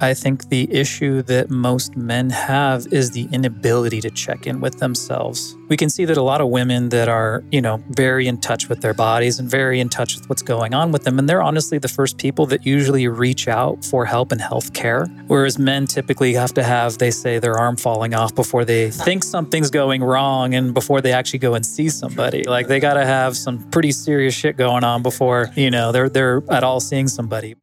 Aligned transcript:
I 0.00 0.14
think 0.14 0.48
the 0.48 0.72
issue 0.72 1.22
that 1.22 1.50
most 1.50 1.96
men 1.96 2.30
have 2.30 2.86
is 2.92 3.10
the 3.10 3.28
inability 3.32 4.00
to 4.02 4.10
check 4.10 4.46
in 4.46 4.60
with 4.60 4.78
themselves. 4.78 5.56
We 5.68 5.76
can 5.76 5.90
see 5.90 6.04
that 6.04 6.16
a 6.16 6.22
lot 6.22 6.40
of 6.40 6.48
women 6.48 6.90
that 6.90 7.08
are, 7.08 7.42
you 7.50 7.60
know, 7.60 7.82
very 7.90 8.28
in 8.28 8.38
touch 8.38 8.68
with 8.68 8.80
their 8.80 8.94
bodies 8.94 9.40
and 9.40 9.50
very 9.50 9.80
in 9.80 9.88
touch 9.88 10.14
with 10.14 10.28
what's 10.28 10.42
going 10.42 10.72
on 10.72 10.92
with 10.92 11.02
them. 11.02 11.18
And 11.18 11.28
they're 11.28 11.42
honestly 11.42 11.78
the 11.78 11.88
first 11.88 12.16
people 12.16 12.46
that 12.46 12.64
usually 12.64 13.08
reach 13.08 13.48
out 13.48 13.84
for 13.84 14.04
help 14.04 14.30
and 14.30 14.40
health 14.40 14.72
care. 14.72 15.06
Whereas 15.26 15.58
men 15.58 15.86
typically 15.86 16.32
have 16.34 16.54
to 16.54 16.62
have, 16.62 16.98
they 16.98 17.10
say, 17.10 17.40
their 17.40 17.58
arm 17.58 17.76
falling 17.76 18.14
off 18.14 18.34
before 18.34 18.64
they 18.64 18.90
think 18.92 19.24
something's 19.24 19.70
going 19.70 20.02
wrong 20.02 20.54
and 20.54 20.72
before 20.74 21.00
they 21.00 21.12
actually 21.12 21.40
go 21.40 21.54
and 21.54 21.66
see 21.66 21.88
somebody. 21.88 22.44
Like 22.44 22.68
they 22.68 22.78
got 22.78 22.94
to 22.94 23.04
have 23.04 23.36
some 23.36 23.68
pretty 23.70 23.90
serious 23.90 24.34
shit 24.34 24.56
going 24.56 24.84
on 24.84 25.02
before, 25.02 25.50
you 25.56 25.70
know, 25.70 25.90
they're, 25.90 26.08
they're 26.08 26.42
at 26.50 26.62
all 26.62 26.78
seeing 26.78 27.08
somebody. 27.08 27.56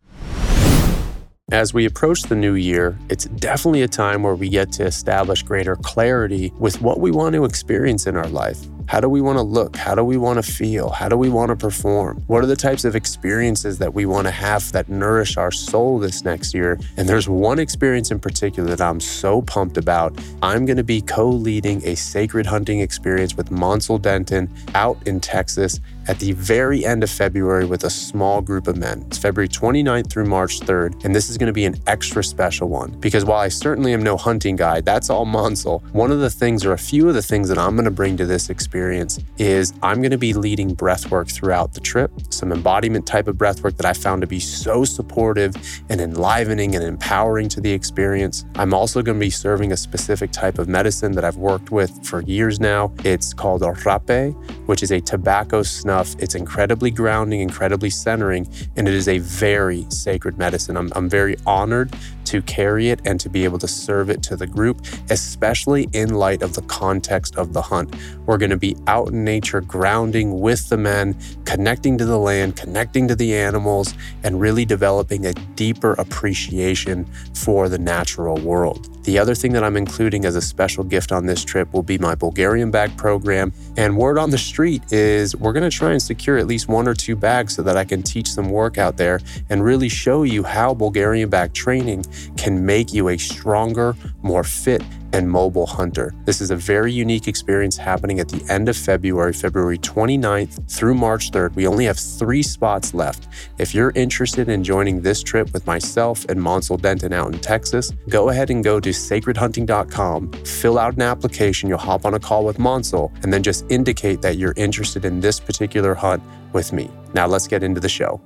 As 1.52 1.76
we 1.76 1.86
approach 1.86 2.24
the 2.24 2.36
new 2.36 2.56
year, 2.56 2.98
it's 3.08 3.26
definitely 3.26 3.84
a 3.84 3.88
time 3.88 4.24
where 4.24 4.34
we 4.34 4.50
get 4.50 4.72
to 4.74 4.84
establish 4.84 5.44
greater 5.44 5.76
clarity 5.76 6.52
with 6.58 6.82
what 6.82 7.00
we 7.00 7.12
want 7.12 7.36
to 7.36 7.46
experience 7.46 8.08
in 8.08 8.16
our 8.16 8.28
life. 8.28 8.66
How 8.88 9.00
do 9.00 9.10
we 9.10 9.20
want 9.20 9.38
to 9.40 9.42
look? 9.42 9.76
How 9.76 9.96
do 9.96 10.04
we 10.04 10.16
want 10.16 10.44
to 10.44 10.52
feel? 10.52 10.90
How 10.90 11.10
do 11.10 11.18
we 11.18 11.28
want 11.28 11.50
to 11.50 11.56
perform? 11.56 12.24
What 12.28 12.44
are 12.44 12.48
the 12.48 12.56
types 12.56 12.86
of 12.86 12.96
experiences 12.96 13.80
that 13.80 13.94
we 13.94 14.06
want 14.06 14.28
to 14.28 14.32
have 14.32 14.72
that 14.74 14.90
nourish 14.90 15.38
our 15.38 15.52
soul 15.52 15.98
this 15.98 16.24
next 16.24 16.54
year? 16.54 16.80
And 16.96 17.10
there's 17.10 17.28
one 17.28 17.58
experience 17.58 18.12
in 18.12 18.20
particular 18.20 18.70
that 18.70 18.82
I'm 18.82 19.00
so 19.00 19.42
pumped 19.42 19.78
about. 19.78 20.16
I'm 20.44 20.66
going 20.66 20.78
to 20.78 20.84
be 20.84 21.02
co 21.02 21.28
leading 21.28 21.86
a 21.86 21.96
sacred 21.96 22.46
hunting 22.46 22.80
experience 22.80 23.36
with 23.36 23.50
Mansal 23.50 24.00
Denton 24.00 24.54
out 24.76 25.00
in 25.08 25.20
Texas 25.20 25.80
at 26.08 26.20
the 26.20 26.34
very 26.34 26.86
end 26.86 27.04
of 27.04 27.10
February 27.10 27.66
with 27.66 27.86
a 27.86 27.90
small 27.90 28.40
group 28.40 28.68
of 28.68 28.78
men. 28.78 29.04
It's 29.08 29.18
February 29.18 29.48
29th 29.48 30.12
through 30.12 30.26
March 30.26 30.60
3rd, 30.60 31.04
and 31.04 31.16
this 31.16 31.32
is 31.32 31.40
going 31.40 31.48
to 31.48 31.54
be 31.54 31.66
an 31.66 31.76
extra 31.88 32.24
special 32.24 32.70
one 32.70 32.92
because 33.00 33.26
while 33.26 33.40
I 33.40 33.48
certainly 33.48 33.94
am 33.94 34.04
no 34.04 34.16
hunting 34.16 34.56
guide, 34.56 34.86
that's 34.86 35.10
all 35.10 35.26
Mansal. 35.26 35.82
One 35.92 36.12
of 36.12 36.20
the 36.20 36.30
things, 36.30 36.64
or 36.64 36.74
a 36.74 36.78
few 36.78 37.10
of 37.10 37.16
the 37.16 37.24
things 37.24 37.50
that 37.50 37.58
I'm 37.58 37.74
going 37.76 37.86
to 37.86 37.92
bring 37.92 38.16
to 38.18 38.28
this 38.28 38.52
experience 38.52 38.75
is 38.76 39.74
I'm 39.82 40.02
going 40.02 40.12
to 40.12 40.18
be 40.18 40.34
leading 40.34 40.74
breath 40.74 41.10
work 41.12 41.28
throughout 41.28 41.74
the 41.74 41.80
trip, 41.80 42.12
some 42.30 42.52
embodiment 42.52 43.08
type 43.08 43.28
of 43.28 43.38
breath 43.38 43.64
work 43.64 43.78
that 43.78 43.86
I 43.86 43.94
found 43.94 44.22
to 44.22 44.28
be 44.28 44.40
so 44.40 44.86
supportive 44.86 45.56
and 45.90 46.02
enlivening 46.02 46.76
and 46.76 46.84
empowering 46.84 47.50
to 47.50 47.62
the 47.62 47.72
experience. 47.72 48.46
I'm 48.56 48.74
also 48.74 49.02
going 49.02 49.18
to 49.18 49.26
be 49.26 49.30
serving 49.30 49.72
a 49.72 49.78
specific 49.78 50.32
type 50.32 50.60
of 50.60 50.68
medicine 50.68 51.14
that 51.14 51.24
I've 51.24 51.38
worked 51.38 51.72
with 51.72 52.06
for 52.06 52.22
years 52.22 52.60
now. 52.60 52.94
It's 53.04 53.34
called 53.34 53.62
Rapé, 53.62 54.34
which 54.68 54.84
is 54.84 54.92
a 54.92 55.02
tobacco 55.02 55.64
snuff. 55.64 56.16
It's 56.20 56.36
incredibly 56.36 56.92
grounding, 56.92 57.42
incredibly 57.42 57.90
centering, 57.90 58.48
and 58.76 58.88
it 58.88 58.94
is 58.94 59.08
a 59.08 59.20
very 59.20 59.86
sacred 59.90 60.38
medicine. 60.38 60.78
I'm, 60.78 60.92
I'm 60.96 61.10
very 61.10 61.36
honored 61.46 61.96
to 62.26 62.42
carry 62.42 62.90
it 62.90 63.02
and 63.06 63.20
to 63.20 63.30
be 63.30 63.44
able 63.44 63.60
to 63.60 63.68
serve 63.68 64.10
it 64.10 64.24
to 64.24 64.36
the 64.36 64.48
group, 64.48 64.86
especially 65.10 65.90
in 65.94 66.16
light 66.16 66.42
of 66.42 66.54
the 66.54 66.62
context 66.64 67.36
of 67.36 67.54
the 67.54 67.62
hunt. 67.62 67.96
We're 68.26 68.38
going 68.38 68.52
to 68.52 68.58
be 68.58 68.76
out 68.88 69.10
in 69.10 69.24
nature, 69.24 69.62
grounding 69.62 70.40
with 70.40 70.70
the 70.70 70.78
men, 70.78 71.18
connecting 71.46 71.98
to 71.98 72.06
the 72.06 72.18
land, 72.18 72.56
connecting 72.56 73.08
to 73.08 73.16
the 73.16 73.36
animals, 73.36 73.94
and 74.24 74.40
really 74.40 74.66
developing 74.66 75.26
a 75.26 75.34
deeper 75.34 75.94
appreciation 75.94 77.06
for 77.34 77.70
the 77.70 77.78
natural 77.78 78.38
world. 78.38 78.90
The 79.06 79.20
other 79.20 79.36
thing 79.36 79.54
that 79.54 79.64
I'm 79.64 79.78
including 79.78 80.26
as 80.26 80.36
a 80.36 80.42
special 80.42 80.84
gift 80.84 81.12
on 81.12 81.28
this 81.28 81.46
trip 81.46 81.72
will 81.74 81.84
be 81.84 82.00
my 82.00 82.16
Bulgarian 82.16 82.72
bag 82.72 82.98
program. 82.98 83.54
And 83.78 83.96
word 83.96 84.18
on 84.18 84.32
the 84.32 84.38
street 84.40 84.92
is 84.92 85.36
we're 85.36 85.54
going 85.54 85.70
to 85.70 85.76
try 85.76 85.92
and 85.92 86.02
secure 86.02 86.40
at 86.40 86.48
least 86.48 86.68
one 86.68 86.88
or 86.88 86.96
two 86.96 87.16
bags 87.16 87.56
so 87.56 87.62
that 87.62 87.78
I 87.78 87.86
can 87.86 88.02
teach 88.02 88.28
some 88.28 88.50
work 88.50 88.80
out 88.80 88.98
there 88.98 89.20
and 89.50 89.64
really 89.64 89.90
show 89.90 90.24
you 90.24 90.42
how 90.42 90.74
Bulgarian 90.74 91.30
bag 91.30 91.54
training 91.54 92.04
can 92.38 92.66
make 92.66 92.94
you 92.94 93.10
a 93.10 93.18
stronger, 93.18 93.96
more 94.22 94.44
fit, 94.44 94.82
and 95.16 95.30
mobile 95.30 95.66
hunter. 95.66 96.14
This 96.26 96.42
is 96.42 96.52
a 96.52 96.56
very 96.58 96.92
unique 96.92 97.28
experience 97.28 97.78
happening 97.78 98.20
at 98.20 98.28
the 98.28 98.44
end 98.52 98.68
of 98.68 98.76
February, 98.76 99.32
February 99.32 99.78
29th 99.78 100.70
through 100.70 100.96
March 100.96 101.32
3rd. 101.32 101.56
We 101.56 101.68
only 101.68 101.86
have 101.86 101.98
three 101.98 102.44
spots 102.44 102.94
left. 102.94 103.30
If 103.58 103.74
you're 103.74 103.94
interested 103.96 104.50
in 104.50 104.64
joining 104.64 105.02
this 105.02 105.24
trip 105.24 105.54
with 105.54 105.66
myself 105.66 106.26
and 106.26 106.40
Mansal 106.40 106.82
Denton 106.82 107.14
out 107.14 107.34
in 107.34 107.40
Texas, 107.40 107.94
go 108.10 108.30
ahead 108.30 108.50
and 108.50 108.64
go 108.64 108.80
to 108.82 108.90
sacredhunting.com, 108.90 110.32
fill 110.44 110.78
out 110.78 110.96
an 110.96 111.02
application, 111.02 111.70
you'll 111.70 111.78
hop 111.78 112.06
on 112.06 112.14
a 112.14 112.20
call 112.20 112.44
with 112.44 112.58
Mansal, 112.58 113.12
and 113.24 113.32
then 113.32 113.42
just 113.42 113.66
indicate 113.70 114.22
that 114.22 114.38
you're 114.38 114.54
interested 114.58 115.06
in 115.06 115.22
this 115.22 115.40
particular 115.40 115.94
hunt 115.94 116.22
with 116.52 116.74
me. 116.74 116.90
Now 117.14 117.28
let's 117.28 117.48
get 117.48 117.64
into 117.64 117.80
the 117.80 117.90
show. 117.90 118.22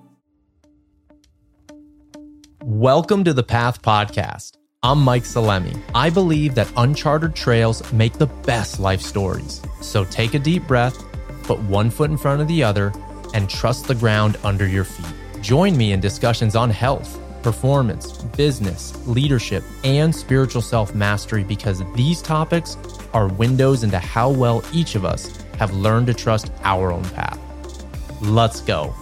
Welcome 2.69 3.23
to 3.23 3.33
the 3.33 3.41
Path 3.41 3.81
Podcast. 3.81 4.51
I'm 4.83 4.99
Mike 5.01 5.23
Salemi. 5.23 5.75
I 5.95 6.11
believe 6.11 6.53
that 6.53 6.71
uncharted 6.77 7.33
trails 7.33 7.91
make 7.91 8.13
the 8.13 8.27
best 8.27 8.79
life 8.79 9.01
stories. 9.01 9.59
So 9.81 10.05
take 10.05 10.35
a 10.35 10.39
deep 10.39 10.67
breath, 10.67 10.95
put 11.41 11.59
one 11.61 11.89
foot 11.89 12.11
in 12.11 12.17
front 12.17 12.41
of 12.41 12.47
the 12.47 12.61
other, 12.61 12.93
and 13.33 13.49
trust 13.49 13.87
the 13.87 13.95
ground 13.95 14.37
under 14.43 14.67
your 14.67 14.83
feet. 14.83 15.11
Join 15.41 15.75
me 15.75 15.93
in 15.93 15.99
discussions 15.99 16.55
on 16.55 16.69
health, 16.69 17.19
performance, 17.41 18.21
business, 18.37 18.95
leadership, 19.07 19.63
and 19.83 20.13
spiritual 20.13 20.61
self 20.61 20.93
mastery 20.93 21.43
because 21.43 21.81
these 21.95 22.21
topics 22.21 22.77
are 23.13 23.29
windows 23.29 23.81
into 23.81 23.97
how 23.97 24.29
well 24.29 24.63
each 24.71 24.93
of 24.93 25.05
us 25.05 25.43
have 25.57 25.73
learned 25.73 26.05
to 26.05 26.13
trust 26.13 26.51
our 26.63 26.91
own 26.91 27.03
path. 27.05 27.39
Let's 28.21 28.61
go. 28.61 28.93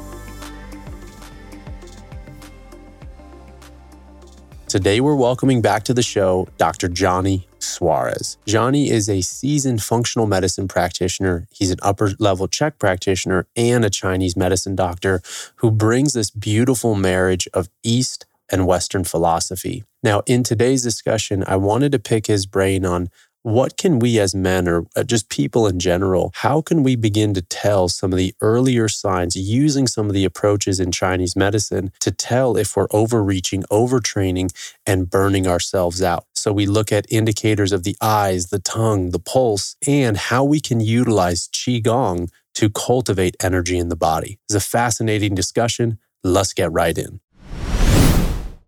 Today, 4.68 5.00
we're 5.00 5.16
welcoming 5.16 5.62
back 5.62 5.84
to 5.84 5.94
the 5.94 6.04
show 6.04 6.46
Dr. 6.58 6.90
Jonny 6.90 7.48
Suarez. 7.60 8.38
Johnny 8.46 8.90
is 8.90 9.08
a 9.08 9.22
seasoned 9.22 9.82
functional 9.82 10.28
medicine 10.28 10.68
practitioner. 10.68 11.48
He's 11.52 11.72
an 11.72 11.80
upper 11.82 12.12
level 12.20 12.50
Chek 12.50 12.78
practitioner 12.78 13.48
and 13.56 13.86
a 13.86 13.90
Chinese 13.90 14.36
medicine 14.36 14.76
doctor 14.76 15.22
who 15.58 15.72
brings 15.72 16.12
this 16.12 16.30
beautiful 16.30 16.96
marriage 16.96 17.48
of 17.54 17.70
East 17.82 18.26
and 18.52 18.68
Western 18.68 19.06
philosophy. 19.06 19.86
Now, 20.04 20.22
in 20.26 20.44
today's 20.44 20.84
discussion, 20.84 21.46
I 21.48 21.56
wanted 21.56 21.94
to 21.94 22.00
pick 22.00 22.28
his 22.28 22.46
brain 22.46 22.86
on 22.86 23.08
what 23.48 23.78
can 23.78 23.98
we 23.98 24.20
as 24.20 24.36
men 24.36 24.68
or 24.68 24.86
uh, 24.98 25.04
just 25.04 25.30
people 25.30 25.68
in 25.68 25.80
general, 25.80 26.32
how 26.36 26.60
can 26.60 26.84
we 26.84 26.98
begin 26.98 27.34
to 27.34 27.42
tell 27.42 27.88
some 27.88 28.12
of 28.12 28.18
the 28.18 28.36
earlier 28.42 28.90
signs 28.90 29.38
using 29.38 29.88
some 29.88 30.08
of 30.08 30.14
the 30.14 30.26
approaches 30.26 30.82
in 30.82 30.92
Chinese 30.92 31.34
medicine 31.34 31.90
to 32.02 32.12
tell 32.12 32.58
if 32.58 32.76
we're 32.76 32.90
overreaching, 32.92 33.64
overtraining, 33.72 34.52
and 34.86 35.10
burning 35.10 35.48
ourselves 35.48 36.02
out? 36.02 36.26
So 36.36 36.52
we 36.52 36.66
look 36.66 36.92
at 36.92 37.06
indicators 37.10 37.72
of 37.72 37.84
the 37.84 37.96
eyes, 38.02 38.48
the 38.48 38.60
tongue, 38.60 39.12
the 39.12 39.20
pulse, 39.20 39.78
and 39.88 40.18
how 40.18 40.44
we 40.44 40.60
can 40.60 40.82
utilize 40.82 41.48
Qigong 41.48 42.30
to 42.56 42.70
cultivate 42.70 43.38
energy 43.42 43.78
in 43.78 43.88
the 43.88 43.96
body. 43.96 44.40
It's 44.50 44.56
a 44.56 44.60
fascinating 44.60 45.36
discussion. 45.36 46.00
Let's 46.22 46.52
get 46.52 46.70
right 46.74 46.98
in. 46.98 47.22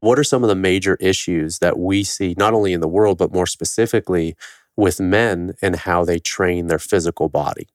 What 0.02 0.18
are 0.18 0.24
some 0.24 0.46
of 0.46 0.48
the 0.48 0.56
major 0.56 0.96
issues 1.02 1.60
that 1.60 1.78
we 1.78 2.06
see, 2.06 2.34
not 2.38 2.54
only 2.54 2.72
in 2.72 2.80
the 2.80 2.88
world, 2.88 3.18
but 3.18 3.34
more 3.34 3.46
specifically 3.46 4.38
with 4.80 5.00
men 5.00 5.56
and 5.62 5.76
how 5.76 6.06
they 6.06 6.20
train 6.20 6.68
their 6.68 6.80
physical 6.80 7.30
body. 7.30 7.68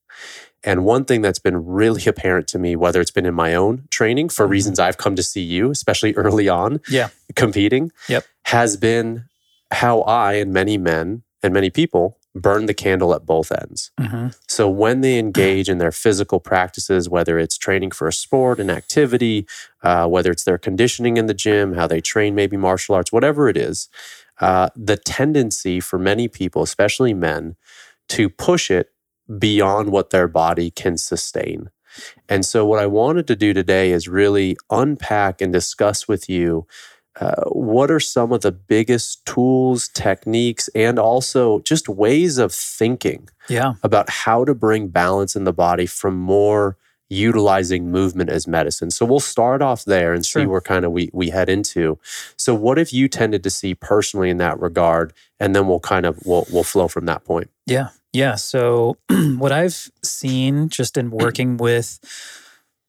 And 0.65 0.85
one 0.85 1.05
thing 1.05 1.21
that's 1.21 1.39
been 1.39 1.67
really 1.67 2.05
apparent 2.07 2.49
to 2.49 2.59
me, 2.59 2.75
whether 2.75 3.01
it's 3.01 3.11
been 3.11 3.27
in 3.27 3.35
my 3.35 3.55
own 3.55 3.87
training 3.91 4.31
for 4.31 4.45
mm-hmm. 4.45 4.53
reasons 4.53 4.79
I've 4.81 4.97
come 4.97 5.15
to 5.17 5.23
see 5.23 5.43
you, 5.43 5.71
especially 5.71 6.15
early 6.17 6.49
on, 6.49 6.81
yeah. 6.89 7.11
competing, 7.37 7.93
yep. 8.09 8.25
has 8.47 8.77
been 8.77 9.27
how 9.71 10.01
I 10.03 10.35
and 10.35 10.53
many 10.53 10.79
men 10.79 11.23
and 11.43 11.53
many 11.53 11.71
people 11.71 12.19
burn 12.35 12.67
the 12.67 12.75
candle 12.75 13.15
at 13.15 13.25
both 13.25 13.53
ends. 13.53 13.93
Mm-hmm. 14.01 14.29
So 14.49 14.69
when 14.69 15.03
they 15.03 15.19
engage 15.19 15.69
in 15.69 15.79
their 15.79 15.93
physical 15.93 16.41
practices, 16.41 17.09
whether 17.09 17.39
it's 17.39 17.57
training 17.57 17.93
for 17.93 18.09
a 18.09 18.13
sport, 18.13 18.59
an 18.59 18.71
activity, 18.71 19.47
uh, 19.83 20.09
whether 20.09 20.33
it's 20.33 20.43
their 20.43 20.59
conditioning 20.59 21.17
in 21.17 21.27
the 21.27 21.35
gym, 21.35 21.75
how 21.75 21.87
they 21.87 22.01
train 22.01 22.35
maybe 22.35 22.57
martial 22.57 22.97
arts, 22.97 23.13
whatever 23.13 23.49
it 23.49 23.57
is, 23.57 23.89
uh, 24.41 24.71
the 24.75 24.97
tendency 24.97 25.81
for 25.81 25.99
many 25.99 26.29
people, 26.29 26.63
especially 26.63 27.15
men, 27.15 27.57
to 28.09 28.29
push 28.29 28.71
it 28.71 28.91
beyond 29.39 29.91
what 29.91 30.11
their 30.11 30.29
body 30.29 30.71
can 30.71 30.97
sustain. 30.97 31.71
And 32.29 32.45
so, 32.45 32.67
what 32.67 32.81
I 32.81 32.87
wanted 32.87 33.27
to 33.29 33.37
do 33.37 33.53
today 33.53 33.93
is 33.93 34.09
really 34.09 34.57
unpack 34.71 35.41
and 35.41 35.53
discuss 35.53 36.09
with 36.09 36.29
you 36.29 36.67
uh, 37.21 37.45
what 37.47 37.91
are 37.91 38.01
some 38.01 38.33
of 38.33 38.41
the 38.41 38.51
biggest 38.51 39.25
tools, 39.25 39.89
techniques, 39.89 40.69
and 40.75 40.99
also 40.99 41.61
just 41.61 41.89
ways 41.89 42.39
of 42.39 42.53
thinking 42.53 43.29
yeah. 43.49 43.75
about 43.85 44.11
how 44.11 44.45
to 44.45 44.55
bring 44.55 44.89
balance 44.89 45.37
in 45.37 45.45
the 45.45 45.53
body 45.53 45.87
from 45.87 46.17
more 46.17 46.77
utilizing 47.15 47.91
movement 47.91 48.31
as 48.31 48.47
medicine. 48.47 48.91
So 48.91 49.07
we'll 49.07 49.21
start 49.21 49.63
off 49.63 49.85
there 49.85 50.13
and 50.13 50.25
sure. 50.25 50.43
see 50.43 50.47
where 50.47 50.61
kind 50.61 50.85
of 50.85 50.93
we 50.93 51.11
we 51.13 51.31
head 51.31 51.49
into. 51.49 51.99
So 52.37 52.55
what 52.55 52.79
have 52.79 52.91
you 52.91 53.09
tended 53.09 53.43
to 53.45 53.51
see 53.51 53.75
personally 53.75 54.31
in 54.31 54.39
that 54.39 54.59
regard? 54.61 55.13
And 55.41 55.55
then 55.55 55.67
we'll 55.67 55.81
kind 55.81 56.07
of 56.07 56.19
we'll 56.25 56.47
we'll 56.53 56.65
flow 56.65 56.89
from 56.89 57.07
that 57.07 57.25
point. 57.25 57.51
Yeah. 57.67 57.89
Yeah. 58.13 58.37
So 58.37 58.97
what 59.09 59.53
I've 59.53 59.91
seen 60.03 60.69
just 60.69 60.97
in 60.97 61.11
working 61.11 61.57
with 61.59 61.99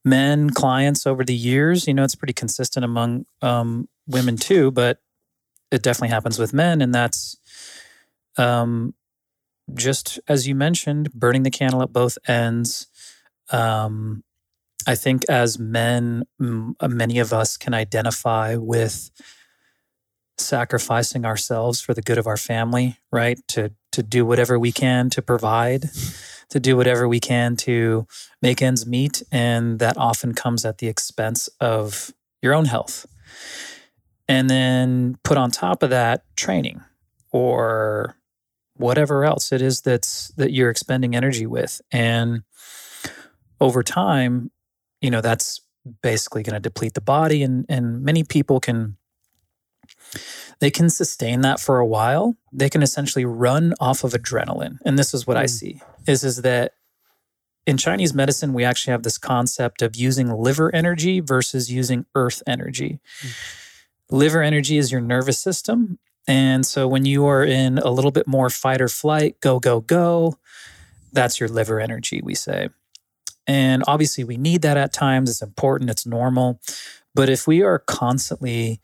men 0.06 0.52
clients 0.52 1.08
over 1.08 1.24
the 1.24 1.36
years, 1.36 1.88
you 1.88 1.94
know, 1.94 2.04
it's 2.04 2.16
pretty 2.16 2.34
consistent 2.34 2.86
among 2.86 3.26
um, 3.42 3.90
women 4.08 4.38
too, 4.38 4.72
but 4.72 5.00
it 5.72 5.82
definitely 5.82 6.10
happens 6.10 6.38
with 6.38 6.54
men, 6.54 6.82
and 6.82 6.94
that's 6.94 7.38
um, 8.38 8.94
just 9.74 10.20
as 10.28 10.48
you 10.48 10.56
mentioned, 10.56 11.12
burning 11.12 11.44
the 11.44 11.52
candle 11.52 11.82
at 11.82 11.92
both 11.92 12.18
ends. 12.28 12.88
Um, 13.52 14.24
I 14.88 14.96
think 14.96 15.24
as 15.30 15.58
men, 15.58 16.24
m- 16.40 16.76
uh, 16.80 16.88
many 16.88 17.20
of 17.20 17.34
us 17.34 17.58
can 17.58 17.74
identify 17.74 18.56
with 18.56 19.12
sacrificing 20.38 21.26
ourselves 21.26 21.82
for 21.82 21.94
the 21.94 22.02
good 22.02 22.18
of 22.18 22.28
our 22.28 22.38
family, 22.38 22.98
right? 23.12 23.40
To 23.50 23.72
to 23.92 24.04
do 24.04 24.26
whatever 24.26 24.60
we 24.60 24.74
can 24.74 25.10
to 25.12 25.22
provide, 25.22 25.86
to 26.50 26.60
do 26.60 26.76
whatever 26.76 27.08
we 27.08 27.20
can 27.20 27.56
to 27.56 28.06
make 28.42 28.62
ends 28.62 28.86
meet, 28.86 29.24
and 29.32 29.80
that 29.80 29.98
often 29.98 30.34
comes 30.34 30.66
at 30.66 30.80
the 30.80 30.88
expense 30.88 31.48
of 31.60 32.14
your 32.42 32.54
own 32.54 32.66
health. 32.66 33.06
And 34.28 34.50
then 34.50 35.18
put 35.24 35.38
on 35.38 35.52
top 35.52 35.84
of 35.84 35.92
that 35.92 36.24
training 36.36 36.82
or 37.32 38.18
whatever 38.76 39.24
else 39.24 39.52
it 39.52 39.62
is 39.62 39.82
that's 39.82 40.30
that 40.30 40.52
you're 40.52 40.70
expending 40.70 41.16
energy 41.16 41.46
with. 41.46 41.82
And 41.92 42.44
over 43.66 43.82
time, 43.84 44.52
you 45.02 45.10
know, 45.10 45.22
that's 45.22 45.62
basically 46.02 46.44
going 46.44 46.54
to 46.54 46.60
deplete 46.60 46.94
the 46.94 47.02
body 47.02 47.44
and 47.44 47.66
and 47.68 48.02
many 48.02 48.24
people 48.24 48.60
can 48.60 48.98
they 50.60 50.72
can 50.72 50.90
sustain 50.90 51.42
that 51.42 51.60
for 51.60 51.80
a 51.80 51.86
while. 51.86 52.36
They 52.52 52.70
can 52.70 52.82
essentially 52.82 53.26
run 53.26 53.74
off 53.80 54.04
of 54.04 54.14
adrenaline. 54.14 54.78
And 54.86 54.98
this 54.98 55.14
is 55.14 55.28
what 55.28 55.38
mm. 55.38 55.42
I 55.42 55.44
hmm. 55.44 55.48
see 55.48 55.82
is 56.08 56.24
is 56.24 56.42
that 56.44 56.74
in 57.66 57.78
Chinese 57.78 58.14
medicine, 58.14 58.54
we 58.54 58.64
actually 58.64 58.92
have 58.92 59.04
this 59.04 59.18
concept 59.18 59.82
of 59.82 59.96
using 59.96 60.32
liver 60.32 60.74
energy 60.74 61.20
versus 61.20 61.72
using 61.72 62.06
earth 62.14 62.44
energy. 62.46 63.00
Mm. 63.22 63.34
Liver 64.12 64.44
energy 64.44 64.78
is 64.78 64.92
your 64.92 65.02
nervous 65.02 65.40
system. 65.40 65.98
And 66.28 66.66
so 66.66 66.88
when 66.88 67.06
you 67.06 67.26
are 67.26 67.44
in 67.44 67.80
a 67.80 67.90
little 67.90 68.12
bit 68.12 68.28
more 68.28 68.50
fight 68.50 68.82
or 68.82 68.88
flight, 68.88 69.40
go, 69.42 69.60
go, 69.60 69.82
go, 69.82 70.38
that's 71.12 71.40
your 71.40 71.50
liver 71.50 71.80
energy, 71.80 72.22
we 72.24 72.36
say. 72.36 72.70
And 73.48 73.84
obviously, 73.88 74.24
we 74.24 74.38
need 74.38 74.62
that 74.64 74.78
at 74.78 74.94
times. 74.94 75.30
It's 75.30 75.42
important, 75.42 75.90
it's 75.90 76.06
normal. 76.06 76.60
But 77.14 77.30
if 77.30 77.48
we 77.48 77.62
are 77.62 77.80
constantly 77.80 78.82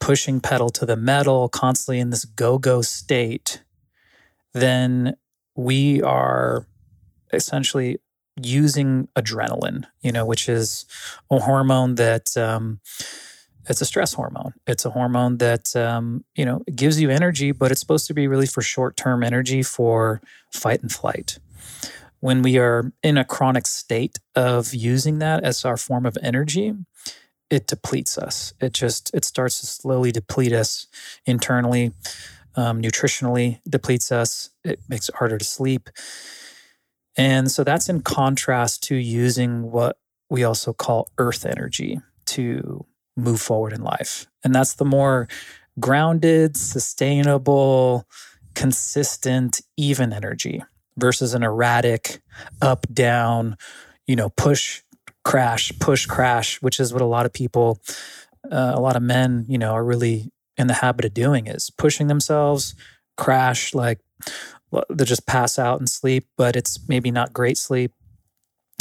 pushing 0.00 0.40
pedal 0.40 0.70
to 0.70 0.86
the 0.86 0.96
metal, 0.96 1.48
constantly 1.48 2.00
in 2.00 2.10
this 2.10 2.24
go 2.24 2.58
go 2.58 2.82
state, 2.82 3.62
then 4.52 5.16
we 5.54 6.02
are 6.02 6.66
essentially 7.32 7.98
using 8.40 9.08
adrenaline, 9.16 9.84
you 10.00 10.12
know, 10.12 10.24
which 10.24 10.48
is 10.48 10.86
a 11.30 11.38
hormone 11.38 11.96
that 11.96 12.36
um, 12.36 12.80
it's 13.68 13.80
a 13.80 13.84
stress 13.84 14.14
hormone. 14.14 14.54
It's 14.66 14.84
a 14.84 14.90
hormone 14.90 15.38
that 15.38 15.74
um, 15.76 16.24
you 16.34 16.44
know 16.44 16.62
gives 16.74 17.00
you 17.00 17.10
energy, 17.10 17.52
but 17.52 17.70
it's 17.70 17.80
supposed 17.80 18.06
to 18.08 18.14
be 18.14 18.26
really 18.26 18.46
for 18.46 18.62
short 18.62 18.96
term 18.96 19.22
energy 19.22 19.62
for 19.62 20.20
fight 20.52 20.82
and 20.82 20.90
flight. 20.90 21.38
When 22.22 22.42
we 22.42 22.56
are 22.56 22.92
in 23.02 23.18
a 23.18 23.24
chronic 23.24 23.66
state 23.66 24.20
of 24.36 24.72
using 24.72 25.18
that 25.18 25.42
as 25.42 25.64
our 25.64 25.76
form 25.76 26.06
of 26.06 26.16
energy, 26.22 26.72
it 27.50 27.66
depletes 27.66 28.16
us. 28.16 28.54
It 28.60 28.74
just 28.74 29.12
it 29.12 29.24
starts 29.24 29.58
to 29.58 29.66
slowly 29.66 30.12
deplete 30.12 30.52
us 30.52 30.86
internally, 31.26 31.90
um, 32.54 32.80
nutritionally 32.80 33.58
depletes 33.68 34.12
us. 34.12 34.50
It 34.62 34.78
makes 34.88 35.08
it 35.08 35.16
harder 35.16 35.36
to 35.36 35.44
sleep, 35.44 35.90
and 37.16 37.50
so 37.50 37.64
that's 37.64 37.88
in 37.88 38.02
contrast 38.02 38.84
to 38.84 38.94
using 38.94 39.72
what 39.72 39.96
we 40.30 40.44
also 40.44 40.72
call 40.72 41.10
earth 41.18 41.44
energy 41.44 42.00
to 42.26 42.86
move 43.16 43.40
forward 43.40 43.72
in 43.72 43.82
life, 43.82 44.28
and 44.44 44.54
that's 44.54 44.74
the 44.74 44.84
more 44.84 45.26
grounded, 45.80 46.56
sustainable, 46.56 48.06
consistent, 48.54 49.60
even 49.76 50.12
energy 50.12 50.62
versus 50.96 51.34
an 51.34 51.42
erratic 51.42 52.20
up 52.60 52.86
down, 52.92 53.56
you 54.06 54.16
know, 54.16 54.30
push 54.30 54.82
crash, 55.24 55.72
push, 55.78 56.06
crash, 56.06 56.60
which 56.60 56.80
is 56.80 56.92
what 56.92 57.02
a 57.02 57.06
lot 57.06 57.26
of 57.26 57.32
people, 57.32 57.80
uh, 58.50 58.72
a 58.74 58.80
lot 58.80 58.96
of 58.96 59.02
men, 59.02 59.44
you 59.48 59.58
know, 59.58 59.72
are 59.72 59.84
really 59.84 60.30
in 60.56 60.66
the 60.66 60.74
habit 60.74 61.04
of 61.04 61.14
doing 61.14 61.46
is 61.46 61.70
pushing 61.70 62.08
themselves, 62.08 62.74
crash, 63.16 63.74
like 63.74 64.00
they 64.90 65.04
just 65.04 65.26
pass 65.26 65.58
out 65.58 65.78
and 65.78 65.88
sleep, 65.88 66.26
but 66.36 66.56
it's 66.56 66.78
maybe 66.88 67.10
not 67.10 67.32
great 67.32 67.58
sleep, 67.58 67.92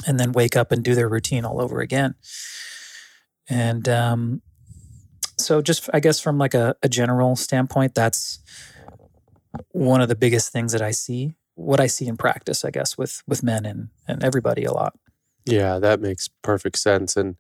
and 0.07 0.19
then 0.19 0.31
wake 0.31 0.55
up 0.55 0.71
and 0.71 0.83
do 0.83 0.95
their 0.95 1.09
routine 1.09 1.45
all 1.45 1.61
over 1.61 1.81
again. 1.81 2.15
And 3.49 3.87
um, 3.89 4.41
so, 5.37 5.61
just 5.61 5.89
I 5.93 5.99
guess 5.99 6.19
from 6.19 6.37
like 6.37 6.53
a, 6.53 6.75
a 6.81 6.89
general 6.89 7.35
standpoint, 7.35 7.93
that's 7.93 8.39
one 9.71 10.01
of 10.01 10.07
the 10.07 10.15
biggest 10.15 10.51
things 10.51 10.71
that 10.71 10.81
I 10.81 10.91
see. 10.91 11.35
What 11.61 11.79
I 11.79 11.87
see 11.87 12.07
in 12.07 12.17
practice, 12.17 12.65
I 12.65 12.71
guess, 12.71 12.97
with 12.97 13.23
with 13.27 13.43
men 13.43 13.65
and 13.65 13.89
and 14.07 14.23
everybody 14.23 14.63
a 14.63 14.73
lot. 14.73 14.93
Yeah, 15.45 15.79
that 15.79 15.99
makes 15.99 16.27
perfect 16.27 16.77
sense. 16.77 17.17
And, 17.17 17.35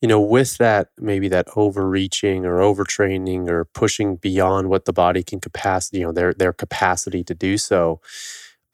you 0.00 0.08
know, 0.08 0.20
with 0.20 0.56
that, 0.58 0.88
maybe 0.98 1.28
that 1.28 1.48
overreaching 1.54 2.46
or 2.46 2.60
overtraining 2.60 3.48
or 3.48 3.66
pushing 3.66 4.16
beyond 4.16 4.70
what 4.70 4.86
the 4.86 4.92
body 4.92 5.22
can 5.22 5.40
capacity, 5.40 5.98
you 5.98 6.06
know, 6.06 6.12
their 6.12 6.32
their 6.32 6.52
capacity 6.52 7.22
to 7.24 7.34
do 7.34 7.58
so. 7.58 8.00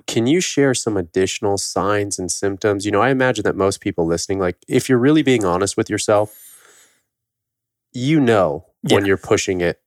Can 0.07 0.29
you 0.29 0.41
share 0.41 0.73
some 0.73 0.97
additional 0.97 1.59
signs 1.59 2.17
and 2.19 2.31
symptoms? 2.31 2.87
You 2.87 2.93
know, 2.93 3.03
I 3.03 3.11
imagine 3.11 3.43
that 3.43 3.57
most 3.57 3.81
people 3.81 4.07
listening, 4.07 4.39
like 4.39 4.57
if 4.69 4.89
you're 4.89 4.99
really 4.99 5.23
being 5.23 5.45
honest 5.45 5.77
with 5.77 5.91
yourself, 5.91 6.37
you 7.93 8.21
know 8.21 8.67
yeah. 8.85 8.95
when 8.95 9.07
you're 9.07 9.17
pushing 9.17 9.61
it 9.61 9.81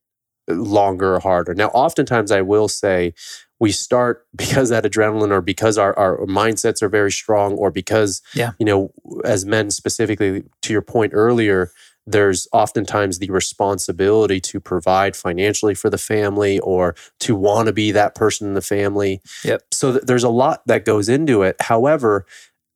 uh, 0.49 0.55
longer 0.55 1.15
or 1.15 1.19
harder. 1.21 1.53
Now, 1.53 1.67
oftentimes 1.69 2.31
I 2.31 2.41
will 2.41 2.67
say, 2.67 3.13
we 3.59 3.71
start 3.71 4.25
because 4.35 4.69
that 4.69 4.83
adrenaline 4.83 5.31
or 5.31 5.41
because 5.41 5.77
our, 5.77 5.97
our 5.97 6.17
mindsets 6.25 6.81
are 6.81 6.89
very 6.89 7.11
strong 7.11 7.53
or 7.53 7.71
because 7.71 8.21
yeah. 8.33 8.51
you 8.59 8.65
know 8.65 8.91
as 9.25 9.45
men 9.45 9.71
specifically 9.71 10.43
to 10.61 10.73
your 10.73 10.81
point 10.81 11.13
earlier 11.13 11.71
there's 12.11 12.47
oftentimes 12.51 13.19
the 13.19 13.29
responsibility 13.29 14.39
to 14.39 14.59
provide 14.59 15.15
financially 15.15 15.75
for 15.75 15.89
the 15.89 15.97
family 15.97 16.59
or 16.59 16.95
to 17.19 17.35
want 17.35 17.67
to 17.67 17.73
be 17.73 17.91
that 17.91 18.15
person 18.15 18.47
in 18.47 18.53
the 18.55 18.61
family. 18.61 19.21
Yep. 19.43 19.61
So 19.71 19.91
th- 19.91 20.03
there's 20.05 20.23
a 20.23 20.29
lot 20.29 20.65
that 20.65 20.85
goes 20.85 21.07
into 21.07 21.43
it. 21.43 21.55
However, 21.61 22.25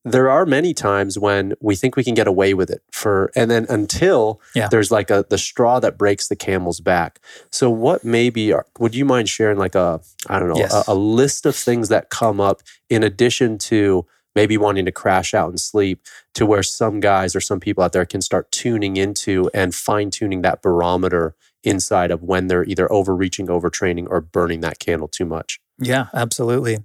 there 0.06 0.30
are 0.30 0.46
many 0.46 0.74
times 0.74 1.18
when 1.18 1.54
we 1.62 1.76
think 1.76 1.96
we 1.96 2.04
can 2.04 2.14
get 2.14 2.28
away 2.28 2.54
with 2.54 2.70
it 2.70 2.82
for 2.92 3.32
and 3.36 3.50
then 3.50 3.66
until 3.70 4.42
yeah. 4.54 4.68
there's 4.68 4.92
like 4.92 5.10
a 5.10 5.26
the 5.30 5.38
straw 5.38 5.80
that 5.80 5.98
breaks 5.98 6.28
the 6.28 6.36
camel's 6.36 6.80
back 6.80 7.20
so 7.52 7.70
what 7.70 8.04
maybe 8.04 8.52
are, 8.52 8.66
would 8.80 8.94
you 8.94 9.06
mind 9.06 9.30
sharing 9.30 9.58
like 9.58 9.76
a 9.76 10.02
i 10.28 10.40
don't 10.40 10.50
know 10.50 10.58
yes. 10.58 10.74
a, 10.88 10.92
a, 10.92 10.96
list 10.96 11.46
of 11.46 11.56
things 11.56 11.90
that 11.90 12.10
come 12.10 12.42
up 12.42 12.62
in 12.90 13.04
addition 13.04 13.58
to 13.58 14.06
maybe 14.36 14.58
wanting 14.58 14.86
to 14.86 14.92
crash 14.92 15.34
out 15.34 15.50
and 15.50 15.60
sleep 15.60 16.02
to 16.34 16.46
where 16.46 16.64
some 16.64 17.00
guys 17.00 17.36
or 17.36 17.42
some 17.42 17.60
people 17.60 17.84
out 17.84 17.94
there 17.94 18.06
can 18.06 18.22
start 18.22 18.52
tuning 18.52 18.98
into 18.98 19.50
and 19.54 19.74
fine 19.74 20.10
tuning 20.10 20.42
that 20.42 20.62
barometer 20.62 21.36
inside 21.64 22.12
of 22.12 22.22
when 22.24 22.48
they're 22.48 22.66
either 22.66 22.92
overreaching 22.92 23.48
overtraining 23.48 24.06
or 24.10 24.20
burning 24.20 24.60
that 24.60 24.80
candle 24.80 25.08
too 25.08 25.26
much 25.26 25.62
yeah 25.80 26.08
absolutely 26.14 26.80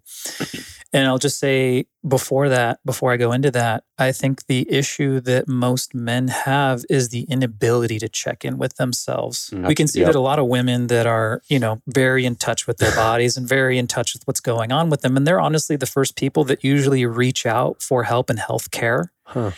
and 0.93 1.07
I'll 1.07 1.19
just 1.19 1.39
say 1.39 1.87
before 2.07 2.49
that, 2.49 2.81
before 2.85 3.13
I 3.13 3.17
go 3.17 3.33
into 3.33 3.51
that, 3.51 3.85
I 3.99 4.13
think 4.13 4.47
the 4.47 4.71
issue 4.71 5.21
that 5.21 5.47
most 5.47 5.95
men 5.95 6.29
have 6.29 6.85
is 6.89 7.11
the 7.11 7.23
inability 7.25 7.99
to 7.99 8.09
check 8.09 8.45
in 8.45 8.57
with 8.57 8.77
themselves. 8.77 9.51
Mm, 9.51 9.69
we 9.69 9.75
can 9.75 9.87
see 9.87 10.01
yep. 10.01 10.07
that 10.07 10.15
a 10.15 10.21
lot 10.21 10.39
of 10.39 10.47
women 10.47 10.87
that 10.87 11.07
are, 11.07 11.43
you 11.49 11.59
know, 11.59 11.83
very 11.87 12.25
in 12.25 12.37
touch 12.37 12.67
with 12.67 12.79
their 12.79 12.95
bodies 12.97 13.37
and 13.37 13.47
very 13.47 13.77
in 13.77 13.87
touch 13.87 14.15
with 14.15 14.27
what's 14.27 14.41
going 14.41 14.73
on 14.73 14.89
with 14.89 15.03
them. 15.03 15.17
And 15.17 15.27
they're 15.27 15.41
honestly 15.41 15.77
the 15.77 15.87
first 15.87 16.17
people 16.17 16.45
that 16.45 16.65
usually 16.65 17.05
reach 17.05 17.45
out 17.45 17.83
for 17.83 18.05
help 18.05 18.31
and 18.31 18.39
health 18.39 18.71
care. 18.71 19.13
Huh. 19.25 19.51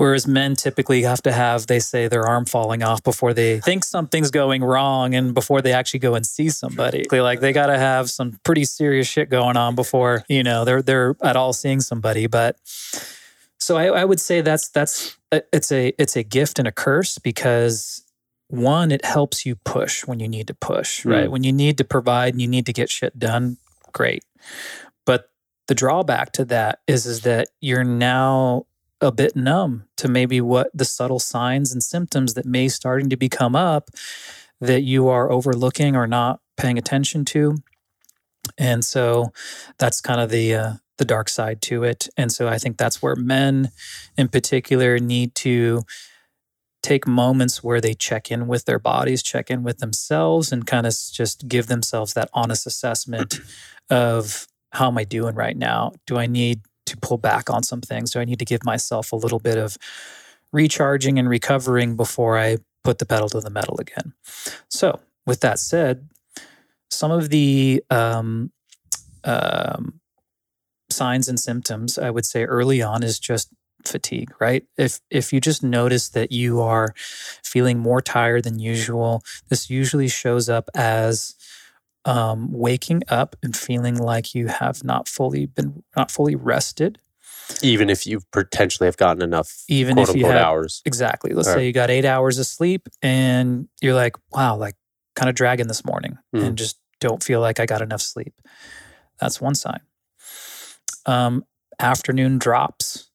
Whereas 0.00 0.26
men 0.26 0.56
typically 0.56 1.02
have 1.02 1.20
to 1.24 1.30
have, 1.30 1.66
they 1.66 1.78
say, 1.78 2.08
their 2.08 2.26
arm 2.26 2.46
falling 2.46 2.82
off 2.82 3.02
before 3.02 3.34
they 3.34 3.60
think 3.60 3.84
something's 3.84 4.30
going 4.30 4.64
wrong 4.64 5.14
and 5.14 5.34
before 5.34 5.60
they 5.60 5.74
actually 5.74 6.00
go 6.00 6.14
and 6.14 6.24
see 6.24 6.48
somebody. 6.48 7.04
Like 7.12 7.40
they 7.40 7.52
got 7.52 7.66
to 7.66 7.76
have 7.76 8.08
some 8.08 8.40
pretty 8.42 8.64
serious 8.64 9.06
shit 9.06 9.28
going 9.28 9.58
on 9.58 9.74
before, 9.74 10.24
you 10.26 10.42
know, 10.42 10.64
they're, 10.64 10.80
they're 10.80 11.16
at 11.22 11.36
all 11.36 11.52
seeing 11.52 11.82
somebody. 11.82 12.26
But 12.28 12.56
so 13.58 13.76
I, 13.76 13.88
I 13.88 14.06
would 14.06 14.22
say 14.22 14.40
that's, 14.40 14.70
that's, 14.70 15.18
it's 15.30 15.70
a, 15.70 15.92
it's 15.98 16.16
a 16.16 16.22
gift 16.22 16.58
and 16.58 16.66
a 16.66 16.72
curse 16.72 17.18
because 17.18 18.02
one, 18.48 18.92
it 18.92 19.04
helps 19.04 19.44
you 19.44 19.56
push 19.56 20.06
when 20.06 20.18
you 20.18 20.28
need 20.28 20.46
to 20.46 20.54
push, 20.54 21.04
right? 21.04 21.28
Mm. 21.28 21.30
When 21.30 21.44
you 21.44 21.52
need 21.52 21.76
to 21.76 21.84
provide 21.84 22.32
and 22.32 22.40
you 22.40 22.48
need 22.48 22.64
to 22.64 22.72
get 22.72 22.88
shit 22.88 23.18
done, 23.18 23.58
great. 23.92 24.24
But 25.04 25.28
the 25.68 25.74
drawback 25.74 26.32
to 26.32 26.46
that 26.46 26.78
is, 26.86 27.04
is 27.04 27.20
that 27.20 27.48
you're 27.60 27.84
now 27.84 28.64
a 29.00 29.12
bit 29.12 29.34
numb 29.34 29.84
to 29.96 30.08
maybe 30.08 30.40
what 30.40 30.70
the 30.74 30.84
subtle 30.84 31.18
signs 31.18 31.72
and 31.72 31.82
symptoms 31.82 32.34
that 32.34 32.44
may 32.44 32.68
starting 32.68 33.08
to 33.08 33.16
become 33.16 33.56
up 33.56 33.90
that 34.60 34.82
you 34.82 35.08
are 35.08 35.30
overlooking 35.30 35.96
or 35.96 36.06
not 36.06 36.40
paying 36.56 36.78
attention 36.78 37.24
to 37.24 37.56
and 38.58 38.84
so 38.84 39.32
that's 39.78 40.00
kind 40.00 40.20
of 40.20 40.30
the 40.30 40.54
uh, 40.54 40.72
the 40.98 41.04
dark 41.04 41.28
side 41.28 41.62
to 41.62 41.82
it 41.82 42.08
and 42.16 42.30
so 42.30 42.46
i 42.46 42.58
think 42.58 42.76
that's 42.76 43.00
where 43.00 43.16
men 43.16 43.70
in 44.18 44.28
particular 44.28 44.98
need 44.98 45.34
to 45.34 45.82
take 46.82 47.06
moments 47.06 47.62
where 47.62 47.80
they 47.80 47.94
check 47.94 48.30
in 48.30 48.46
with 48.46 48.64
their 48.64 48.78
bodies, 48.78 49.22
check 49.22 49.50
in 49.50 49.62
with 49.62 49.78
themselves, 49.78 50.50
and 50.52 50.66
kind 50.66 50.86
of 50.86 50.94
just 51.12 51.46
give 51.48 51.66
themselves 51.66 52.14
that 52.14 52.30
honest 52.32 52.66
assessment 52.66 53.38
of 53.90 54.46
how 54.72 54.88
am 54.88 54.98
I 54.98 55.04
doing 55.04 55.34
right 55.34 55.56
now? 55.56 55.92
Do 56.06 56.16
I 56.16 56.26
need 56.26 56.60
to 56.90 56.96
pull 56.96 57.18
back 57.18 57.50
on 57.50 57.62
some 57.62 57.80
things? 57.80 58.12
Do 58.12 58.20
I 58.20 58.24
need 58.24 58.38
to 58.38 58.44
give 58.44 58.64
myself 58.64 59.12
a 59.12 59.16
little 59.16 59.38
bit 59.38 59.58
of 59.58 59.76
recharging 60.52 61.18
and 61.18 61.28
recovering 61.28 61.96
before 61.96 62.38
I 62.38 62.58
put 62.84 62.98
the 62.98 63.06
pedal 63.06 63.28
to 63.30 63.40
the 63.40 63.50
metal 63.50 63.78
again? 63.80 64.14
So, 64.68 65.00
with 65.26 65.40
that 65.40 65.58
said, 65.58 66.08
some 66.90 67.10
of 67.10 67.30
the 67.30 67.82
um, 67.90 68.52
um, 69.24 70.00
signs 70.90 71.28
and 71.28 71.38
symptoms 71.38 71.98
I 71.98 72.10
would 72.10 72.26
say 72.26 72.44
early 72.44 72.82
on 72.82 73.02
is 73.02 73.18
just 73.18 73.48
fatigue, 73.84 74.32
right? 74.40 74.64
If 74.76 75.00
if 75.10 75.32
you 75.32 75.40
just 75.40 75.62
notice 75.62 76.08
that 76.10 76.32
you 76.32 76.60
are 76.60 76.94
feeling 77.42 77.78
more 77.78 78.00
tired 78.00 78.44
than 78.44 78.58
usual, 78.58 79.22
this 79.48 79.70
usually 79.70 80.08
shows 80.08 80.48
up 80.48 80.68
as 80.74 81.34
um, 82.04 82.50
waking 82.52 83.02
up 83.08 83.36
and 83.42 83.56
feeling 83.56 83.96
like 83.96 84.34
you 84.34 84.48
have 84.48 84.82
not 84.84 85.08
fully 85.08 85.46
been 85.46 85.82
not 85.96 86.10
fully 86.10 86.34
rested. 86.34 86.98
Even 87.62 87.90
if 87.90 88.06
you 88.06 88.20
potentially 88.32 88.86
have 88.86 88.96
gotten 88.96 89.22
enough 89.22 89.64
Even 89.68 89.96
quote 89.96 90.10
if 90.10 90.16
you 90.16 90.24
have 90.26 90.36
hours. 90.36 90.82
exactly, 90.84 91.32
let's 91.32 91.48
Or- 91.48 91.54
say 91.54 91.66
you 91.66 91.72
got 91.72 91.90
eight 91.90 92.04
hours 92.04 92.38
of 92.38 92.46
sleep 92.46 92.88
and 93.02 93.68
you're 93.82 93.94
like, 93.94 94.14
wow, 94.30 94.56
like 94.56 94.76
kind 95.16 95.28
of 95.28 95.34
dragging 95.34 95.66
this 95.66 95.84
morning, 95.84 96.16
Mhm. 96.34 96.44
and 96.46 96.58
just 96.58 96.78
don't 97.00 97.22
feel 97.24 97.40
like 97.40 97.58
I 97.58 97.66
got 97.66 97.82
enough 97.82 98.02
sleep. 98.02 98.34
That's 99.20 99.40
one 99.40 99.54
sign. 99.56 99.80
Um, 101.06 101.44
afternoon 101.80 102.38
drops 102.38 103.09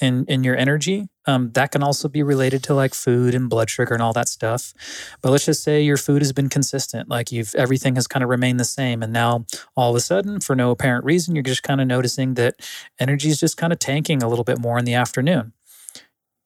in 0.00 0.24
in 0.26 0.44
your 0.44 0.56
energy. 0.56 1.08
Um, 1.26 1.50
that 1.52 1.72
can 1.72 1.82
also 1.82 2.08
be 2.08 2.22
related 2.22 2.62
to 2.64 2.74
like 2.74 2.94
food 2.94 3.34
and 3.34 3.50
blood 3.50 3.68
sugar 3.68 3.94
and 3.94 4.02
all 4.02 4.12
that 4.14 4.28
stuff. 4.28 4.72
But 5.20 5.30
let's 5.30 5.44
just 5.44 5.62
say 5.62 5.82
your 5.82 5.96
food 5.96 6.22
has 6.22 6.32
been 6.32 6.48
consistent, 6.48 7.08
like 7.08 7.30
you've 7.30 7.54
everything 7.54 7.96
has 7.96 8.06
kind 8.06 8.22
of 8.22 8.30
remained 8.30 8.58
the 8.58 8.64
same, 8.64 9.02
and 9.02 9.12
now 9.12 9.46
all 9.76 9.90
of 9.90 9.96
a 9.96 10.00
sudden, 10.00 10.40
for 10.40 10.56
no 10.56 10.70
apparent 10.70 11.04
reason, 11.04 11.34
you're 11.34 11.42
just 11.42 11.62
kind 11.62 11.80
of 11.80 11.86
noticing 11.86 12.34
that 12.34 12.54
energy 12.98 13.28
is 13.28 13.40
just 13.40 13.56
kind 13.56 13.72
of 13.72 13.78
tanking 13.78 14.22
a 14.22 14.28
little 14.28 14.44
bit 14.44 14.58
more 14.58 14.78
in 14.78 14.84
the 14.84 14.94
afternoon. 14.94 15.52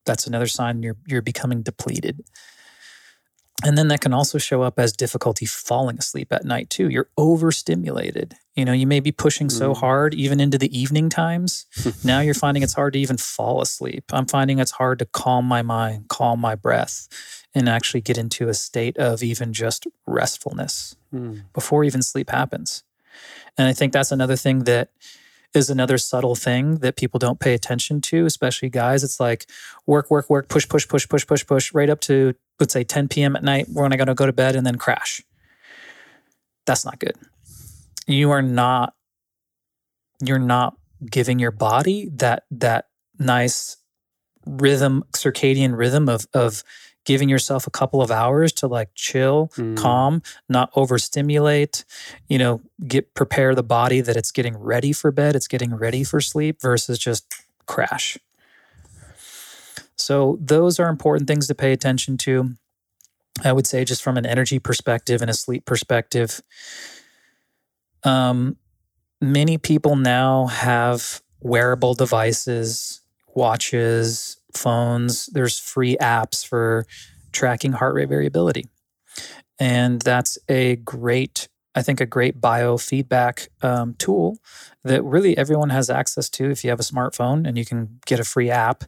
That's 0.04 0.26
another 0.26 0.46
sign 0.46 0.82
you're 0.82 0.96
you're 1.06 1.22
becoming 1.22 1.62
depleted. 1.62 2.24
And 3.64 3.78
then 3.78 3.88
that 3.88 4.00
can 4.00 4.12
also 4.12 4.38
show 4.38 4.62
up 4.62 4.78
as 4.78 4.92
difficulty 4.92 5.46
falling 5.46 5.98
asleep 5.98 6.32
at 6.32 6.44
night 6.44 6.68
too. 6.68 6.88
You're 6.88 7.10
overstimulated. 7.16 8.36
You 8.54 8.64
know, 8.66 8.72
you 8.72 8.86
may 8.86 9.00
be 9.00 9.12
pushing 9.12 9.48
so 9.48 9.72
Mm. 9.72 9.78
hard 9.78 10.14
even 10.14 10.38
into 10.38 10.58
the 10.58 10.76
evening 10.78 11.08
times. 11.08 11.64
now 12.04 12.20
you're 12.20 12.34
finding 12.34 12.62
it's 12.62 12.74
hard 12.74 12.92
to 12.92 12.98
even 12.98 13.16
fall 13.16 13.62
asleep. 13.62 14.04
I'm 14.12 14.26
finding 14.26 14.58
it's 14.58 14.72
hard 14.72 14.98
to 14.98 15.06
calm 15.06 15.46
my 15.46 15.62
mind, 15.62 16.08
calm 16.08 16.38
my 16.40 16.54
breath, 16.54 17.08
and 17.54 17.68
actually 17.68 18.02
get 18.02 18.18
into 18.18 18.48
a 18.48 18.54
state 18.54 18.98
of 18.98 19.22
even 19.22 19.52
just 19.52 19.86
restfulness 20.06 20.96
Hmm. 21.10 21.40
before 21.54 21.82
even 21.84 22.02
sleep 22.02 22.30
happens. 22.30 22.82
And 23.56 23.66
I 23.68 23.72
think 23.72 23.92
that's 23.92 24.12
another 24.12 24.36
thing 24.36 24.64
that 24.64 24.90
is 25.54 25.68
another 25.68 25.98
subtle 25.98 26.34
thing 26.34 26.78
that 26.78 26.96
people 26.96 27.18
don't 27.18 27.38
pay 27.40 27.52
attention 27.52 28.00
to, 28.00 28.24
especially 28.26 28.70
guys. 28.70 29.04
It's 29.04 29.20
like 29.20 29.46
work, 29.86 30.10
work, 30.10 30.30
work, 30.30 30.48
push, 30.48 30.66
push, 30.68 30.88
push, 30.88 31.06
push, 31.08 31.26
push, 31.26 31.46
push, 31.46 31.74
right 31.74 31.90
up 31.90 32.00
to 32.02 32.34
let's 32.60 32.72
say 32.72 32.84
10 32.84 33.08
p.m. 33.08 33.34
at 33.36 33.42
night 33.42 33.66
when 33.70 33.92
I 33.92 33.96
gotta 33.96 34.14
go 34.14 34.24
to 34.26 34.32
bed 34.32 34.56
and 34.56 34.66
then 34.66 34.76
crash. 34.76 35.22
That's 36.66 36.84
not 36.84 36.98
good. 36.98 37.16
You 38.06 38.30
are 38.30 38.42
not 38.42 38.94
you're 40.24 40.38
not 40.38 40.76
giving 41.10 41.38
your 41.38 41.50
body 41.50 42.08
that 42.14 42.44
that 42.50 42.86
nice 43.18 43.76
rhythm, 44.46 45.04
circadian 45.12 45.76
rhythm 45.76 46.08
of 46.08 46.26
of 46.34 46.62
giving 47.04 47.28
yourself 47.28 47.66
a 47.66 47.70
couple 47.70 48.00
of 48.00 48.12
hours 48.12 48.52
to 48.52 48.68
like 48.68 48.88
chill, 48.94 49.50
Mm. 49.56 49.76
calm, 49.76 50.22
not 50.48 50.70
overstimulate, 50.76 51.84
you 52.28 52.38
know, 52.38 52.60
get 52.86 53.12
prepare 53.14 53.54
the 53.56 53.62
body 53.64 54.00
that 54.00 54.16
it's 54.16 54.30
getting 54.30 54.56
ready 54.56 54.92
for 54.92 55.10
bed, 55.10 55.34
it's 55.34 55.48
getting 55.48 55.74
ready 55.74 56.04
for 56.04 56.20
sleep 56.20 56.60
versus 56.62 56.98
just 57.00 57.34
crash. 57.66 58.18
So 59.96 60.38
those 60.40 60.78
are 60.78 60.88
important 60.88 61.26
things 61.28 61.46
to 61.48 61.54
pay 61.54 61.72
attention 61.72 62.16
to. 62.18 62.54
I 63.44 63.52
would 63.52 63.66
say 63.66 63.84
just 63.84 64.02
from 64.02 64.16
an 64.16 64.26
energy 64.26 64.58
perspective 64.58 65.22
and 65.22 65.30
a 65.30 65.34
sleep 65.34 65.64
perspective. 65.64 66.40
Um 68.04 68.56
many 69.20 69.56
people 69.56 69.96
now 69.96 70.46
have 70.46 71.22
wearable 71.40 71.94
devices, 71.94 73.00
watches, 73.34 74.36
phones. 74.54 75.26
There's 75.26 75.58
free 75.58 75.96
apps 76.00 76.46
for 76.46 76.86
tracking 77.32 77.72
heart 77.72 77.94
rate 77.94 78.08
variability. 78.08 78.66
And 79.58 80.00
that's 80.02 80.38
a 80.48 80.76
great, 80.76 81.48
I 81.74 81.82
think, 81.82 82.00
a 82.00 82.06
great 82.06 82.40
biofeedback 82.40 83.48
um, 83.62 83.94
tool 83.94 84.38
that 84.84 85.02
really 85.04 85.36
everyone 85.38 85.70
has 85.70 85.88
access 85.88 86.28
to 86.30 86.50
if 86.50 86.64
you 86.64 86.70
have 86.70 86.80
a 86.80 86.84
smartphone 86.84 87.46
and 87.46 87.56
you 87.56 87.64
can 87.64 88.00
get 88.04 88.18
a 88.20 88.24
free 88.24 88.50
app 88.50 88.84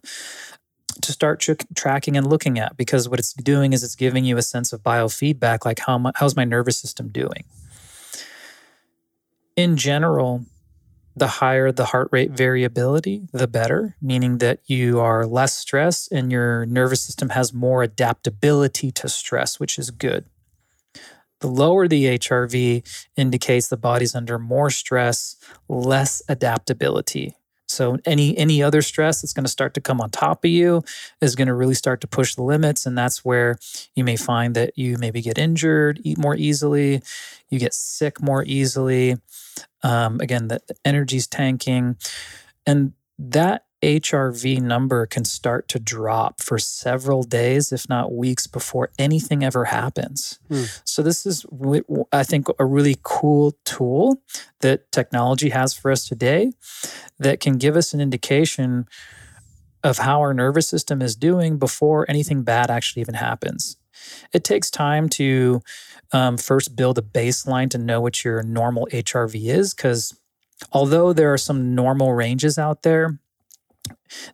to 1.00 1.12
start 1.12 1.40
tr- 1.40 1.52
tracking 1.74 2.16
and 2.16 2.26
looking 2.26 2.58
at 2.58 2.76
because 2.76 3.08
what 3.08 3.18
it's 3.18 3.32
doing 3.32 3.72
is 3.72 3.82
it's 3.82 3.96
giving 3.96 4.24
you 4.24 4.36
a 4.36 4.42
sense 4.42 4.72
of 4.72 4.82
biofeedback 4.82 5.64
like 5.64 5.80
how 5.80 5.98
my, 5.98 6.12
how's 6.14 6.36
my 6.36 6.44
nervous 6.44 6.78
system 6.78 7.08
doing 7.08 7.44
in 9.56 9.76
general 9.76 10.44
the 11.16 11.26
higher 11.28 11.70
the 11.70 11.86
heart 11.86 12.08
rate 12.10 12.32
variability, 12.32 13.28
the 13.32 13.46
better, 13.46 13.96
meaning 14.02 14.38
that 14.38 14.58
you 14.66 14.98
are 14.98 15.26
less 15.26 15.56
stressed 15.56 16.10
and 16.10 16.32
your 16.32 16.66
nervous 16.66 17.02
system 17.02 17.30
has 17.30 17.52
more 17.52 17.82
adaptability 17.82 18.90
to 18.90 19.08
stress, 19.08 19.60
which 19.60 19.78
is 19.78 19.90
good. 19.90 20.24
The 21.40 21.46
lower 21.46 21.86
the 21.86 22.18
HRV 22.18 23.06
indicates 23.16 23.68
the 23.68 23.76
body's 23.76 24.14
under 24.14 24.38
more 24.38 24.70
stress, 24.70 25.36
less 25.68 26.22
adaptability. 26.28 27.36
So 27.66 27.98
any 28.04 28.36
any 28.36 28.62
other 28.62 28.82
stress 28.82 29.22
that's 29.22 29.32
going 29.32 29.44
to 29.44 29.50
start 29.50 29.74
to 29.74 29.80
come 29.80 30.00
on 30.00 30.10
top 30.10 30.44
of 30.44 30.50
you 30.50 30.82
is 31.20 31.34
going 31.34 31.48
to 31.48 31.54
really 31.54 31.74
start 31.74 32.00
to 32.02 32.06
push 32.06 32.34
the 32.34 32.42
limits 32.42 32.86
and 32.86 32.96
that's 32.96 33.24
where 33.24 33.56
you 33.94 34.04
may 34.04 34.16
find 34.16 34.54
that 34.54 34.76
you 34.76 34.96
maybe 34.98 35.22
get 35.22 35.38
injured, 35.38 36.00
eat 36.04 36.18
more 36.18 36.36
easily, 36.36 37.02
you 37.54 37.60
get 37.60 37.74
sick 37.74 38.20
more 38.20 38.44
easily. 38.44 39.16
Um, 39.82 40.20
again, 40.20 40.48
the, 40.48 40.60
the 40.66 40.74
energy's 40.84 41.26
tanking. 41.26 41.96
And 42.66 42.92
that 43.18 43.64
HRV 43.82 44.62
number 44.62 45.04
can 45.04 45.24
start 45.24 45.68
to 45.68 45.78
drop 45.78 46.40
for 46.40 46.58
several 46.58 47.22
days, 47.22 47.70
if 47.70 47.86
not 47.88 48.14
weeks, 48.14 48.46
before 48.46 48.90
anything 48.98 49.44
ever 49.44 49.66
happens. 49.66 50.40
Hmm. 50.48 50.64
So, 50.84 51.02
this 51.02 51.26
is, 51.26 51.44
I 52.10 52.24
think, 52.24 52.48
a 52.58 52.64
really 52.64 52.96
cool 53.02 53.56
tool 53.64 54.22
that 54.60 54.90
technology 54.90 55.50
has 55.50 55.74
for 55.74 55.90
us 55.90 56.08
today 56.08 56.52
that 57.18 57.40
can 57.40 57.58
give 57.58 57.76
us 57.76 57.92
an 57.92 58.00
indication 58.00 58.86
of 59.82 59.98
how 59.98 60.20
our 60.20 60.32
nervous 60.32 60.66
system 60.66 61.02
is 61.02 61.14
doing 61.14 61.58
before 61.58 62.06
anything 62.08 62.42
bad 62.42 62.70
actually 62.70 63.02
even 63.02 63.14
happens. 63.14 63.76
It 64.32 64.44
takes 64.44 64.70
time 64.70 65.10
to 65.10 65.60
um, 66.14 66.38
first 66.38 66.76
build 66.76 66.96
a 66.96 67.02
baseline 67.02 67.68
to 67.70 67.78
know 67.78 68.00
what 68.00 68.24
your 68.24 68.42
normal 68.44 68.86
HRV 68.92 69.48
is, 69.48 69.74
because 69.74 70.16
although 70.72 71.12
there 71.12 71.32
are 71.32 71.38
some 71.38 71.74
normal 71.74 72.14
ranges 72.14 72.56
out 72.56 72.82
there, 72.82 73.18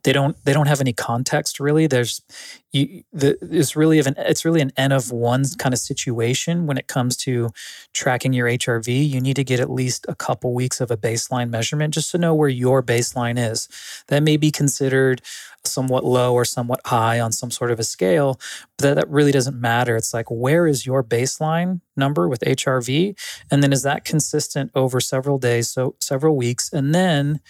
they 0.02 0.12
don't 0.12 0.37
they 0.44 0.52
don't 0.52 0.68
have 0.68 0.80
any 0.80 0.92
context 0.92 1.58
really. 1.58 1.87
There's 1.87 2.22
you 2.70 3.02
the, 3.12 3.37
it's 3.40 3.75
really 3.75 3.99
of 3.99 4.06
an 4.06 4.14
it's 4.18 4.44
really 4.44 4.60
an 4.60 4.72
n 4.76 4.92
of 4.92 5.10
one 5.10 5.44
kind 5.58 5.72
of 5.72 5.80
situation 5.80 6.66
when 6.66 6.76
it 6.76 6.87
comes 6.87 7.16
to 7.18 7.50
tracking 7.92 8.32
your 8.32 8.46
HRV. 8.46 9.08
You 9.08 9.20
need 9.20 9.37
to 9.37 9.44
get 9.44 9.58
at 9.58 9.70
least 9.70 10.04
a 10.08 10.14
couple 10.14 10.54
weeks 10.54 10.80
of 10.80 10.90
a 10.90 10.96
baseline 10.96 11.50
measurement 11.50 11.94
just 11.94 12.10
to 12.12 12.18
know 12.18 12.34
where 12.34 12.49
your 12.49 12.82
baseline 12.82 13.38
is. 13.38 13.68
That 14.08 14.22
may 14.22 14.37
be 14.37 14.50
considered 14.50 15.22
somewhat 15.64 16.05
low 16.05 16.35
or 16.35 16.45
somewhat 16.45 16.81
high 16.87 17.21
on 17.21 17.33
some 17.33 17.50
sort 17.50 17.71
of 17.71 17.79
a 17.79 17.85
scale, 17.85 18.40
but 18.76 18.85
that, 18.85 18.95
that 18.95 19.11
really 19.11 19.33
doesn't 19.33 19.61
matter. 19.61 19.97
It's 19.97 20.14
like, 20.14 20.31
where 20.31 20.67
is 20.67 20.87
your 20.87 21.02
baseline 21.05 21.81
number 21.97 22.29
with 22.29 22.40
HRV? 22.40 23.19
And 23.50 23.62
then 23.62 23.73
is 23.73 23.83
that 23.83 24.05
consistent 24.05 24.71
over 24.75 25.00
several 25.00 25.38
days, 25.38 25.69
so 25.69 25.97
several 26.00 26.37
weeks? 26.37 26.73
And 26.73 26.95
then 26.95 27.40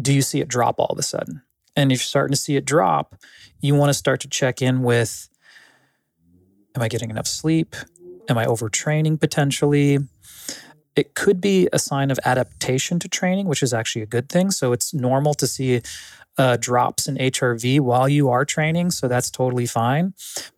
do 0.00 0.12
you 0.12 0.22
see 0.22 0.40
it 0.40 0.48
drop 0.48 0.78
all 0.78 0.88
of 0.90 0.98
a 0.98 1.02
sudden? 1.02 1.42
And 1.76 1.92
if 1.92 1.98
you're 1.98 2.04
starting 2.04 2.32
to 2.32 2.40
see 2.40 2.56
it 2.56 2.64
drop, 2.64 3.16
you 3.60 3.74
want 3.74 3.90
to 3.90 3.94
start 3.94 4.20
to 4.20 4.28
check 4.28 4.60
in 4.60 4.82
with 4.82 5.28
Am 6.76 6.82
I 6.82 6.88
getting 6.88 7.10
enough 7.10 7.26
sleep? 7.26 7.74
Am 8.28 8.38
I 8.38 8.46
overtraining 8.46 9.20
potentially? 9.20 9.98
It 10.94 11.14
could 11.14 11.40
be 11.40 11.68
a 11.72 11.78
sign 11.78 12.10
of 12.10 12.20
adaptation 12.24 12.98
to 13.00 13.08
training, 13.08 13.46
which 13.46 13.62
is 13.62 13.74
actually 13.74 14.02
a 14.02 14.06
good 14.06 14.28
thing. 14.28 14.50
So 14.50 14.72
it's 14.72 14.94
normal 14.94 15.34
to 15.34 15.46
see 15.46 15.80
uh, 16.40 16.56
drops 16.56 17.06
in 17.06 17.16
HRV 17.16 17.80
while 17.80 18.08
you 18.08 18.30
are 18.30 18.46
training. 18.46 18.92
So 18.92 19.08
that's 19.08 19.30
totally 19.30 19.66
fine. 19.66 20.14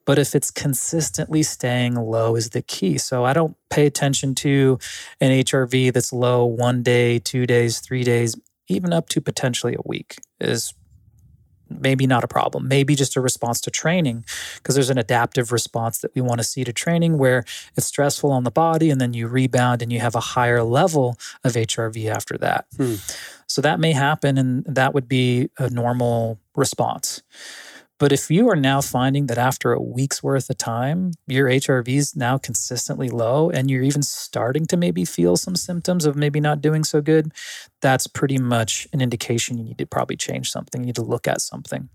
But 0.06 0.16
if 0.16 0.32
it's 0.32 0.52
consistently 0.52 1.42
staying 1.42 1.96
low, 1.96 2.36
is 2.36 2.50
the 2.50 2.62
key. 2.62 2.98
So 2.98 3.24
I 3.24 3.32
don't 3.32 3.56
pay 3.68 3.84
attention 3.84 4.36
to 4.36 4.78
an 5.20 5.32
HRV 5.32 5.92
that's 5.92 6.12
low 6.12 6.44
one 6.44 6.84
day, 6.84 7.18
two 7.18 7.46
days, 7.46 7.80
three 7.80 8.04
days, 8.04 8.36
even 8.68 8.92
up 8.92 9.08
to 9.08 9.20
potentially 9.20 9.74
a 9.74 9.82
week 9.84 10.18
is 10.40 10.72
maybe 11.80 12.06
not 12.06 12.22
a 12.22 12.28
problem, 12.28 12.68
maybe 12.68 12.94
just 12.94 13.16
a 13.16 13.20
response 13.20 13.60
to 13.62 13.70
training, 13.70 14.24
because 14.56 14.76
there's 14.76 14.90
an 14.90 14.98
adaptive 14.98 15.50
response 15.50 15.98
that 15.98 16.14
we 16.14 16.20
want 16.20 16.38
to 16.38 16.44
see 16.44 16.62
to 16.62 16.72
training 16.72 17.18
where 17.18 17.44
it's 17.76 17.86
stressful 17.86 18.30
on 18.30 18.44
the 18.44 18.50
body 18.50 18.90
and 18.90 19.00
then 19.00 19.14
you 19.14 19.26
rebound 19.26 19.82
and 19.82 19.92
you 19.92 19.98
have 19.98 20.14
a 20.14 20.20
higher 20.20 20.62
level 20.62 21.16
of 21.42 21.54
HRV 21.54 22.08
after 22.08 22.38
that. 22.38 22.66
Hmm. 22.76 22.96
So 23.52 23.61
that 23.61 23.78
may 23.78 23.92
happen 23.92 24.38
and 24.38 24.64
that 24.64 24.94
would 24.94 25.09
be 25.09 25.50
a 25.59 25.68
normal 25.68 26.40
response. 26.56 27.23
But 27.99 28.11
if 28.11 28.30
you 28.30 28.49
are 28.49 28.56
now 28.56 28.80
finding 28.80 29.26
that 29.26 29.37
after 29.37 29.75
a 29.75 29.80
week's 29.80 30.23
worth 30.23 30.49
of 30.49 30.56
time, 30.56 31.12
your 31.26 31.50
HRV 31.50 31.87
is 31.87 32.16
now 32.16 32.38
consistently 32.38 33.11
low 33.11 33.50
and 33.50 33.71
you're 33.71 33.82
even 33.82 34.02
starting 34.02 34.64
to 34.68 34.78
maybe 34.78 35.04
feel 35.04 35.37
some 35.37 35.54
symptoms 35.54 36.06
of 36.06 36.16
maybe 36.16 36.40
not 36.40 36.62
doing 36.62 36.82
so 36.82 37.02
good, 37.02 37.30
that's 37.82 38.06
pretty 38.06 38.38
much 38.38 38.88
an 38.94 39.02
indication 39.02 39.59
you 39.59 39.64
need 39.64 39.76
to 39.76 39.87
probably 39.87 40.16
change 40.16 40.50
something. 40.50 40.80
You 40.80 40.87
need 40.87 40.94
to 40.94 41.02
look 41.02 41.28
at 41.28 41.42
something. 41.42 41.90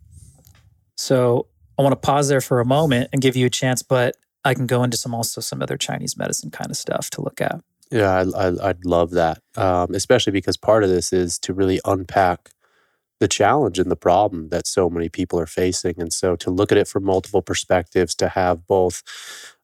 So 0.95 1.47
I 1.79 1.81
want 1.81 1.93
to 1.93 2.07
pause 2.07 2.27
there 2.27 2.39
for 2.39 2.59
a 2.59 2.65
moment 2.65 3.09
and 3.11 3.19
give 3.19 3.35
you 3.35 3.47
a 3.47 3.49
chance, 3.49 3.81
but 3.81 4.15
I 4.45 4.53
can 4.53 4.67
go 4.67 4.83
into 4.83 4.95
some 4.95 5.15
also 5.15 5.41
some 5.41 5.63
other 5.63 5.75
Chinese 5.75 6.17
medicine 6.17 6.51
kind 6.51 6.69
of 6.69 6.77
stuff 6.77 7.09
to 7.09 7.21
look 7.21 7.41
at. 7.41 7.61
Yeah, 7.91 8.23
I, 8.35 8.47
I, 8.47 8.69
I'd 8.69 8.85
love 8.85 9.11
that, 9.11 9.41
um, 9.55 9.93
especially 9.93 10.33
because 10.33 10.57
part 10.57 10.83
of 10.83 10.89
this 10.89 11.13
is 11.13 11.39
to 11.39 11.53
really 11.53 11.79
unpack 11.85 12.49
the 13.19 13.27
challenge 13.27 13.79
and 13.79 13.89
the 13.89 13.95
problem 13.95 14.49
that 14.49 14.67
so 14.67 14.89
many 14.89 15.09
people 15.09 15.39
are 15.39 15.47
facing. 15.47 15.95
And 15.99 16.11
so 16.13 16.35
to 16.37 16.51
look 16.51 16.71
at 16.71 16.77
it 16.77 16.87
from 16.87 17.05
multiple 17.05 17.41
perspectives, 17.41 18.13
to 18.15 18.29
have 18.29 18.67
both 18.67 19.01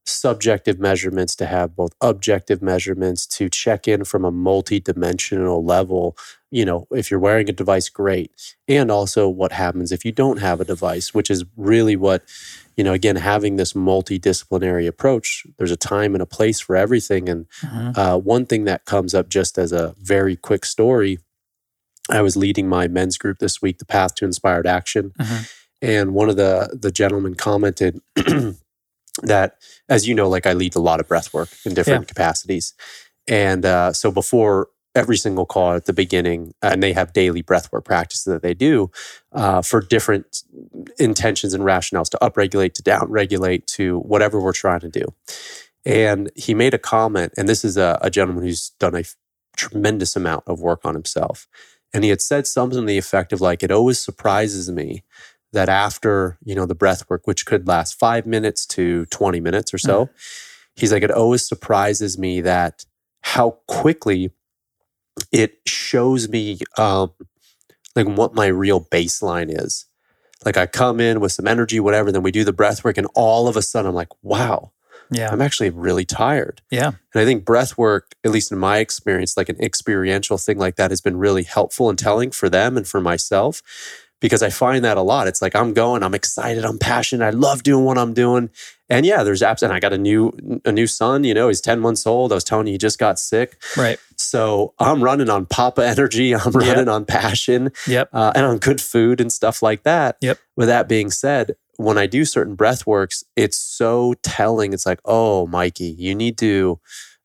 subjective 0.06 0.80
measurements, 0.80 1.36
to 1.36 1.46
have 1.46 1.76
both 1.76 1.92
objective 2.02 2.62
measurements, 2.62 3.28
to 3.28 3.50
check 3.50 3.88
in 3.88 4.04
from 4.06 4.26
a 4.26 4.32
multi-dimensional 4.32 5.64
level. 5.64 6.18
You 6.54 6.66
know, 6.66 6.88
if 6.92 7.10
you're 7.10 7.20
wearing 7.20 7.50
a 7.50 7.52
device, 7.52 7.90
great. 7.90 8.30
And 8.68 8.92
also 8.92 9.28
what 9.28 9.52
happens 9.54 9.92
if 9.92 10.06
you 10.06 10.12
don't 10.12 10.38
have 10.38 10.62
a 10.62 10.66
device, 10.66 11.12
which 11.12 11.32
is 11.32 11.44
really 11.58 11.96
what, 11.96 12.22
you 12.78 12.84
know, 12.84 12.94
again, 12.94 13.16
having 13.16 13.56
this 13.56 13.74
multidisciplinary 13.74 14.88
approach, 14.88 15.48
there's 15.58 15.72
a 15.72 15.76
time 15.78 16.14
and 16.14 16.22
a 16.22 16.28
place 16.28 16.60
for 16.60 16.76
everything. 16.76 17.28
And 17.28 17.48
Mhm. 17.64 17.98
uh, 17.98 18.18
one 18.20 18.46
thing 18.46 18.66
that 18.66 18.86
comes 18.86 19.16
up 19.16 19.30
just 19.30 19.58
as 19.58 19.72
a 19.72 19.96
very 20.00 20.36
quick 20.36 20.64
story 20.66 21.18
I 22.10 22.22
was 22.22 22.36
leading 22.36 22.68
my 22.68 22.90
men's 22.90 23.18
group 23.18 23.40
this 23.40 23.62
week, 23.62 23.78
the 23.80 23.86
Path 23.86 24.14
to 24.16 24.26
Inspired 24.26 24.68
Action, 24.68 25.14
Mhm. 25.20 25.50
and 25.82 26.14
one 26.14 26.30
of 26.30 26.36
the 26.36 26.78
the 26.80 26.92
gentlemen 26.92 27.34
commented 27.34 28.02
that, 29.24 29.56
as 29.90 30.08
you 30.08 30.14
know, 30.14 30.28
like 30.30 30.46
I 30.46 30.54
lead 30.54 30.76
a 30.76 30.80
lot 30.82 31.00
of 31.00 31.08
breath 31.08 31.34
work 31.34 31.50
in 31.66 31.74
different 31.74 32.08
capacities, 32.08 32.74
and 33.28 33.66
uh, 33.66 33.94
so 33.94 34.12
before 34.12 34.68
every 34.96 35.18
single 35.18 35.46
call 35.46 35.74
at 35.74 35.86
the 35.86 35.94
beginning, 35.94 36.54
and 36.62 36.84
they 36.84 36.94
have 36.94 37.14
daily 37.14 37.42
breath 37.42 37.72
work 37.72 37.86
practices 37.86 38.26
that 38.26 38.42
they 38.42 38.54
do 38.54 38.92
uh, 39.32 39.62
for 39.62 39.82
different 39.82 40.44
intentions 41.00 41.54
and 41.54 41.64
rationales 41.64 42.10
to 42.10 42.18
upregulate, 42.22 42.74
to 42.74 42.84
downregulate, 42.84 43.66
to 43.66 44.00
whatever 44.00 44.40
we're 44.40 44.54
trying 44.54 44.82
to 44.82 44.90
do. 44.90 45.06
And 45.86 46.32
he 46.36 46.54
made 46.54 46.74
a 46.74 46.80
comment, 46.80 47.34
and 47.38 47.50
this 47.50 47.66
is 47.66 47.76
a, 47.78 47.98
a 48.02 48.10
gentleman 48.10 48.44
who's 48.44 48.70
done 48.80 48.96
a 48.96 49.04
tremendous 49.58 50.16
amount 50.16 50.44
of 50.48 50.62
work 50.62 50.82
on 50.86 50.94
himself. 50.94 51.48
And 51.94 52.04
he 52.04 52.10
had 52.10 52.22
said 52.22 52.48
something 52.48 52.80
to 52.80 52.86
the 52.86 52.98
effect 52.98 53.34
of 53.34 53.42
like, 53.42 53.64
it 53.64 53.72
always 53.72 54.00
surprises 54.00 54.72
me 54.72 55.04
that 55.52 55.70
after, 55.70 56.38
you 56.44 56.56
know, 56.56 56.66
the 56.66 56.76
breath 56.76 57.08
work, 57.10 57.28
which 57.28 57.46
could 57.46 57.68
last 57.68 58.00
five 58.00 58.26
minutes 58.26 58.66
to 58.66 59.06
20 59.08 59.40
minutes 59.40 59.74
or 59.74 59.78
so, 59.78 60.10
he's 60.76 60.92
like, 60.92 61.04
it 61.04 61.12
always 61.12 61.48
surprises 61.48 62.18
me 62.18 62.42
that 62.42 62.86
how 63.22 63.60
quickly 63.68 64.32
it 65.32 65.60
shows 65.66 66.30
me 66.30 66.60
um, 66.78 67.12
like 67.96 68.08
what 68.08 68.34
my 68.34 68.48
real 68.48 68.82
baseline 68.82 69.48
is. 69.50 69.86
Like 70.46 70.58
I 70.58 70.66
come 70.66 71.00
in 71.00 71.20
with 71.20 71.32
some 71.32 71.48
energy, 71.48 71.80
whatever, 71.80 72.12
then 72.12 72.24
we 72.24 72.32
do 72.32 72.44
the 72.44 72.54
breath 72.54 72.84
work, 72.84 72.98
and 72.98 73.08
all 73.16 73.48
of 73.48 73.56
a 73.56 73.62
sudden 73.62 73.90
I'm 73.90 73.96
like, 73.96 74.10
wow, 74.22 74.72
Yeah. 75.10 75.32
I'm 75.32 75.42
actually 75.42 75.70
really 75.70 76.06
tired. 76.06 76.62
Yeah. 76.70 76.88
And 76.88 77.22
I 77.22 77.26
think 77.26 77.46
breath 77.46 77.78
work, 77.78 78.16
at 78.24 78.32
least 78.32 78.52
in 78.52 78.58
my 78.58 78.80
experience, 78.80 79.38
like 79.38 79.50
an 79.50 79.62
experiential 79.62 80.38
thing 80.38 80.58
like 80.58 80.76
that, 80.76 80.92
has 80.92 81.02
been 81.02 81.18
really 81.18 81.44
helpful 81.44 81.90
and 81.90 81.98
telling 81.98 82.32
for 82.32 82.50
them 82.50 82.78
and 82.78 82.88
for 82.88 83.00
myself 83.00 83.62
because 84.20 84.42
I 84.42 84.50
find 84.50 84.86
that 84.86 84.98
a 84.98 85.02
lot. 85.02 85.28
It's 85.28 85.42
like 85.42 85.56
I'm 85.56 85.74
going, 85.74 86.02
I'm 86.02 86.14
excited, 86.14 86.64
I'm 86.64 86.80
passionate, 86.80 87.26
I 87.26 87.32
love 87.32 87.64
doing 87.64 87.84
what 87.84 87.98
I'm 87.98 88.14
doing. 88.14 88.50
And 88.94 89.06
yeah, 89.06 89.24
there's 89.24 89.42
apps, 89.42 89.62
and 89.64 89.74
I 89.74 89.80
got 89.80 89.94
a 89.94 89.98
new 89.98 90.32
a 90.66 90.72
new 90.72 90.88
son. 90.88 91.24
You 91.24 91.34
know, 91.34 91.48
he's 91.48 91.62
10 91.62 91.80
months 91.80 92.06
old. 92.06 92.32
I 92.32 92.36
was 92.36 92.44
telling 92.44 92.68
you, 92.68 92.74
he 92.74 92.78
just 92.78 93.00
got 93.00 93.20
sick. 93.20 93.62
Right. 93.78 94.00
So 94.18 94.74
I'm 94.80 95.04
running 95.04 95.30
on 95.30 95.46
Papa 95.46 95.86
energy. 95.88 96.34
I'm 96.36 96.52
running 96.52 96.88
on 96.90 97.06
passion 97.06 97.72
Yep. 97.88 98.10
uh, 98.14 98.32
and 98.36 98.46
on 98.46 98.58
good 98.58 98.82
food 98.82 99.20
and 99.22 99.32
stuff 99.32 99.62
like 99.62 99.84
that. 99.84 100.18
Yep. 100.22 100.38
With 100.56 100.68
that 100.68 100.88
being 100.88 101.10
said, 101.12 101.56
when 101.78 101.98
I 101.98 102.06
do 102.06 102.24
certain 102.26 102.56
breath 102.56 102.86
works, 102.86 103.24
it's 103.36 103.58
so 103.58 104.14
telling. 104.24 104.74
It's 104.74 104.86
like, 104.86 105.00
oh, 105.06 105.48
Mikey, 105.48 105.96
you 105.98 106.14
need 106.16 106.38
to 106.40 106.80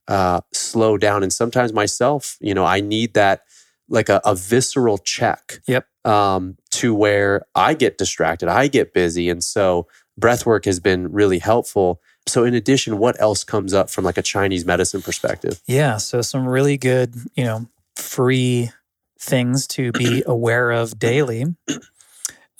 uh, 0.08 0.40
slow 0.52 0.96
down. 0.96 1.22
And 1.22 1.32
sometimes 1.32 1.72
myself, 1.72 2.36
you 2.40 2.54
know, 2.54 2.64
I 2.64 2.80
need 2.80 3.14
that 3.14 3.42
like 3.90 4.08
a, 4.08 4.20
a 4.24 4.34
visceral 4.34 4.98
check. 4.98 5.60
Yep. 5.66 5.86
Um, 6.04 6.56
to 6.70 6.94
where 6.94 7.44
I 7.54 7.74
get 7.74 7.98
distracted, 7.98 8.48
I 8.48 8.68
get 8.68 8.94
busy, 8.94 9.28
and 9.28 9.44
so 9.44 9.88
breath 10.18 10.44
work 10.44 10.64
has 10.64 10.80
been 10.80 11.12
really 11.12 11.38
helpful. 11.38 12.00
So, 12.26 12.44
in 12.44 12.54
addition, 12.54 12.98
what 12.98 13.20
else 13.20 13.44
comes 13.44 13.72
up 13.72 13.88
from 13.88 14.04
like 14.04 14.18
a 14.18 14.22
Chinese 14.22 14.64
medicine 14.64 15.00
perspective? 15.00 15.60
Yeah. 15.66 15.96
So 15.96 16.20
some 16.20 16.46
really 16.46 16.76
good, 16.76 17.14
you 17.34 17.44
know, 17.44 17.68
free 17.96 18.70
things 19.18 19.66
to 19.68 19.92
be 19.92 20.22
aware 20.26 20.70
of 20.70 20.98
daily. 20.98 21.44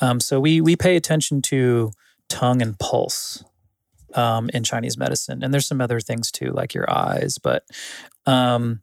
Um, 0.01 0.21
so 0.21 0.41
we 0.41 0.61
we 0.61 0.77
pay 0.77 0.97
attention 0.97 1.43
to 1.43 1.91
tongue 2.29 2.63
and 2.63 2.79
pulse 2.79 3.45
um, 4.15 4.49
in 4.55 4.65
Chinese 4.65 4.97
medicine, 4.97 5.43
and 5.43 5.53
there's 5.53 5.67
some 5.67 5.81
other 5.81 6.01
things 6.01 6.31
too, 6.31 6.51
like 6.53 6.73
your 6.73 6.91
eyes. 6.91 7.39
But 7.39 7.65
um, 8.27 8.83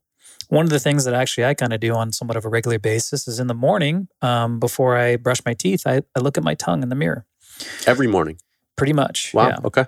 one 0.49 0.65
of 0.65 0.69
the 0.69 0.79
things 0.79 1.05
that 1.05 1.13
actually 1.13 1.45
I 1.45 1.53
kind 1.53 1.73
of 1.73 1.79
do 1.79 1.93
on 1.95 2.11
somewhat 2.11 2.38
of 2.38 2.45
a 2.45 2.49
regular 2.49 2.79
basis 2.79 3.27
is 3.27 3.39
in 3.39 3.47
the 3.47 3.53
morning 3.53 4.07
um, 4.21 4.59
before 4.59 4.97
I 4.97 5.15
brush 5.15 5.39
my 5.45 5.53
teeth, 5.53 5.83
I, 5.85 6.01
I 6.15 6.19
look 6.19 6.38
at 6.38 6.43
my 6.43 6.53
tongue 6.53 6.83
in 6.83 6.89
the 6.89 6.95
mirror. 6.95 7.25
Every 7.88 8.07
morning. 8.07 8.38
Pretty 8.75 8.93
much. 8.93 9.33
Wow. 9.33 9.47
Yeah. 9.47 9.57
Okay. 9.65 9.85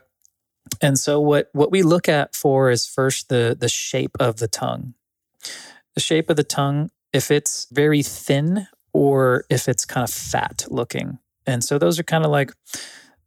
And 0.81 0.99
so 0.99 1.19
what 1.19 1.49
what 1.53 1.71
we 1.71 1.81
look 1.83 2.09
at 2.09 2.35
for 2.35 2.69
is 2.69 2.85
first 2.85 3.29
the 3.29 3.55
the 3.59 3.69
shape 3.69 4.15
of 4.19 4.37
the 4.37 4.47
tongue. 4.47 4.93
The 5.95 6.01
shape 6.01 6.29
of 6.29 6.35
the 6.35 6.43
tongue, 6.43 6.89
if 7.13 7.31
it's 7.31 7.67
very 7.71 8.03
thin 8.03 8.67
or 8.93 9.45
if 9.49 9.67
it's 9.67 9.85
kind 9.85 10.03
of 10.03 10.13
fat 10.13 10.65
looking. 10.69 11.19
And 11.45 11.63
so 11.63 11.79
those 11.79 11.99
are 11.99 12.03
kind 12.03 12.25
of 12.25 12.31
like 12.31 12.51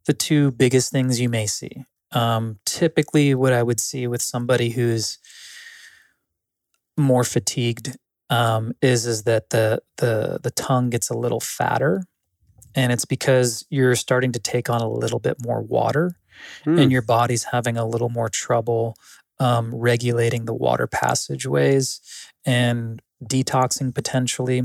the 0.05 0.13
two 0.13 0.51
biggest 0.51 0.91
things 0.91 1.19
you 1.19 1.29
may 1.29 1.47
see. 1.47 1.85
Um, 2.11 2.59
typically, 2.65 3.33
what 3.35 3.53
I 3.53 3.63
would 3.63 3.79
see 3.79 4.07
with 4.07 4.21
somebody 4.21 4.71
who's 4.71 5.17
more 6.97 7.23
fatigued 7.23 7.97
um, 8.29 8.73
is 8.81 9.05
is 9.05 9.23
that 9.23 9.49
the 9.49 9.81
the 9.97 10.39
the 10.41 10.51
tongue 10.51 10.89
gets 10.89 11.09
a 11.09 11.17
little 11.17 11.39
fatter, 11.39 12.03
and 12.75 12.91
it's 12.91 13.05
because 13.05 13.65
you're 13.69 13.95
starting 13.95 14.31
to 14.33 14.39
take 14.39 14.69
on 14.69 14.81
a 14.81 14.89
little 14.89 15.19
bit 15.19 15.37
more 15.43 15.61
water 15.61 16.15
Hmm. 16.63 16.79
and 16.79 16.91
your 16.91 17.03
body's 17.03 17.43
having 17.45 17.77
a 17.77 17.85
little 17.85 18.09
more 18.09 18.27
trouble 18.29 18.95
um, 19.39 19.75
regulating 19.75 20.45
the 20.45 20.53
water 20.55 20.87
passageways 20.87 22.01
and 22.45 23.01
detoxing 23.23 23.93
potentially. 23.93 24.63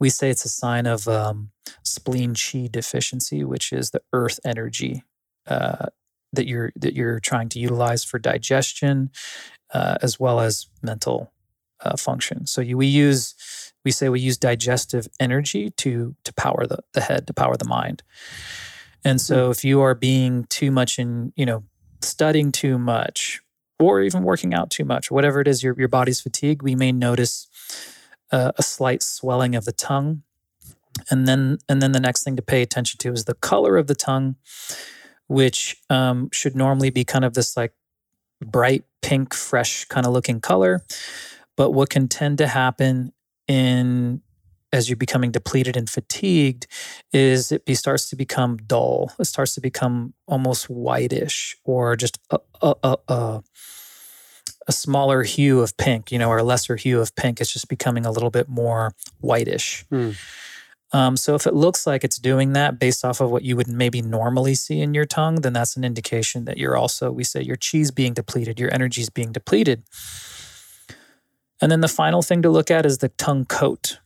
We 0.00 0.10
say 0.10 0.30
it's 0.30 0.44
a 0.44 0.48
sign 0.48 0.86
of 0.86 1.06
um, 1.06 1.50
spleen 1.84 2.34
chi 2.34 2.68
deficiency, 2.70 3.44
which 3.44 3.72
is 3.72 3.90
the 3.90 4.02
earth 4.12 4.40
energy 4.44 5.04
uh, 5.46 5.86
that 6.32 6.48
you're 6.48 6.72
that 6.76 6.94
you're 6.94 7.20
trying 7.20 7.48
to 7.50 7.60
utilize 7.60 8.04
for 8.04 8.18
digestion 8.18 9.10
uh, 9.72 9.98
as 10.02 10.18
well 10.18 10.40
as 10.40 10.66
mental 10.82 11.32
uh, 11.84 11.96
function. 11.96 12.46
So 12.46 12.60
you, 12.60 12.76
we 12.76 12.86
use 12.86 13.34
we 13.84 13.90
say 13.90 14.08
we 14.08 14.20
use 14.20 14.36
digestive 14.36 15.08
energy 15.18 15.70
to 15.70 16.14
to 16.24 16.32
power 16.34 16.66
the, 16.66 16.78
the 16.92 17.00
head, 17.00 17.26
to 17.26 17.32
power 17.32 17.56
the 17.56 17.68
mind. 17.68 18.02
And 19.04 19.20
so 19.20 19.50
if 19.50 19.64
you 19.64 19.80
are 19.80 19.94
being 19.94 20.44
too 20.44 20.70
much 20.70 20.98
in, 20.98 21.32
you 21.36 21.44
know, 21.44 21.64
studying 22.00 22.52
too 22.52 22.78
much 22.78 23.40
or 23.78 24.00
even 24.00 24.22
working 24.22 24.54
out 24.54 24.70
too 24.70 24.84
much, 24.84 25.10
whatever 25.10 25.40
it 25.40 25.48
is, 25.48 25.62
your, 25.62 25.74
your 25.76 25.88
body's 25.88 26.20
fatigued, 26.20 26.62
we 26.62 26.76
may 26.76 26.92
notice 26.92 27.48
uh, 28.30 28.52
a 28.56 28.62
slight 28.62 29.02
swelling 29.02 29.56
of 29.56 29.64
the 29.64 29.72
tongue. 29.72 30.22
And 31.10 31.26
then, 31.26 31.58
and 31.68 31.82
then 31.82 31.92
the 31.92 32.00
next 32.00 32.22
thing 32.22 32.36
to 32.36 32.42
pay 32.42 32.62
attention 32.62 32.98
to 32.98 33.12
is 33.12 33.24
the 33.24 33.34
color 33.34 33.76
of 33.76 33.86
the 33.86 33.94
tongue, 33.94 34.36
which 35.26 35.76
um, 35.90 36.28
should 36.32 36.54
normally 36.54 36.90
be 36.90 37.04
kind 37.04 37.24
of 37.24 37.34
this 37.34 37.56
like 37.56 37.72
bright 38.40 38.84
pink, 39.00 39.34
fresh 39.34 39.84
kind 39.86 40.06
of 40.06 40.12
looking 40.12 40.40
color. 40.40 40.84
But 41.56 41.70
what 41.72 41.90
can 41.90 42.08
tend 42.08 42.38
to 42.38 42.46
happen 42.46 43.12
in 43.48 44.22
as 44.72 44.88
you're 44.88 44.96
becoming 44.96 45.30
depleted 45.30 45.76
and 45.76 45.90
fatigued 45.90 46.66
is 47.12 47.52
it 47.52 47.66
be, 47.66 47.74
starts 47.74 48.08
to 48.08 48.16
become 48.16 48.56
dull. 48.56 49.12
It 49.18 49.26
starts 49.26 49.54
to 49.54 49.60
become 49.60 50.14
almost 50.26 50.70
whitish 50.70 51.56
or 51.64 51.94
just 51.94 52.18
a, 52.30 52.38
a, 52.62 52.74
a, 52.82 52.96
a, 53.08 53.42
a 54.66 54.72
smaller 54.72 55.24
hue 55.24 55.60
of 55.60 55.76
pink, 55.76 56.10
you 56.10 56.18
know, 56.18 56.30
or 56.30 56.38
a 56.38 56.42
lesser 56.42 56.76
hue 56.76 57.00
of 57.00 57.14
pink. 57.16 57.40
It's 57.40 57.52
just 57.52 57.68
becoming 57.68 58.06
a 58.06 58.10
little 58.10 58.30
bit 58.30 58.48
more 58.48 58.94
whitish. 59.20 59.84
Hmm. 59.90 60.12
Um, 60.94 61.16
so 61.16 61.34
if 61.34 61.46
it 61.46 61.54
looks 61.54 61.86
like 61.86 62.04
it's 62.04 62.18
doing 62.18 62.52
that 62.52 62.78
based 62.78 63.04
off 63.04 63.20
of 63.20 63.30
what 63.30 63.42
you 63.42 63.56
would 63.56 63.68
maybe 63.68 64.02
normally 64.02 64.54
see 64.54 64.80
in 64.80 64.92
your 64.92 65.06
tongue, 65.06 65.36
then 65.36 65.54
that's 65.54 65.74
an 65.76 65.84
indication 65.84 66.44
that 66.44 66.58
you're 66.58 66.76
also, 66.76 67.10
we 67.10 67.24
say, 67.24 67.40
your 67.42 67.56
chi's 67.56 67.90
being 67.90 68.12
depleted, 68.12 68.60
your 68.60 68.72
energy 68.72 69.00
is 69.00 69.08
being 69.08 69.32
depleted. 69.32 69.84
And 71.62 71.70
then 71.70 71.80
the 71.80 71.88
final 71.88 72.22
thing 72.22 72.42
to 72.42 72.50
look 72.50 72.70
at 72.70 72.84
is 72.84 72.98
the 72.98 73.08
tongue 73.08 73.44
coat. 73.46 74.00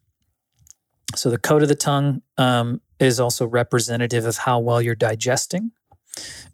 So 1.15 1.31
the 1.31 1.39
coat 1.39 1.63
of 1.63 1.69
the 1.69 1.75
tongue 1.75 2.23
um, 2.37 2.83
is 3.01 3.19
also 3.19 3.47
representative 3.47 4.27
of 4.27 4.37
how 4.37 4.61
well 4.61 4.83
you're 4.83 4.95
digesting. 4.95 5.73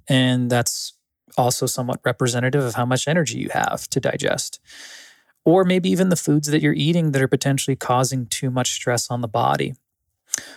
And 0.09 0.49
that's 0.49 0.95
also 1.37 1.67
somewhat 1.67 2.01
representative 2.05 2.62
of 2.62 2.75
how 2.75 2.87
much 2.87 3.09
energy 3.09 3.38
you 3.38 3.49
have 3.53 3.88
to 3.88 4.01
digest. 4.01 4.61
Or 5.45 5.65
maybe 5.65 5.91
even 5.91 6.09
the 6.09 6.17
foods 6.17 6.49
that 6.49 6.62
you're 6.62 6.73
eating 6.73 7.11
that 7.12 7.23
are 7.23 7.29
potentially 7.29 7.75
causing 7.75 8.27
too 8.27 8.51
much 8.51 8.73
stress 8.73 9.11
on 9.11 9.23
the 9.23 9.29
body. 9.29 9.75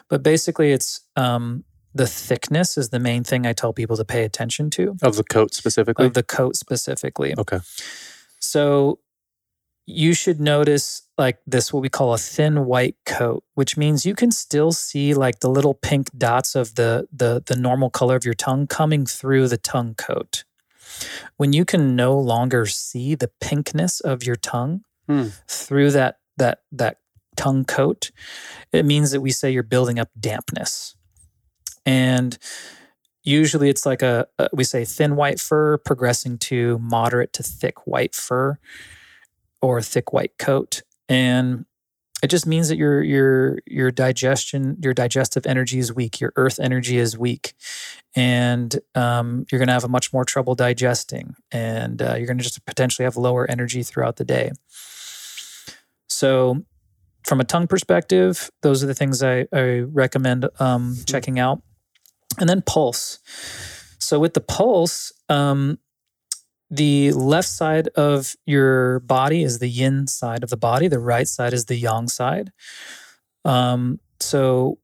But 0.10 0.22
basically, 0.22 0.72
it's 0.72 1.02
um, 1.16 1.64
the 1.94 2.06
thickness 2.06 2.78
is 2.78 2.90
the 2.90 3.00
main 3.00 3.24
thing 3.24 3.48
I 3.48 3.54
tell 3.54 3.74
people 3.74 3.98
to 3.98 4.06
pay 4.06 4.24
attention 4.24 4.70
to. 4.72 4.96
Of 5.02 5.16
the 5.16 5.24
coat 5.24 5.56
specifically? 5.56 6.06
Of 6.06 6.14
the 6.14 6.24
coat 6.24 6.56
specifically. 6.56 7.34
Okay. 7.36 7.60
So 8.40 9.00
you 9.88 10.14
should 10.14 10.40
notice 10.40 11.04
like 11.18 11.38
this, 11.46 11.72
what 11.72 11.82
we 11.82 11.90
call 11.90 12.14
a 12.14 12.18
thin 12.18 12.66
white 12.66 12.96
coat, 13.06 13.44
which 13.54 13.78
means 13.78 14.06
you 14.06 14.16
can 14.16 14.32
still 14.32 14.72
see 14.72 15.14
like 15.14 15.40
the 15.40 15.50
little 15.50 15.74
pink 15.76 16.10
dots 16.18 16.56
of 16.56 16.76
the, 16.76 17.08
the, 17.12 17.44
the 17.46 17.56
normal 17.56 17.90
color 17.90 18.16
of 18.16 18.26
your 18.26 18.34
tongue 18.34 18.68
coming 18.68 19.06
through 19.06 19.48
the 19.48 19.58
tongue 19.58 19.94
coat. 19.96 20.44
When 21.38 21.54
you 21.54 21.66
can 21.66 21.96
no 21.96 22.18
longer 22.18 22.66
see 22.66 23.16
the 23.16 23.30
pinkness 23.42 24.02
of 24.02 24.24
your 24.24 24.36
tongue 24.36 24.82
Hmm. 25.08 25.28
through 25.48 25.92
that, 25.92 26.18
that, 26.38 26.62
that 26.72 26.98
tongue 27.36 27.64
coat, 27.64 28.10
it 28.72 28.86
means 28.86 29.12
that 29.12 29.22
we 29.22 29.30
say 29.30 29.52
you're 29.52 29.62
building 29.62 30.00
up 30.00 30.10
dampness. 30.20 30.96
And 31.86 32.40
usually 33.24 33.70
it's 33.70 33.86
like 33.86 34.02
a, 34.02 34.26
a, 34.40 34.50
we 34.52 34.64
say 34.64 34.84
thin 34.84 35.16
white 35.16 35.40
fur 35.40 35.78
progressing 35.78 36.40
to 36.40 36.80
moderate 36.80 37.34
to 37.34 37.44
thick 37.44 37.86
white 37.86 38.16
fur 38.16 38.58
or 39.62 39.78
a 39.78 39.84
thick 39.84 40.14
white 40.14 40.38
coat. 40.38 40.84
And 41.10 41.66
it 42.24 42.30
just 42.30 42.48
means 42.48 42.70
that 42.70 42.78
your 42.78 43.04
your 43.04 43.60
your 43.68 43.92
digestion 43.92 44.78
your 44.82 44.94
digestive 44.94 45.46
energy 45.46 45.80
is 45.80 45.94
weak. 45.94 46.20
Your 46.20 46.34
earth 46.36 46.60
energy 46.60 46.98
is 46.98 47.18
weak. 47.18 47.54
And 48.16 48.80
um, 48.96 49.46
you're 49.52 49.60
going 49.60 49.68
to 49.68 49.74
have 49.74 49.84
a 49.84 49.90
much 49.90 50.14
more 50.14 50.26
trouble 50.26 50.56
digesting. 50.56 51.36
And 51.52 52.02
uh, 52.02 52.16
you're 52.16 52.26
going 52.26 52.38
to 52.38 52.44
just 52.44 52.66
potentially 52.66 53.04
have 53.04 53.18
lower 53.18 53.50
energy 53.50 53.84
throughout 53.84 54.16
the 54.16 54.26
day. 54.26 54.52
So 56.08 56.64
from 57.26 57.42
a 57.42 57.44
tongue 57.44 57.68
perspective 57.68 58.50
those 58.62 58.84
are 58.84 58.88
the 58.88 58.94
things 58.94 59.24
i, 59.24 59.48
I 59.52 59.80
recommend 59.80 60.48
um, 60.60 60.96
checking 61.06 61.38
out. 61.40 61.62
And 62.40 62.50
then 62.50 62.62
pulse. 62.62 63.20
So 64.00 64.20
with 64.20 64.34
the 64.34 64.42
pulse 64.42 65.14
um, 65.30 65.80
the 66.76 67.12
left 67.14 67.48
side 67.48 67.88
of 67.96 68.36
your 68.46 69.00
body 69.02 69.44
is 69.44 69.60
the 69.60 69.68
yin 69.70 70.08
side 70.08 70.44
of 70.44 70.50
the 70.50 70.58
body 70.58 70.88
the 70.88 71.00
right 71.00 71.28
side 71.28 71.54
is 71.54 71.66
the 71.66 71.76
yang 71.76 72.08
side 72.08 72.52
um, 73.44 74.00
so 74.20 74.78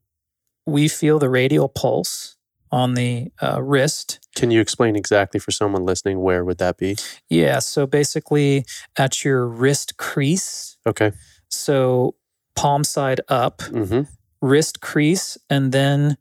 we 0.66 0.88
feel 0.88 1.20
the 1.20 1.30
radial 1.30 1.68
pulse 1.68 2.38
on 2.72 2.94
the 2.94 3.32
uh, 3.42 3.62
wrist 3.62 4.20
Can 4.36 4.52
you 4.52 4.62
explain 4.62 4.96
exactly 4.96 5.40
for 5.40 5.52
someone 5.52 5.84
listening 5.86 6.20
where 6.22 6.46
would 6.46 6.58
that 6.60 6.78
be? 6.78 6.96
yeah 7.30 7.60
so 7.60 7.86
basically 7.86 8.66
at 8.98 9.24
your 9.26 9.48
wrist 9.48 9.98
crease 9.98 10.78
Okay. 10.86 11.12
so 11.50 12.16
palm 12.56 12.84
side 12.84 13.22
up 13.28 13.60
Mm-hmm. 13.60 14.02
wrist 14.42 14.82
crease 14.82 15.38
and 15.50 15.72
then 15.72 16.18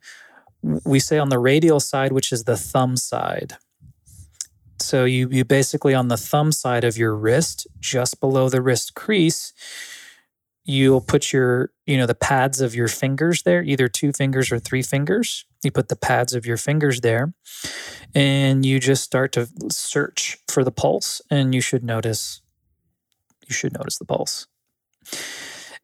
we 0.85 0.99
say 1.01 1.19
on 1.19 1.29
the 1.31 1.39
radial 1.39 1.81
side 1.81 2.13
which 2.13 2.33
is 2.33 2.45
the 2.45 2.57
thumb 2.57 2.97
side 2.97 3.55
so 4.83 5.05
you 5.05 5.29
you 5.31 5.45
basically 5.45 5.95
on 5.95 6.09
the 6.09 6.17
thumb 6.17 6.53
side 6.53 6.85
of 6.85 6.97
your 6.97 7.15
wrist 7.15 7.67
just 7.81 8.21
below 8.21 8.49
the 8.49 8.63
wrist 8.63 8.95
crease 8.95 9.53
you'll 10.65 11.01
put 11.01 11.33
your 11.33 11.71
you 11.87 11.97
know 11.97 12.07
the 12.07 12.15
pads 12.15 12.61
of 12.61 12.75
your 12.75 12.89
fingers 12.89 13.43
there 13.43 13.63
either 13.63 13.89
two 13.89 14.13
fingers 14.13 14.53
or 14.53 14.59
three 14.59 14.83
fingers. 14.83 15.45
You 15.63 15.71
put 15.71 15.89
the 15.89 15.97
pads 15.97 16.33
of 16.33 16.47
your 16.47 16.57
fingers 16.57 17.01
there 17.01 17.35
and 18.15 18.65
you 18.65 18.79
just 18.81 19.05
start 19.05 19.33
to 19.33 19.49
search 19.71 20.39
for 20.49 20.65
the 20.65 20.71
pulse 20.71 21.21
and 21.31 21.55
you 21.55 21.61
should 21.61 21.85
notice 21.85 22.41
you 23.49 23.55
should 23.55 23.73
notice 23.73 23.99
the 23.99 24.05
pulse. 24.05 24.47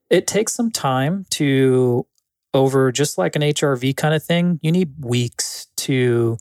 It 0.09 0.26
takes 0.26 0.54
some 0.54 0.70
time 0.70 1.26
to 1.30 2.06
over 2.54 2.92
just 2.92 3.18
like 3.18 3.37
an 3.37 3.42
HRV 3.42 3.96
kind 3.96 4.14
of 4.14 4.22
thing, 4.22 4.61
you 4.62 4.72
need 4.72 4.94
weeks 5.00 5.66
to 5.78 6.38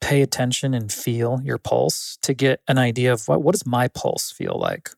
pay 0.00 0.22
attention 0.22 0.74
and 0.74 0.90
feel 0.92 1.40
your 1.44 1.58
pulse 1.58 2.18
to 2.22 2.34
get 2.34 2.60
an 2.66 2.78
idea 2.78 3.12
of 3.12 3.26
what 3.28 3.42
what 3.42 3.52
does 3.52 3.66
my 3.66 3.88
pulse 3.88 4.32
feel 4.32 4.58
like, 4.58 4.90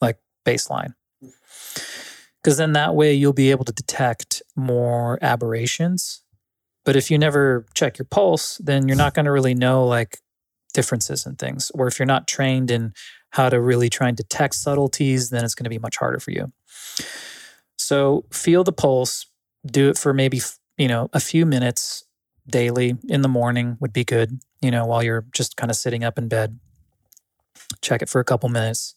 like 0.00 0.18
baseline. 0.46 0.94
Because 2.42 2.58
then 2.58 2.72
that 2.72 2.94
way 2.94 3.14
you'll 3.14 3.32
be 3.32 3.50
able 3.50 3.64
to 3.64 3.72
detect 3.72 4.42
more 4.54 5.18
aberrations. 5.22 6.22
But 6.84 6.96
if 6.96 7.10
you 7.10 7.18
never 7.18 7.64
check 7.74 7.98
your 7.98 8.04
pulse, 8.04 8.58
then 8.58 8.86
you're 8.86 8.96
not 8.96 9.14
going 9.14 9.24
to 9.24 9.32
really 9.32 9.54
know 9.54 9.86
like 9.86 10.18
differences 10.74 11.24
and 11.24 11.38
things. 11.38 11.70
Or 11.74 11.86
if 11.86 11.98
you're 11.98 12.06
not 12.06 12.28
trained 12.28 12.70
in 12.70 12.92
how 13.30 13.48
to 13.48 13.60
really 13.60 13.88
try 13.88 14.08
and 14.08 14.16
detect 14.16 14.54
subtleties, 14.54 15.30
then 15.30 15.44
it's 15.44 15.54
going 15.54 15.64
to 15.64 15.70
be 15.70 15.78
much 15.78 15.96
harder 15.96 16.20
for 16.20 16.30
you. 16.30 16.52
So 17.78 18.26
feel 18.30 18.62
the 18.62 18.72
pulse, 18.72 19.26
do 19.66 19.88
it 19.88 19.96
for 19.96 20.12
maybe, 20.12 20.40
you 20.76 20.88
know, 20.88 21.08
a 21.12 21.20
few 21.20 21.46
minutes 21.46 22.04
daily 22.48 22.96
in 23.08 23.22
the 23.22 23.28
morning 23.28 23.76
would 23.80 23.92
be 23.92 24.04
good, 24.04 24.40
you 24.60 24.70
know, 24.70 24.86
while 24.86 25.02
you're 25.02 25.24
just 25.32 25.56
kind 25.56 25.70
of 25.70 25.76
sitting 25.76 26.04
up 26.04 26.18
in 26.18 26.28
bed. 26.28 26.58
Check 27.80 28.02
it 28.02 28.08
for 28.08 28.20
a 28.20 28.24
couple 28.24 28.48
minutes. 28.48 28.94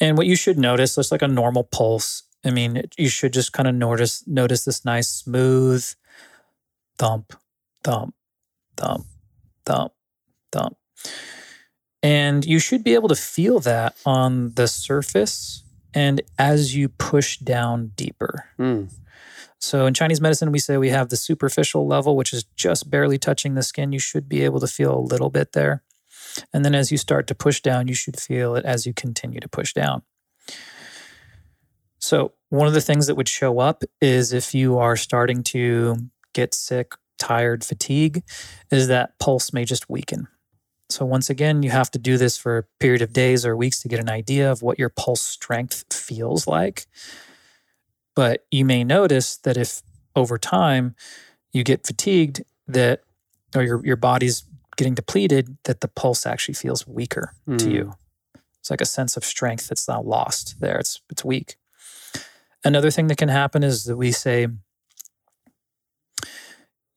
And 0.00 0.16
what 0.16 0.26
you 0.26 0.36
should 0.36 0.58
notice, 0.58 0.96
just 0.96 1.12
like 1.12 1.22
a 1.22 1.28
normal 1.28 1.64
pulse, 1.64 2.24
I 2.44 2.50
mean, 2.50 2.82
you 2.98 3.08
should 3.08 3.32
just 3.32 3.52
kind 3.52 3.68
of 3.68 3.74
notice 3.74 4.26
notice 4.26 4.64
this 4.64 4.84
nice 4.84 5.08
smooth 5.08 5.84
thump, 6.98 7.34
thump, 7.84 8.14
thump, 8.76 9.06
thump, 9.64 9.92
thump. 10.50 10.76
And 12.02 12.44
you 12.44 12.58
should 12.58 12.82
be 12.82 12.94
able 12.94 13.08
to 13.08 13.14
feel 13.14 13.60
that 13.60 13.96
on 14.04 14.54
the 14.54 14.66
surface 14.66 15.62
and 15.94 16.22
as 16.38 16.74
you 16.74 16.88
push 16.88 17.38
down 17.38 17.92
deeper. 17.96 18.46
Mm. 18.58 18.92
So 19.58 19.86
in 19.86 19.94
Chinese 19.94 20.20
medicine, 20.20 20.50
we 20.50 20.58
say 20.58 20.76
we 20.76 20.88
have 20.88 21.08
the 21.08 21.16
superficial 21.16 21.86
level, 21.86 22.16
which 22.16 22.32
is 22.32 22.44
just 22.56 22.90
barely 22.90 23.16
touching 23.16 23.54
the 23.54 23.62
skin. 23.62 23.92
You 23.92 24.00
should 24.00 24.28
be 24.28 24.42
able 24.42 24.58
to 24.60 24.66
feel 24.66 24.92
a 24.92 24.98
little 24.98 25.30
bit 25.30 25.52
there. 25.52 25.82
And 26.52 26.64
then 26.64 26.74
as 26.74 26.90
you 26.90 26.98
start 26.98 27.26
to 27.28 27.34
push 27.34 27.60
down, 27.60 27.86
you 27.86 27.94
should 27.94 28.18
feel 28.18 28.56
it 28.56 28.64
as 28.64 28.86
you 28.86 28.92
continue 28.92 29.38
to 29.38 29.48
push 29.48 29.72
down. 29.72 30.02
So, 31.98 32.32
one 32.48 32.66
of 32.66 32.74
the 32.74 32.80
things 32.80 33.06
that 33.06 33.14
would 33.14 33.28
show 33.28 33.60
up 33.60 33.84
is 34.00 34.32
if 34.32 34.54
you 34.54 34.78
are 34.78 34.96
starting 34.96 35.44
to 35.44 35.96
get 36.34 36.54
sick, 36.54 36.94
tired, 37.18 37.64
fatigue, 37.64 38.24
is 38.70 38.88
that 38.88 39.18
pulse 39.20 39.52
may 39.52 39.64
just 39.64 39.88
weaken. 39.88 40.26
So, 40.92 41.04
once 41.04 41.30
again, 41.30 41.62
you 41.62 41.70
have 41.70 41.90
to 41.92 41.98
do 41.98 42.16
this 42.18 42.36
for 42.36 42.58
a 42.58 42.62
period 42.78 43.02
of 43.02 43.12
days 43.12 43.46
or 43.46 43.56
weeks 43.56 43.80
to 43.80 43.88
get 43.88 43.98
an 44.00 44.10
idea 44.10 44.50
of 44.52 44.62
what 44.62 44.78
your 44.78 44.88
pulse 44.90 45.22
strength 45.22 45.84
feels 45.92 46.46
like. 46.46 46.86
But 48.14 48.44
you 48.50 48.64
may 48.64 48.84
notice 48.84 49.36
that 49.38 49.56
if 49.56 49.82
over 50.14 50.36
time 50.38 50.94
you 51.52 51.64
get 51.64 51.86
fatigued, 51.86 52.42
that 52.68 53.02
or 53.56 53.62
your, 53.62 53.84
your 53.84 53.96
body's 53.96 54.44
getting 54.76 54.94
depleted, 54.94 55.56
that 55.64 55.80
the 55.80 55.88
pulse 55.88 56.26
actually 56.26 56.54
feels 56.54 56.86
weaker 56.86 57.34
to 57.46 57.66
Mm. 57.66 57.72
you. 57.72 57.94
It's 58.60 58.70
like 58.70 58.80
a 58.80 58.86
sense 58.86 59.16
of 59.16 59.24
strength 59.24 59.68
that's 59.68 59.88
now 59.88 60.00
lost 60.02 60.60
there. 60.60 60.78
It's 60.78 61.00
it's 61.10 61.24
weak. 61.24 61.56
Another 62.64 62.90
thing 62.90 63.08
that 63.08 63.18
can 63.18 63.28
happen 63.28 63.62
is 63.64 63.84
that 63.84 63.96
we 63.96 64.12
say 64.12 64.46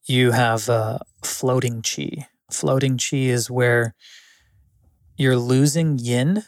you 0.06 0.32
have 0.32 0.70
uh, 0.70 1.00
floating 1.24 1.82
chi. 1.82 2.28
Floating 2.52 2.98
chi 2.98 3.18
is 3.18 3.50
where 3.50 3.96
you're 5.18 5.38
losing 5.38 5.98
yin, 5.98 6.44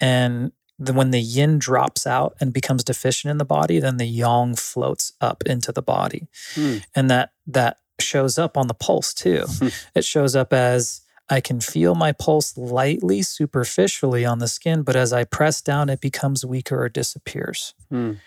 and 0.00 0.52
then 0.78 0.94
when 0.94 1.10
the 1.10 1.20
yin 1.20 1.58
drops 1.58 2.06
out 2.06 2.36
and 2.40 2.52
becomes 2.52 2.84
deficient 2.84 3.30
in 3.30 3.38
the 3.38 3.44
body, 3.44 3.78
then 3.78 3.96
the 3.96 4.06
yang 4.06 4.54
floats 4.54 5.12
up 5.20 5.42
into 5.46 5.72
the 5.72 5.82
body, 5.82 6.28
Hmm. 6.54 6.78
and 6.94 7.10
that 7.10 7.30
that 7.46 7.78
shows 7.98 8.36
up 8.38 8.56
on 8.58 8.66
the 8.66 8.74
pulse 8.74 9.14
too. 9.14 9.46
It 9.94 10.04
shows 10.04 10.36
up 10.36 10.52
as 10.52 11.00
I 11.30 11.40
can 11.40 11.60
feel 11.60 11.94
my 11.94 12.12
pulse 12.12 12.56
lightly, 12.58 13.22
superficially 13.22 14.24
on 14.24 14.38
the 14.38 14.46
skin, 14.48 14.82
but 14.82 14.96
as 14.96 15.12
I 15.12 15.24
press 15.24 15.60
down, 15.62 15.88
it 15.88 16.00
becomes 16.00 16.44
weaker 16.44 16.80
or 16.82 16.88
disappears. 16.88 17.74
Mm. 17.90 18.18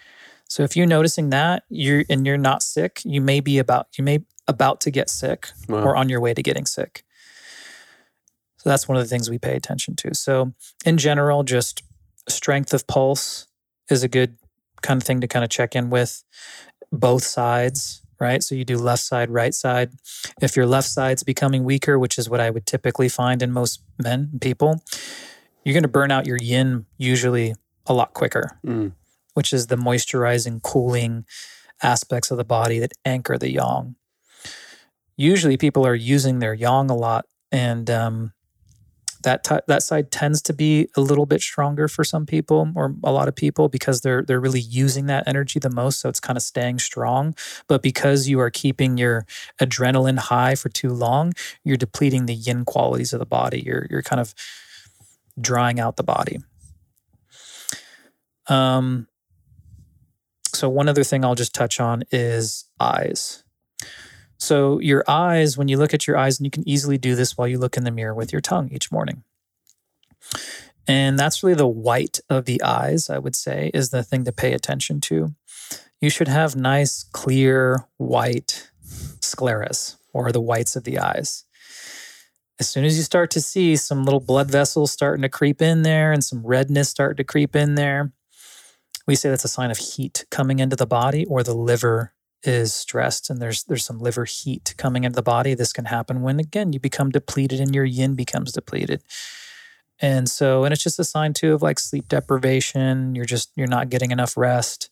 So 0.48 0.64
if 0.64 0.76
you're 0.76 0.88
noticing 0.88 1.30
that 1.30 1.64
you're 1.70 2.04
and 2.10 2.26
you're 2.26 2.38
not 2.38 2.64
sick, 2.64 3.02
you 3.06 3.22
may 3.22 3.40
be 3.42 3.60
about 3.60 3.88
you 3.98 4.04
may 4.04 4.24
about 4.50 4.82
to 4.82 4.92
get 4.92 5.10
sick 5.10 5.50
Wow. 5.70 5.84
or 5.84 5.96
on 5.96 6.10
your 6.10 6.20
way 6.20 6.34
to 6.34 6.42
getting 6.44 6.66
sick. 6.66 7.04
So 8.58 8.70
that's 8.70 8.88
one 8.88 8.98
of 8.98 9.04
the 9.04 9.10
things 9.10 9.30
we 9.30 9.38
pay 9.40 9.56
attention 9.56 9.96
to. 9.98 10.14
So 10.14 10.54
in 10.86 10.98
general, 10.98 11.44
just 11.44 11.82
strength 12.28 12.74
of 12.74 12.88
pulse 12.88 13.48
is 13.90 14.04
a 14.04 14.08
good 14.10 14.38
kind 14.82 15.02
of 15.02 15.06
thing 15.08 15.22
to 15.22 15.28
kind 15.28 15.44
of 15.46 15.50
check 15.50 15.76
in 15.76 15.90
with. 15.90 16.24
both 16.92 17.24
sides, 17.24 18.02
right? 18.20 18.42
So 18.42 18.56
you 18.56 18.66
do 18.66 18.76
left 18.76 19.04
side, 19.04 19.30
right 19.30 19.54
side. 19.54 19.92
If 20.42 20.56
your 20.56 20.66
left 20.66 20.88
side's 20.90 21.22
becoming 21.22 21.64
weaker, 21.64 22.00
which 22.00 22.18
is 22.18 22.28
what 22.28 22.40
I 22.40 22.50
would 22.50 22.66
typically 22.66 23.10
find 23.10 23.44
in 23.44 23.52
most 23.52 23.84
men, 24.04 24.32
people, 24.42 24.82
you're 25.64 25.74
going 25.74 25.84
to 25.84 25.88
burn 26.00 26.10
out 26.10 26.26
your 26.26 26.40
yin 26.42 26.88
usually 26.98 27.54
a 27.86 27.94
lot 27.94 28.16
quicker, 28.16 28.58
Mm. 28.66 28.94
which 29.36 29.54
is 29.54 29.68
the 29.68 29.76
moisturizing, 29.76 30.64
cooling 30.64 31.26
aspects 31.84 32.32
of 32.32 32.38
the 32.38 32.44
body 32.44 32.80
that 32.80 32.94
anchor 33.06 33.38
the 33.38 33.52
yang. 33.52 33.96
Usually 35.20 35.58
people 35.58 35.86
are 35.86 35.96
using 35.96 36.40
their 36.40 36.54
yang 36.54 36.90
a 36.90 36.96
lot 36.96 37.26
and 37.52 37.90
um, 37.90 38.32
that 39.24 39.44
ti 39.44 39.58
that 39.68 39.84
side 39.84 40.12
tends 40.12 40.42
to 40.44 40.54
be 40.54 40.88
a 40.96 41.02
little 41.02 41.26
bit 41.26 41.42
stronger 41.42 41.90
for 41.90 42.06
some 42.06 42.26
people 42.26 42.72
or 42.74 42.96
a 43.04 43.12
lot 43.12 43.28
of 43.28 43.36
people 43.36 43.68
because 43.68 44.00
they're 44.00 44.22
they're 44.22 44.40
really 44.40 44.62
using 44.62 45.08
that 45.08 45.28
energy 45.28 45.60
the 45.60 45.70
most 45.70 46.00
so 46.00 46.08
it's 46.08 46.22
kind 46.22 46.38
of 46.38 46.44
staying 46.44 46.80
strong. 46.80 47.36
But 47.68 47.84
because 47.84 48.30
you 48.30 48.40
are 48.40 48.50
keeping 48.50 48.98
your 48.98 49.26
adrenaline 49.62 50.20
high 50.20 50.56
for 50.56 50.70
too 50.70 50.94
long 50.94 51.34
you're 51.66 51.76
depleting 51.76 52.26
the 52.26 52.34
yin 52.34 52.64
qualities 52.64 53.12
of 53.12 53.20
the 53.20 53.26
body. 53.26 53.62
You're 53.66 53.88
you're 53.90 54.02
kind 54.02 54.22
of 54.22 54.34
drying 55.40 55.82
out 55.82 55.98
the 55.98 56.04
body. 56.04 56.38
Um 58.48 59.08
so 60.54 60.70
one 60.70 60.88
other 60.88 61.04
thing 61.04 61.26
I'll 61.26 61.36
just 61.36 61.54
touch 61.54 61.82
on 61.82 62.04
is 62.10 62.66
eyes 62.80 63.44
so, 64.40 64.80
your 64.80 65.04
eyes, 65.06 65.58
when 65.58 65.68
you 65.68 65.78
look 65.78 65.94
at 65.94 66.08
your 66.08 66.18
eyes, 66.18 66.40
and 66.40 66.46
you 66.46 66.52
can 66.52 66.68
easily 66.68 66.98
do 66.98 67.14
this 67.14 67.38
while 67.38 67.48
you 67.48 67.60
look 67.60 67.76
in 67.76 67.84
the 67.84 67.92
mirror 67.92 68.16
with 68.16 68.32
your 68.32 68.42
tongue 68.42 68.70
each 68.72 68.90
morning. 68.90 69.24
And 70.88 71.20
that's 71.20 71.44
really 71.44 71.56
the 71.56 71.68
white 71.68 72.22
of 72.30 72.46
the 72.46 72.62
eyes, 72.64 73.10
I 73.10 73.20
would 73.20 73.36
say, 73.36 73.70
is 73.74 73.90
the 73.90 74.02
thing 74.02 74.24
to 74.24 74.32
pay 74.32 74.54
attention 74.54 75.02
to. 75.02 75.36
You 76.00 76.10
should 76.10 76.30
have 76.30 76.56
nice, 76.56 77.04
clear, 77.04 77.86
white 77.98 78.72
scleras 79.20 79.98
or 80.14 80.32
the 80.32 80.42
whites 80.42 80.78
of 80.78 80.86
the 80.86 81.00
eyes. 81.00 81.44
As 82.60 82.70
soon 82.70 82.86
as 82.86 82.98
you 82.98 83.04
start 83.04 83.32
to 83.32 83.42
see 83.42 83.76
some 83.76 84.06
little 84.06 84.20
blood 84.22 84.50
vessels 84.50 84.92
starting 84.92 85.22
to 85.22 85.30
creep 85.30 85.62
in 85.62 85.84
there 85.84 86.14
and 86.14 86.24
some 86.24 86.46
redness 86.46 86.90
starting 86.90 87.18
to 87.18 87.24
creep 87.26 87.56
in 87.56 87.76
there, 87.76 88.14
we 89.06 89.16
say 89.16 89.30
that's 89.30 89.46
a 89.46 89.50
sign 89.50 89.70
of 89.70 89.78
heat 89.78 90.26
coming 90.32 90.60
into 90.60 90.76
the 90.76 90.88
body 90.88 91.26
or 91.26 91.44
the 91.44 91.54
liver 91.54 92.14
is 92.44 92.74
stressed 92.74 93.30
and 93.30 93.42
there's 93.42 93.64
there's 93.66 93.86
some 93.86 94.00
liver 94.00 94.26
heat 94.26 94.74
coming 94.78 95.04
into 95.04 95.16
the 95.16 95.22
body 95.22 95.54
this 95.54 95.74
can 95.74 95.86
happen 95.86 96.22
when 96.22 96.40
again 96.40 96.72
you 96.72 96.80
become 96.80 97.10
depleted 97.10 97.60
and 97.60 97.76
your 97.76 97.86
yin 97.86 98.16
becomes 98.16 98.52
depleted. 98.52 99.04
And 100.02 100.30
so 100.30 100.64
and 100.64 100.74
it's 100.74 100.84
just 100.84 101.00
a 101.00 101.04
sign 101.04 101.34
too 101.34 101.54
of 101.54 101.62
like 101.62 101.80
sleep 101.80 102.08
deprivation. 102.08 103.16
You're 103.16 103.26
just 103.26 103.52
you're 103.56 103.68
not 103.68 103.90
getting 103.90 104.12
enough 104.12 104.38
rest. 104.38 104.90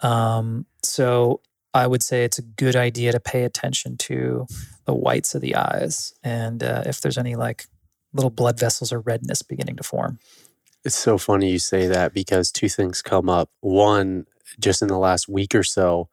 Um 0.00 0.66
so 0.82 1.40
i 1.72 1.86
would 1.86 2.02
say 2.02 2.24
it's 2.24 2.38
a 2.38 2.42
good 2.42 2.74
idea 2.74 3.12
to 3.12 3.20
pay 3.20 3.44
attention 3.44 3.96
to 3.96 4.44
the 4.86 4.94
whites 4.94 5.36
of 5.36 5.40
the 5.40 5.54
eyes 5.54 6.12
and 6.24 6.64
uh, 6.64 6.82
if 6.84 7.00
there's 7.00 7.16
any 7.16 7.36
like 7.36 7.66
little 8.12 8.30
blood 8.30 8.58
vessels 8.58 8.92
or 8.92 9.00
redness 9.00 9.42
beginning 9.42 9.76
to 9.76 9.82
form. 9.82 10.18
It's 10.84 10.96
so 10.96 11.18
funny 11.18 11.50
you 11.50 11.58
say 11.58 11.86
that 11.86 12.14
because 12.14 12.50
two 12.50 12.68
things 12.68 13.02
come 13.02 13.28
up. 13.28 13.50
One, 13.60 14.26
just 14.58 14.82
in 14.82 14.88
the 14.88 14.98
last 14.98 15.28
week 15.28 15.54
or 15.54 15.62
so, 15.62 16.08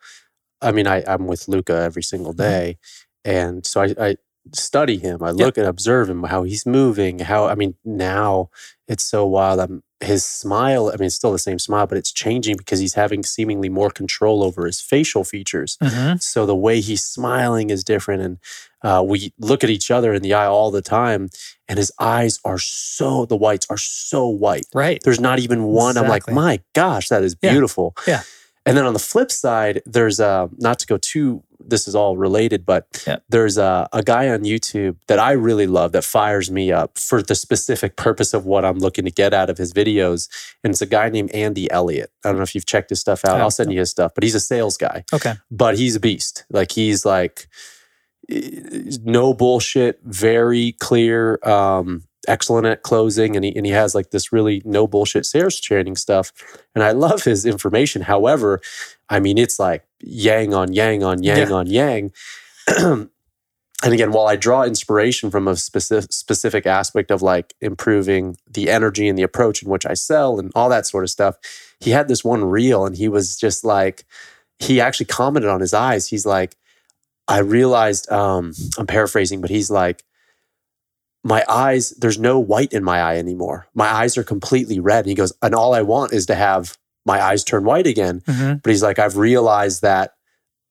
I 0.61 0.71
mean, 0.71 0.87
I, 0.87 1.03
I'm 1.07 1.27
with 1.27 1.47
Luca 1.47 1.73
every 1.75 2.03
single 2.03 2.33
Mm-hmm. 2.33 2.49
day. 2.49 2.77
And 3.25 3.65
so 3.65 3.81
I, 3.81 3.93
I 3.99 4.15
study 4.53 4.97
him. 4.97 5.21
I 5.21 5.31
look 5.31 5.57
and 5.57 5.67
observe 5.67 6.09
him, 6.09 6.23
how 6.23 6.43
he's 6.43 6.65
moving, 6.65 7.19
how, 7.19 7.47
I 7.47 7.55
mean, 7.55 7.75
now 7.83 8.49
it's 8.87 9.03
so 9.03 9.25
wild. 9.25 9.59
I'm, 9.59 9.83
his 9.99 10.23
smile, 10.23 10.89
I 10.89 10.97
mean, 10.97 11.07
it's 11.07 11.15
still 11.15 11.31
the 11.33 11.39
same 11.39 11.59
smile, 11.59 11.87
but 11.87 11.97
it's 11.97 12.11
changing 12.13 12.55
because 12.55 12.79
he's 12.79 12.93
having 12.93 13.23
seemingly 13.23 13.67
more 13.67 13.89
control 13.89 14.43
over 14.43 14.65
his 14.65 14.79
facial 14.79 15.23
features. 15.23 15.77
So 16.19 16.45
the 16.45 16.55
way 16.55 16.79
he's 16.79 17.03
smiling 17.03 17.71
is 17.71 17.83
different. 17.83 18.21
And 18.21 18.37
uh, 18.83 19.03
we 19.05 19.33
look 19.39 19.63
at 19.63 19.69
each 19.71 19.89
other 19.91 20.13
in 20.13 20.21
the 20.21 20.33
eye 20.35 20.45
all 20.45 20.69
the 20.71 20.83
time, 20.83 21.29
and 21.67 21.77
his 21.79 21.91
eyes 21.99 22.39
are 22.45 22.59
so, 22.59 23.25
the 23.25 23.35
whites 23.35 23.65
are 23.69 23.77
so 23.77 24.27
white. 24.27 24.67
right 24.73 25.01
There's 25.03 25.19
not 25.19 25.39
even 25.39 25.63
one. 25.63 25.97
I'm 25.97 26.07
like, 26.07 26.29
my 26.31 26.61
gosh, 26.73 27.09
that 27.09 27.23
is 27.23 27.35
Yeah. 27.41 27.51
beautiful. 27.51 27.95
Yeah. 28.07 28.21
And 28.67 28.77
then 28.77 28.85
on 28.85 28.93
the 28.93 28.99
flip 28.99 29.31
side, 29.31 29.81
there's 29.85 30.19
uh, 30.19 30.47
not 30.57 30.77
to 30.79 30.85
go 30.87 30.97
too. 30.97 31.43
This 31.59 31.87
is 31.87 31.95
all 31.95 32.15
related, 32.17 32.65
but 32.65 33.03
Yeah. 33.07 33.17
there's 33.29 33.57
a, 33.57 33.89
a 33.91 34.01
guy 34.03 34.29
on 34.29 34.41
YouTube 34.43 34.95
that 35.07 35.19
I 35.19 35.31
really 35.31 35.67
love 35.67 35.91
that 35.93 36.03
fires 36.03 36.49
me 36.51 36.71
up 36.71 36.97
for 36.97 37.21
the 37.21 37.35
specific 37.35 37.95
purpose 37.97 38.33
of 38.33 38.45
what 38.45 38.63
I'm 38.63 38.77
looking 38.79 39.03
to 39.05 39.11
get 39.11 39.33
out 39.33 39.49
of 39.49 39.57
his 39.57 39.73
videos. 39.73 40.29
And 40.63 40.71
it's 40.71 40.81
a 40.81 40.85
guy 40.85 41.09
named 41.09 41.31
Andy 41.31 41.69
Elliott. 41.71 42.11
I 42.23 42.29
don't 42.29 42.37
know 42.37 42.43
if 42.43 42.53
you've 42.55 42.65
checked 42.65 42.89
his 42.91 42.99
stuff 43.01 43.25
out. 43.25 43.41
I'll 43.41 43.51
send 43.51 43.71
you 43.73 43.79
his 43.79 43.89
stuff, 43.89 44.11
but 44.15 44.23
he's 44.23 44.35
a 44.35 44.39
sales 44.39 44.77
guy 44.77 45.03
okay 45.13 45.33
but 45.51 45.77
he's 45.77 45.95
a 45.95 45.99
beast. 45.99 46.45
Like 46.49 46.71
he's 46.71 47.05
like 47.05 47.47
eh, 48.29 48.97
no 49.03 49.33
bullshit, 49.33 49.99
very 50.03 50.73
clear, 50.79 51.39
um, 51.43 52.03
excellent 52.27 52.65
at 52.67 52.83
closing, 52.83 53.35
and 53.35 53.45
he 53.45 53.55
and 53.55 53.65
he 53.65 53.71
has 53.71 53.95
like 53.95 54.11
this 54.11 54.31
really 54.31 54.61
no 54.65 54.87
bullshit 54.87 55.25
sales 55.25 55.59
training 55.59 55.95
stuff. 55.95 56.31
And 56.75 56.83
I 56.83 56.91
love 56.91 57.23
his 57.23 57.45
information. 57.45 58.03
However, 58.03 58.61
I 59.09 59.19
mean 59.19 59.37
it's 59.37 59.59
like 59.59 59.83
yang 60.01 60.53
on 60.53 60.73
yang 60.73 61.03
on 61.03 61.23
yang 61.23 61.37
Yeah. 61.49 61.51
on 61.55 61.67
yang. 61.67 62.11
and 62.77 63.09
again, 63.83 64.11
while 64.11 64.27
I 64.27 64.35
draw 64.35 64.63
inspiration 64.63 65.29
from 65.31 65.47
a 65.47 65.55
specific 65.55 66.11
specific 66.11 66.65
aspect 66.65 67.11
of 67.11 67.21
like 67.21 67.53
improving 67.61 68.37
the 68.49 68.69
energy 68.69 69.07
and 69.07 69.17
the 69.17 69.23
approach 69.23 69.63
in 69.63 69.69
which 69.69 69.85
I 69.85 69.93
sell 69.93 70.39
and 70.39 70.51
all 70.55 70.69
that 70.69 70.85
sort 70.87 71.03
of 71.03 71.09
stuff, 71.09 71.35
he 71.79 71.91
had 71.91 72.07
this 72.07 72.23
one 72.23 72.43
reel 72.43 72.85
and 72.85 72.95
he 72.97 73.07
was 73.07 73.37
just 73.37 73.63
like 73.63 74.05
he 74.59 74.81
actually 74.81 75.05
commented 75.05 75.49
on 75.51 75.61
his 75.61 75.73
eyes. 75.73 76.07
He's 76.07 76.25
like, 76.25 76.55
I 77.27 77.39
realized, 77.39 78.09
um, 78.11 78.53
I'm 78.77 78.87
paraphrasing, 78.87 79.41
but 79.41 79.49
he's 79.51 79.69
like, 79.69 80.03
my 81.27 81.43
eyes, 81.49 81.89
there's 81.91 82.17
no 82.17 82.39
white 82.39 82.71
in 82.71 82.83
my 82.83 83.01
eye 83.01 83.17
anymore. 83.17 83.67
My 83.75 83.87
eyes 83.87 84.17
are 84.17 84.23
completely 84.23 84.79
red. 84.79 84.99
And 84.99 85.09
he 85.09 85.15
goes, 85.15 85.33
and 85.41 85.53
all 85.53 85.73
I 85.75 85.81
want 85.81 86.13
is 86.13 86.25
to 86.27 86.35
have 86.35 86.77
my 87.05 87.21
eyes 87.21 87.43
turn 87.43 87.65
white 87.65 87.85
again. 87.85 88.23
hmm 88.25 88.53
But 88.63 88.69
he's 88.69 88.83
like, 88.83 88.97
I've 88.97 89.17
realized 89.17 89.81
that 89.81 90.13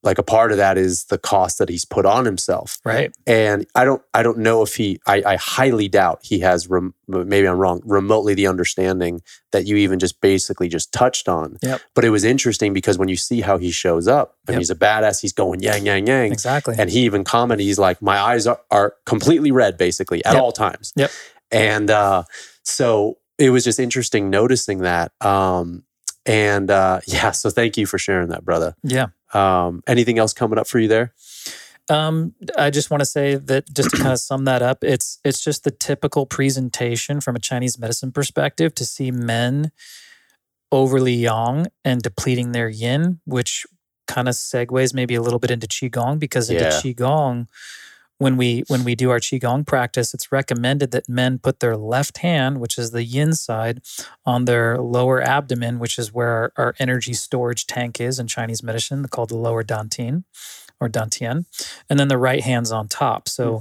like 0.07 0.19
a 0.19 0.23
part 0.23 0.53
of 0.53 0.57
that 0.59 0.79
is 0.79 1.05
the 1.07 1.19
cost 1.19 1.59
that 1.59 1.69
he's 1.69 1.85
put 1.85 2.07
on 2.07 2.25
himself 2.25 2.79
right 2.85 3.13
and 3.27 3.67
i 3.75 3.85
don't 3.85 4.01
i 4.15 4.23
don't 4.23 4.39
know 4.39 4.63
if 4.63 4.77
he 4.77 4.99
i, 5.07 5.23
I 5.27 5.37
highly 5.37 5.89
doubt 5.89 6.21
he 6.23 6.39
has 6.41 6.69
rem, 6.69 6.95
maybe 7.09 7.47
i'm 7.49 7.59
wrong 7.59 7.83
remotely 7.85 8.35
the 8.35 8.47
understanding 8.47 9.21
that 9.53 9.67
you 9.67 9.77
even 9.77 9.99
just 9.99 10.21
basically 10.21 10.69
just 10.69 10.93
touched 10.93 11.29
on 11.29 11.57
Yep. 11.63 11.81
but 11.95 12.05
it 12.05 12.11
was 12.11 12.25
interesting 12.25 12.73
because 12.73 12.97
when 12.99 13.09
you 13.09 13.17
see 13.17 13.41
how 13.41 13.59
he 13.59 13.71
shows 13.71 14.07
up 14.09 14.37
and 14.47 14.55
Yep. 14.55 14.59
he's 14.61 14.71
a 14.71 14.75
badass 14.77 15.21
he's 15.21 15.33
going 15.33 15.61
yang 15.61 15.85
yang 15.85 16.07
yang 16.07 16.33
exactly 16.33 16.77
and 16.79 16.89
he 16.91 17.01
even 17.01 17.25
commented 17.25 17.65
he's 17.67 17.79
like 17.79 18.01
my 18.01 18.19
eyes 18.19 18.47
are, 18.47 18.61
are 18.71 18.95
completely 19.05 19.51
red 19.51 19.77
basically 19.77 20.25
at 20.25 20.35
Yep. 20.35 20.43
all 20.43 20.53
times 20.53 20.93
Yep. 20.97 21.11
and 21.51 21.91
uh 21.91 22.23
so 22.63 23.19
it 23.39 23.51
was 23.51 23.65
just 23.65 23.79
interesting 23.79 24.31
noticing 24.31 24.79
that 24.79 25.13
um 25.25 25.83
and 26.25 26.71
uh 26.71 27.01
yeah 27.07 27.31
so 27.31 27.51
thank 27.51 27.77
you 27.77 27.87
for 27.87 27.99
sharing 27.99 28.29
that 28.29 28.45
brother 28.45 28.75
yeah 28.83 29.07
um 29.35 29.83
anything 29.87 30.19
else 30.19 30.33
coming 30.33 30.59
up 30.59 30.67
for 30.69 30.79
you 30.79 30.89
there 30.89 31.13
Um, 31.89 32.35
I 32.59 32.71
just 32.71 32.91
want 32.91 33.01
to 33.01 33.07
say 33.07 33.37
that 33.37 33.63
just 33.73 33.91
to 33.91 33.97
kind 33.97 34.11
of 34.13 34.19
sum 34.19 34.43
that 34.51 34.61
up, 34.61 34.83
it's 34.83 35.21
it's 35.23 35.39
just 35.39 35.63
the 35.63 35.71
typical 35.71 36.27
presentation 36.27 37.21
from 37.21 37.37
a 37.37 37.39
Chinese 37.39 37.79
medicine 37.79 38.11
perspective 38.11 38.75
to 38.75 38.85
see 38.85 39.13
men 39.13 39.71
overly 40.73 41.15
yang 41.15 41.67
and 41.85 42.03
depleting 42.03 42.51
their 42.53 42.69
yin, 42.69 43.21
which 43.25 43.67
kind 44.09 44.27
of 44.29 44.35
segues 44.35 44.93
maybe 44.95 45.15
a 45.15 45.23
little 45.23 45.39
bit 45.39 45.51
into 45.51 45.69
qigong 45.69 46.19
because 46.19 46.51
into 46.51 46.65
Yeah. 46.65 46.81
qigong, 46.83 47.47
when 48.19 48.37
we 48.37 48.65
when 48.69 48.85
we 48.85 48.95
do 48.95 49.11
our 49.11 49.19
qigong 49.19 49.67
practice, 49.67 50.15
it's 50.15 50.33
recommended 50.33 50.91
that 50.91 51.09
men 51.09 51.39
put 51.39 51.61
their 51.61 51.77
left 51.77 52.19
hand, 52.19 52.61
which 52.61 52.79
is 52.79 52.91
the 52.91 53.05
yin 53.05 53.35
side, 53.35 53.83
on 54.25 54.47
their 54.47 54.79
lower 54.79 55.23
abdomen, 55.23 55.79
which 55.79 55.99
is 55.99 56.13
where 56.13 56.29
our, 56.29 56.53
our 56.57 56.75
energy 56.79 57.13
storage 57.13 57.67
tank 57.67 58.01
is 58.01 58.19
in 58.19 58.27
Chinese 58.27 58.63
medicine, 58.63 59.07
called 59.09 59.29
the 59.29 59.37
lower 59.37 59.63
dantian 59.63 60.25
or 60.81 60.89
dantian, 60.89 61.45
and 61.91 61.99
then 61.99 62.09
the 62.09 62.19
right 62.19 62.43
hand's 62.43 62.73
on 62.73 62.89
top. 62.89 63.29
So 63.29 63.59
hmm. 63.59 63.61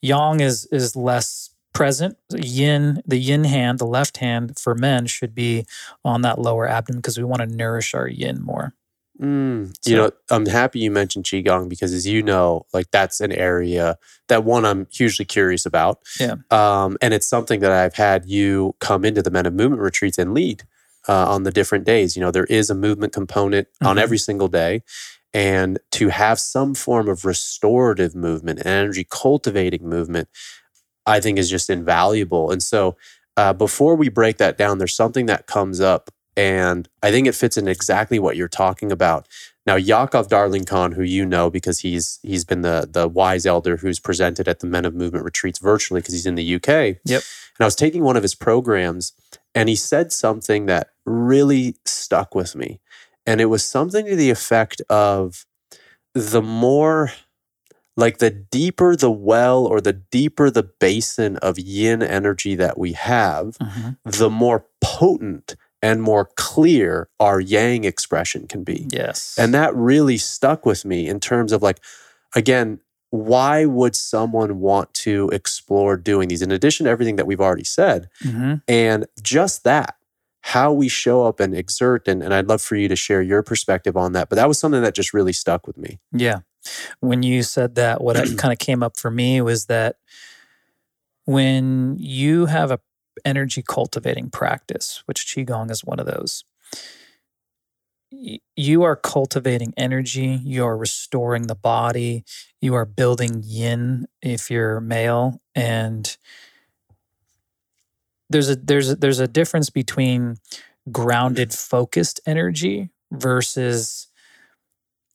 yang 0.00 0.40
is 0.40 0.66
is 0.66 0.96
less 0.96 1.50
present. 1.72 2.16
Yin, 2.30 3.02
the 3.06 3.18
yin 3.18 3.44
hand, 3.44 3.78
the 3.78 3.86
left 3.86 4.18
hand 4.18 4.58
for 4.58 4.74
men 4.74 5.06
should 5.06 5.34
be 5.34 5.64
on 6.04 6.22
that 6.22 6.38
lower 6.38 6.68
abdomen 6.68 7.00
because 7.00 7.18
we 7.18 7.24
want 7.24 7.40
to 7.40 7.46
nourish 7.46 7.94
our 7.94 8.08
yin 8.08 8.42
more. 8.42 8.74
Mm, 9.22 9.72
So- 9.80 9.90
you 9.90 9.96
know, 9.96 10.10
I'm 10.30 10.46
happy 10.46 10.80
you 10.80 10.90
mentioned 10.90 11.24
qigong 11.26 11.68
because, 11.68 11.92
as 11.92 12.06
you 12.06 12.22
know, 12.22 12.66
like 12.72 12.90
that's 12.90 13.20
an 13.20 13.30
area 13.32 13.96
that 14.28 14.44
one 14.44 14.64
I'm 14.64 14.86
hugely 14.90 15.24
curious 15.24 15.64
about. 15.64 16.00
Yeah. 16.18 16.34
Um, 16.50 16.96
and 17.00 17.14
it's 17.14 17.26
something 17.28 17.60
that 17.60 17.70
I've 17.70 17.94
had 17.94 18.26
you 18.26 18.74
come 18.80 19.04
into 19.04 19.22
the 19.22 19.30
Men 19.30 19.46
of 19.46 19.54
Movement 19.54 19.80
retreats 19.82 20.18
and 20.18 20.34
lead 20.34 20.64
uh, 21.08 21.26
on 21.32 21.42
the 21.44 21.50
different 21.50 21.84
days. 21.84 22.16
You 22.16 22.22
know, 22.22 22.30
there 22.30 22.44
is 22.46 22.70
a 22.70 22.74
movement 22.74 23.12
component 23.12 23.68
on 23.80 23.96
Mhm. 23.96 24.00
every 24.02 24.18
single 24.18 24.48
day, 24.48 24.82
and 25.34 25.78
to 25.92 26.08
have 26.08 26.38
some 26.40 26.74
form 26.74 27.08
of 27.08 27.24
restorative 27.24 28.14
movement, 28.14 28.58
and 28.60 28.68
energy 28.68 29.06
cultivating 29.08 29.88
movement, 29.88 30.28
I 31.06 31.20
think 31.20 31.38
is 31.38 31.50
just 31.50 31.70
invaluable. 31.70 32.50
And 32.50 32.62
so, 32.62 32.96
uh, 33.36 33.52
before 33.52 33.94
we 33.96 34.08
break 34.08 34.38
that 34.38 34.56
down, 34.58 34.78
there's 34.78 34.94
something 34.94 35.26
that 35.26 35.46
comes 35.46 35.80
up 35.80 36.10
and 36.36 36.88
I 37.02 37.10
think 37.10 37.26
it 37.26 37.34
fits 37.34 37.56
in 37.56 37.68
exactly 37.68 38.18
what 38.18 38.36
you're 38.36 38.48
talking 38.48 38.90
about. 38.92 39.28
Now, 39.66 39.76
Yakov 39.76 40.28
Darling 40.28 40.64
Khan, 40.64 40.92
who 40.92 41.02
you 41.02 41.24
know 41.24 41.48
because 41.50 41.80
he's 41.80 42.18
he's 42.22 42.44
been 42.44 42.62
the 42.62 42.88
the 42.90 43.06
wise 43.08 43.46
elder 43.46 43.76
who's 43.76 44.00
presented 44.00 44.48
at 44.48 44.60
the 44.60 44.66
Men 44.66 44.84
of 44.84 44.94
Movement 44.94 45.24
retreats 45.24 45.58
virtually 45.60 46.00
because 46.00 46.14
he's 46.14 46.26
in 46.26 46.34
the 46.34 46.54
UK. 46.56 46.68
Yep. 47.04 47.22
And 47.58 47.60
I 47.60 47.64
was 47.64 47.76
taking 47.76 48.02
one 48.02 48.16
of 48.16 48.22
his 48.22 48.34
programs, 48.34 49.12
and 49.54 49.68
he 49.68 49.76
said 49.76 50.10
something 50.12 50.66
that 50.66 50.88
really 51.06 51.76
stuck 51.84 52.34
with 52.34 52.56
me, 52.56 52.80
and 53.26 53.40
it 53.40 53.46
was 53.46 53.64
something 53.64 54.06
to 54.06 54.16
the 54.16 54.30
effect 54.30 54.80
of 54.88 55.46
the 56.14 56.42
more 56.42 57.12
like 57.96 58.18
the 58.18 58.30
deeper 58.30 58.96
the 58.96 59.10
well 59.10 59.66
or 59.66 59.80
the 59.80 59.92
deeper 59.92 60.50
the 60.50 60.62
basin 60.62 61.36
of 61.36 61.58
yin 61.58 62.02
energy 62.02 62.54
that 62.54 62.78
we 62.78 62.92
have, 62.94 63.58
Mhm. 63.58 63.96
the 64.04 64.30
more 64.30 64.66
potent 64.80 65.54
and 65.82 66.00
more 66.00 66.30
clear 66.36 67.08
our 67.18 67.40
yang 67.40 67.84
expression 67.84 68.46
can 68.46 68.62
be. 68.62 68.86
Yes. 68.90 69.36
And 69.36 69.52
that 69.52 69.74
really 69.74 70.16
stuck 70.16 70.64
with 70.64 70.84
me 70.84 71.08
in 71.08 71.18
terms 71.18 71.52
of 71.52 71.60
like, 71.60 71.80
again, 72.34 72.80
why 73.10 73.66
would 73.66 73.94
someone 73.94 74.60
want 74.60 74.94
to 74.94 75.28
explore 75.30 75.96
doing 75.96 76.28
these 76.28 76.40
in 76.40 76.50
addition 76.50 76.84
to 76.84 76.90
everything 76.90 77.16
that 77.16 77.26
we've 77.26 77.40
already 77.40 77.64
said? 77.64 78.08
Mhm. 78.22 78.62
And 78.66 79.06
just 79.22 79.64
that, 79.64 79.96
how 80.42 80.72
we 80.72 80.88
show 80.88 81.26
up 81.26 81.38
and 81.40 81.54
exert. 81.54 82.08
And, 82.08 82.22
and 82.22 82.32
I'd 82.32 82.48
love 82.48 82.62
for 82.62 82.76
you 82.76 82.88
to 82.88 82.96
share 82.96 83.20
your 83.20 83.42
perspective 83.42 83.96
on 83.96 84.12
that. 84.12 84.28
But 84.28 84.36
that 84.36 84.48
was 84.48 84.58
something 84.58 84.82
that 84.82 84.94
just 84.94 85.12
really 85.12 85.32
stuck 85.32 85.66
with 85.66 85.76
me. 85.76 85.98
Yeah. 86.12 86.40
When 87.00 87.22
you 87.22 87.42
said 87.42 87.74
that, 87.74 88.00
what 88.00 88.16
kind 88.38 88.52
of 88.52 88.58
came 88.58 88.82
up 88.82 88.98
for 88.98 89.10
me 89.10 89.40
was 89.40 89.66
that 89.66 89.96
when 91.24 91.96
you 91.98 92.46
have 92.46 92.70
a 92.70 92.80
energy 93.24 93.62
cultivating 93.66 94.30
practice, 94.30 95.02
which 95.06 95.26
qigong 95.26 95.70
is 95.70 95.84
one 95.84 96.00
of 96.00 96.06
those, 96.06 96.44
you 98.56 98.82
are 98.82 98.96
cultivating 98.96 99.72
energy, 99.76 100.40
you 100.44 100.64
are 100.64 100.76
restoring 100.76 101.46
the 101.46 101.54
body, 101.54 102.24
you 102.60 102.74
are 102.74 102.84
building 102.84 103.42
yin 103.44 104.06
if 104.20 104.50
you're 104.50 104.80
male 104.80 105.40
and 105.54 106.16
there's 108.30 108.48
a 108.48 108.56
there's 108.56 108.90
a, 108.90 108.96
there's 108.96 109.18
a 109.18 109.28
difference 109.28 109.70
between 109.70 110.36
grounded 110.90 111.52
focused 111.52 112.20
energy 112.26 112.90
versus 113.10 114.08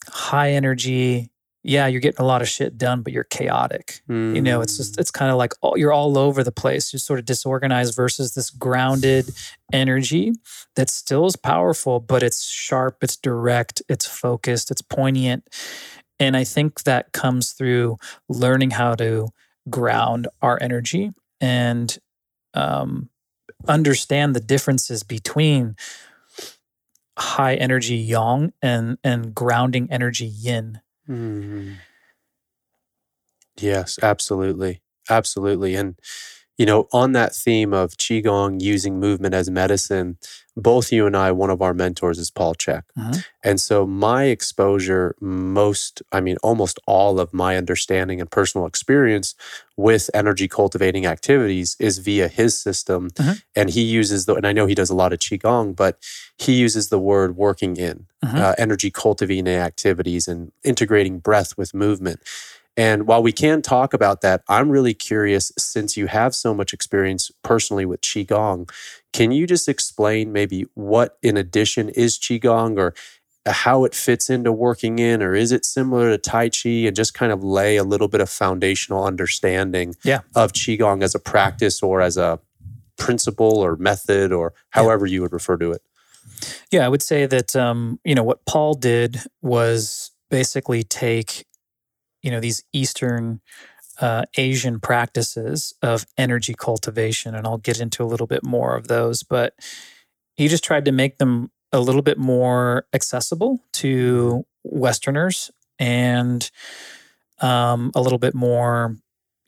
high 0.10 0.52
energy 0.52 1.30
yeah 1.67 1.86
you're 1.88 2.01
getting 2.01 2.23
a 2.23 2.27
lot 2.27 2.41
of 2.41 2.47
shit 2.47 2.77
done 2.77 3.01
but 3.01 3.13
you're 3.13 3.25
chaotic. 3.25 4.01
You 4.36 4.41
know 4.41 4.62
it's 4.62 4.77
just 4.77 4.99
it's 4.99 5.12
kind 5.12 5.32
of 5.32 5.38
like 5.38 5.53
all, 5.62 5.77
you're 5.77 5.93
all 5.93 6.17
over 6.17 6.43
the 6.43 6.51
place 6.51 6.93
you're 6.93 6.99
sort 6.99 7.19
of 7.19 7.25
disorganized 7.25 7.95
versus 7.95 8.34
this 8.34 8.49
grounded 8.49 9.30
energy 9.73 10.32
that 10.75 10.89
still 10.89 11.25
is 11.25 11.36
powerful 11.36 11.99
but 11.99 12.23
it's 12.23 12.47
sharp 12.49 13.03
it's 13.03 13.17
direct 13.17 13.82
it's 13.89 14.06
focused 14.08 14.71
it's 14.71 14.82
poignant. 14.82 15.43
And 16.19 16.36
i 16.38 16.43
think 16.43 16.84
that 16.84 17.12
comes 17.12 17.51
through 17.51 17.97
learning 18.30 18.71
how 18.71 18.95
to 18.95 19.27
ground 19.69 20.27
our 20.41 20.58
energy 20.62 21.12
and 21.41 21.97
um, 22.53 23.10
understand 23.67 24.36
the 24.36 24.39
differences 24.39 25.03
between 25.03 25.75
high 27.17 27.56
energy 27.56 27.95
yang 27.95 28.53
and 28.62 28.97
and 29.03 29.34
grounding 29.34 29.88
energy 29.91 30.25
yin 30.25 30.80
Mhm. 31.08 31.78
Yes, 33.60 33.98
absolutely. 34.02 34.82
Absolutely. 35.10 35.76
And, 35.76 35.96
you 36.58 36.65
know, 36.65 36.88
on 36.91 37.12
that 37.12 37.36
theme 37.36 37.74
of 37.74 37.91
Qigong 37.98 38.62
using 38.62 39.00
movement 39.00 39.34
as 39.36 39.50
medicine, 39.50 40.17
both 40.56 40.91
you 40.91 41.06
and 41.06 41.15
I, 41.15 41.32
one 41.32 41.52
of 41.52 41.62
our 41.62 41.74
mentors 41.76 42.17
is 42.17 42.32
Paul 42.32 42.56
Chek. 42.56 42.82
Mhm. 42.98 43.24
And 43.43 43.62
so 43.62 43.86
my 43.86 44.24
exposure, 44.26 45.15
most, 45.22 46.02
I 46.12 46.20
mean, 46.20 46.38
almost 46.41 46.80
all 46.88 47.20
of 47.20 47.32
my 47.32 47.58
understanding 47.58 48.20
and 48.20 48.30
personal 48.32 48.65
experience 48.65 49.36
with 49.76 50.10
energy 50.15 50.48
cultivating 50.48 51.06
activities 51.06 51.76
is 51.80 52.00
via 52.00 52.28
his 52.28 52.60
system. 52.60 53.12
Mhm. 53.12 53.41
And 53.56 53.70
he 53.70 53.82
uses 53.84 54.26
the, 54.26 54.34
and 54.34 54.48
I 54.48 54.52
know 54.54 54.65
he 54.65 54.74
does 54.74 54.89
a 54.89 54.96
lot 54.96 55.13
of 55.13 55.20
Qigong, 55.20 55.76
but 55.76 56.00
he 56.39 56.54
uses 56.54 56.89
the 56.89 56.98
word 57.00 57.38
working 57.38 57.78
in, 57.78 58.08
Mhm. 58.26 58.36
uh, 58.39 58.56
energy 58.58 58.89
cultivating 58.89 59.48
activities 59.48 60.28
and 60.28 60.52
integrating 60.63 61.20
breath 61.20 61.56
with 61.56 61.76
movement. 61.76 62.20
And 62.78 63.08
while 63.08 63.24
we 63.24 63.32
can 63.32 63.63
talk 63.63 63.94
about 63.94 64.22
that, 64.22 64.44
I'm 64.48 64.70
really 64.70 64.94
curious 64.94 65.52
since 65.58 65.98
you 65.98 66.06
have 66.08 66.36
so 66.36 66.54
much 66.54 66.74
experience 66.74 67.32
personally 67.44 67.86
with 67.86 68.02
Qigong, 68.02 68.70
can 69.13 69.32
you 69.32 69.48
just 69.48 69.68
explain 69.68 70.32
maybe 70.32 70.66
what, 70.76 71.18
in 71.24 71.38
addition, 71.38 71.90
is 71.90 72.20
Qigong 72.20 72.78
or 72.78 72.94
how 73.48 73.84
it 73.86 73.96
fits 73.96 74.30
into 74.30 74.52
working 74.52 75.00
in, 75.00 75.24
or 75.24 75.34
is 75.34 75.52
it 75.52 75.66
similar 75.66 76.12
to 76.12 76.18
Tai 76.18 76.50
Chi 76.50 76.70
and 76.86 76.96
just 76.96 77.13
kind 77.16 77.32
of 77.32 77.44
lay 77.44 77.78
a 77.78 77.84
little 77.84 78.10
bit 78.10 78.22
of 78.22 78.30
foundational 78.30 79.06
understanding 79.06 79.96
Yeah. 80.04 80.20
of 80.36 80.52
Qigong 80.54 81.02
as 81.02 81.16
a 81.16 81.20
practice 81.20 81.82
or 81.82 82.02
as 82.02 82.16
a 82.18 82.40
principle 82.98 83.58
or 83.60 83.76
method 83.78 84.32
or 84.32 84.54
however 84.72 85.06
you 85.08 85.22
would 85.22 85.34
refer 85.34 85.58
to 85.58 85.72
it? 85.72 85.82
Yeah, 86.72 86.86
I 86.86 86.90
would 86.90 87.02
say 87.02 87.26
that 87.26 87.56
um, 87.56 88.00
you 88.04 88.13
know 88.13 88.24
what 88.24 88.46
Paul 88.46 88.76
did 88.76 89.22
was 89.42 90.12
basically 90.30 90.84
take 90.84 91.46
you 92.21 92.32
know 92.32 92.39
these 92.39 92.63
Eastern 92.73 93.41
uh, 93.99 94.23
Asian 94.38 94.80
practices 94.80 95.73
of 95.82 96.06
energy 96.17 96.53
cultivation, 96.58 97.36
and 97.36 97.47
I'll 97.47 97.58
get 97.58 97.80
into 97.80 98.03
a 98.03 98.06
little 98.06 98.27
bit 98.27 98.43
more 98.43 98.75
of 98.75 98.88
those. 98.88 99.23
But 99.23 99.53
he 100.36 100.47
just 100.47 100.63
tried 100.63 100.86
to 100.86 100.91
make 100.91 101.17
them 101.17 101.51
a 101.71 101.80
little 101.80 102.01
bit 102.01 102.17
more 102.17 102.86
accessible 102.93 103.60
to 103.73 104.45
Westerners 104.63 105.51
and 105.80 106.49
um, 107.39 107.91
a 107.95 108.01
little 108.01 108.17
bit 108.17 108.34
more, 108.34 108.95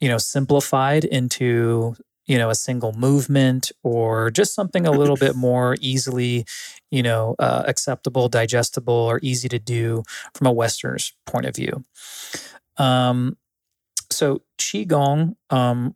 you 0.00 0.08
know, 0.08 0.18
simplified 0.18 1.04
into 1.04 1.94
you 2.26 2.38
know 2.38 2.50
a 2.50 2.54
single 2.54 2.92
movement 2.92 3.72
or 3.82 4.30
just 4.30 4.54
something 4.54 4.86
a 4.86 4.92
little 4.92 5.16
bit 5.16 5.34
more 5.48 5.74
easily 5.80 6.44
you 6.90 7.02
know 7.02 7.34
uh, 7.40 7.64
acceptable 7.66 8.28
digestible 8.28 8.94
or 8.94 9.18
easy 9.20 9.48
to 9.48 9.58
do 9.58 10.04
from 10.34 10.46
a 10.46 10.52
westerner's 10.52 11.12
point 11.26 11.44
of 11.44 11.56
view 11.56 11.84
um, 12.80 13.36
so 14.10 14.42
qigong 14.58 15.36
um, 15.50 15.94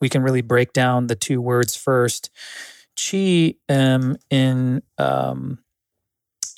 we 0.00 0.08
can 0.08 0.22
really 0.22 0.42
break 0.42 0.72
down 0.72 1.06
the 1.06 1.16
two 1.16 1.40
words 1.40 1.76
first 1.76 2.30
qi 2.96 3.56
um, 3.68 4.16
in 4.30 4.82
um, 4.98 5.58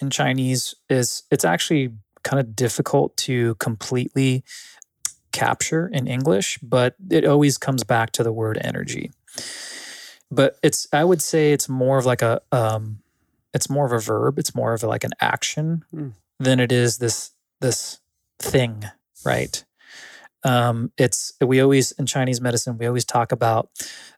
in 0.01 0.11
chinese 0.11 0.75
is 0.89 1.23
it's 1.31 1.45
actually 1.45 1.93
kind 2.23 2.41
of 2.41 2.55
difficult 2.55 3.17
to 3.17 3.55
completely 3.57 4.45
capture 5.33 5.89
in 5.89 6.07
English, 6.07 6.59
but 6.63 6.95
it 7.11 7.25
always 7.25 7.59
comes 7.59 7.85
back 7.85 8.11
to 8.13 8.23
the 8.23 8.33
word 8.33 8.59
energy. 8.61 9.11
But 10.31 10.59
it's 10.63 10.89
I 10.93 11.05
would 11.05 11.23
say 11.23 11.53
it's 11.53 11.69
more 11.69 11.99
of 11.99 12.07
like 12.07 12.23
a 12.23 12.41
um 12.53 12.99
it's 13.55 13.71
more 13.71 13.87
of 13.87 13.93
a 13.93 14.01
verb, 14.01 14.39
it's 14.39 14.55
more 14.55 14.75
of 14.75 14.83
like 14.83 15.05
an 15.05 15.13
action 15.21 15.85
Mm. 15.95 16.13
than 16.41 16.61
it 16.61 16.73
is 16.73 16.99
this 16.99 17.33
this 17.61 18.01
thing, 18.39 18.85
right? 19.25 19.65
Um 20.45 20.93
it's 20.97 21.33
we 21.41 21.61
always 21.61 21.93
in 21.93 22.07
Chinese 22.07 22.41
medicine 22.41 22.79
we 22.79 22.87
always 22.87 23.05
talk 23.05 23.33
about 23.33 23.71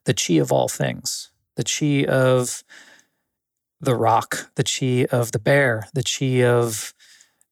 the 0.04 0.14
chi 0.14 0.34
of 0.34 0.52
all 0.52 0.68
things, 0.68 1.30
the 1.56 1.64
chi 1.64 2.04
of 2.10 2.62
the 3.80 3.94
rock, 3.94 4.50
the 4.56 4.64
chi 4.64 5.06
of 5.16 5.32
the 5.32 5.38
bear, 5.38 5.88
the 5.94 6.02
chi 6.02 6.44
of 6.44 6.92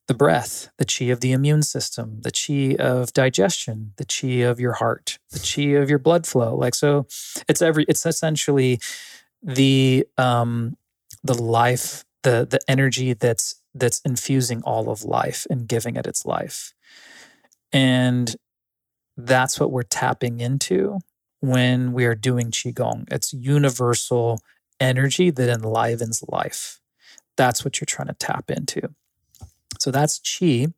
the 0.08 0.14
breath, 0.14 0.70
the 0.78 0.86
chi 0.86 1.06
of 1.06 1.20
the 1.20 1.32
immune 1.32 1.62
system, 1.62 2.20
the 2.22 2.32
chi 2.32 2.82
of 2.82 3.12
digestion, 3.12 3.92
the 3.98 4.06
chi 4.06 4.42
of 4.42 4.58
your 4.58 4.72
heart, 4.72 5.18
the 5.30 5.38
chi 5.38 5.78
of 5.78 5.88
your 5.88 5.98
blood 5.98 6.26
flow. 6.26 6.56
Like 6.56 6.74
so, 6.74 7.06
it's 7.46 7.62
every. 7.62 7.84
It's 7.88 8.04
essentially 8.06 8.80
the 9.42 10.06
um, 10.16 10.76
the 11.22 11.34
life, 11.34 12.04
the 12.22 12.46
the 12.50 12.60
energy 12.66 13.12
that's 13.12 13.56
that's 13.74 14.00
infusing 14.00 14.62
all 14.62 14.90
of 14.90 15.04
life 15.04 15.46
and 15.50 15.68
giving 15.68 15.96
it 15.96 16.06
its 16.06 16.24
life, 16.24 16.72
and 17.72 18.34
that's 19.16 19.58
what 19.58 19.70
we're 19.70 19.82
tapping 19.82 20.40
into 20.40 21.00
when 21.40 21.92
we 21.92 22.04
are 22.04 22.14
doing 22.14 22.50
qigong. 22.50 23.04
It's 23.10 23.32
universal 23.32 24.40
energy 24.80 25.30
that 25.30 25.48
enlivens 25.48 26.22
life. 26.28 26.80
That's 27.36 27.64
what 27.64 27.80
you're 27.80 27.86
trying 27.86 28.08
to 28.08 28.14
tap 28.14 28.50
into. 28.50 28.94
So 29.78 29.90
that's 29.90 30.18
qi. 30.18 30.72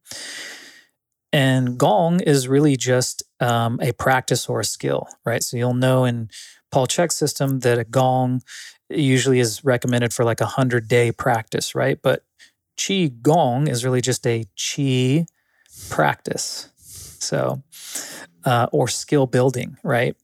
And 1.33 1.79
gong 1.79 2.21
is 2.21 2.49
really 2.49 2.77
just 2.77 3.23
um, 3.39 3.79
a 3.81 3.93
practice 3.93 4.49
or 4.49 4.61
a 4.61 4.65
skill, 4.65 5.07
right? 5.25 5.43
So 5.43 5.57
you'll 5.57 5.75
know 5.75 6.05
in 6.05 6.29
Paul 6.73 6.87
Chek's 6.87 7.15
system 7.15 7.61
that 7.61 7.79
a 7.79 7.85
gong 7.85 8.43
usually 8.89 9.39
is 9.39 9.65
recommended 9.65 10.13
for 10.13 10.25
like 10.25 10.41
a 10.41 10.47
hundred 10.47 10.89
day 10.89 11.13
practice, 11.13 11.75
right? 11.75 12.01
But 12.03 12.25
qi 12.77 13.23
gong 13.23 13.69
is 13.69 13.85
really 13.85 14.01
just 14.01 14.27
a 14.27 14.47
qi 14.57 15.27
practice. 15.89 16.70
So, 17.21 17.63
uh, 18.45 18.67
or 18.73 18.89
skill 18.89 19.27
building, 19.27 19.77
right? 19.83 20.17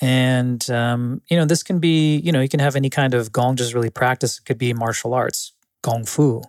And 0.00 0.68
um, 0.70 1.22
you 1.30 1.36
know, 1.36 1.44
this 1.44 1.62
can 1.62 1.78
be, 1.78 2.16
you 2.18 2.32
know, 2.32 2.40
you 2.40 2.48
can 2.48 2.60
have 2.60 2.76
any 2.76 2.90
kind 2.90 3.14
of 3.14 3.32
gong 3.32 3.56
just 3.56 3.74
really 3.74 3.90
practice. 3.90 4.38
It 4.38 4.44
could 4.46 4.58
be 4.58 4.72
martial 4.72 5.14
arts, 5.14 5.52
gong 5.82 6.04
fu, 6.06 6.42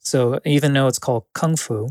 So 0.00 0.40
even 0.44 0.72
though 0.72 0.88
it's 0.88 0.98
called 0.98 1.24
kung 1.34 1.56
fu, 1.56 1.88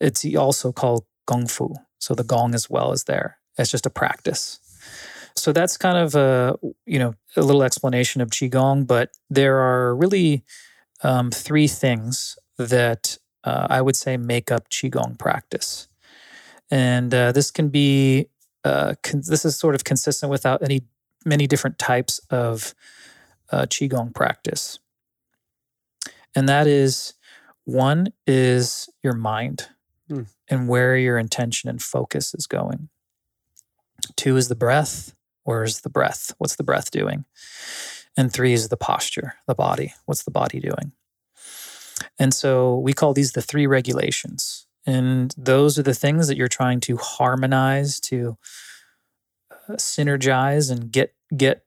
it's 0.00 0.24
also 0.36 0.72
called 0.72 1.04
gong 1.26 1.46
fu. 1.46 1.74
So 1.98 2.14
the 2.14 2.24
gong 2.24 2.54
as 2.54 2.68
well 2.70 2.92
is 2.92 3.04
there. 3.04 3.38
It's 3.58 3.70
just 3.70 3.86
a 3.86 3.90
practice. 3.90 4.60
So 5.36 5.52
that's 5.52 5.76
kind 5.76 5.98
of 5.98 6.14
a 6.14 6.56
you 6.86 6.98
know 6.98 7.14
a 7.36 7.42
little 7.42 7.62
explanation 7.62 8.20
of 8.20 8.30
qigong, 8.30 8.86
but 8.86 9.10
there 9.30 9.58
are 9.58 9.94
really 9.96 10.44
um, 11.02 11.30
three 11.30 11.68
things 11.68 12.38
that 12.58 13.18
uh, 13.44 13.66
I 13.70 13.82
would 13.82 13.96
say 13.96 14.16
make 14.16 14.52
up 14.52 14.68
qigong 14.70 15.18
practice, 15.18 15.88
and 16.70 17.12
uh, 17.14 17.32
this 17.32 17.50
can 17.50 17.68
be 17.68 18.26
uh, 18.64 18.94
con- 19.02 19.22
this 19.26 19.44
is 19.44 19.56
sort 19.56 19.74
of 19.74 19.84
consistent 19.84 20.30
without 20.30 20.62
any 20.62 20.82
many 21.24 21.46
different 21.46 21.78
types 21.78 22.18
of 22.30 22.74
uh, 23.50 23.62
qigong 23.62 24.14
practice, 24.14 24.78
and 26.34 26.48
that 26.48 26.66
is 26.66 27.14
one 27.64 28.08
is 28.26 28.88
your 29.02 29.14
mind 29.14 29.68
Hmm. 30.08 30.22
and 30.48 30.68
where 30.68 30.98
your 30.98 31.16
intention 31.16 31.70
and 31.70 31.80
focus 31.80 32.34
is 32.34 32.46
going. 32.46 32.90
Two 34.16 34.36
is 34.36 34.48
the 34.48 34.54
breath. 34.54 35.14
Where's 35.44 35.80
the 35.80 35.88
breath? 35.88 36.34
What's 36.36 36.56
the 36.56 36.62
breath 36.62 36.90
doing? 36.90 37.24
And 38.18 38.30
three 38.30 38.52
is 38.52 38.68
the 38.68 38.76
posture, 38.76 39.34
the 39.46 39.54
body. 39.54 39.94
What's 40.04 40.24
the 40.24 40.30
body 40.30 40.60
doing? 40.60 40.92
And 42.18 42.34
so 42.34 42.78
we 42.78 42.92
call 42.92 43.14
these 43.14 43.32
the 43.32 43.40
three 43.42 43.66
regulations. 43.66 44.63
And 44.86 45.34
those 45.36 45.78
are 45.78 45.82
the 45.82 45.94
things 45.94 46.28
that 46.28 46.36
you're 46.36 46.48
trying 46.48 46.80
to 46.80 46.96
harmonize, 46.96 48.00
to 48.00 48.36
uh, 49.50 49.74
synergize, 49.74 50.70
and 50.70 50.92
get 50.92 51.14
get 51.34 51.64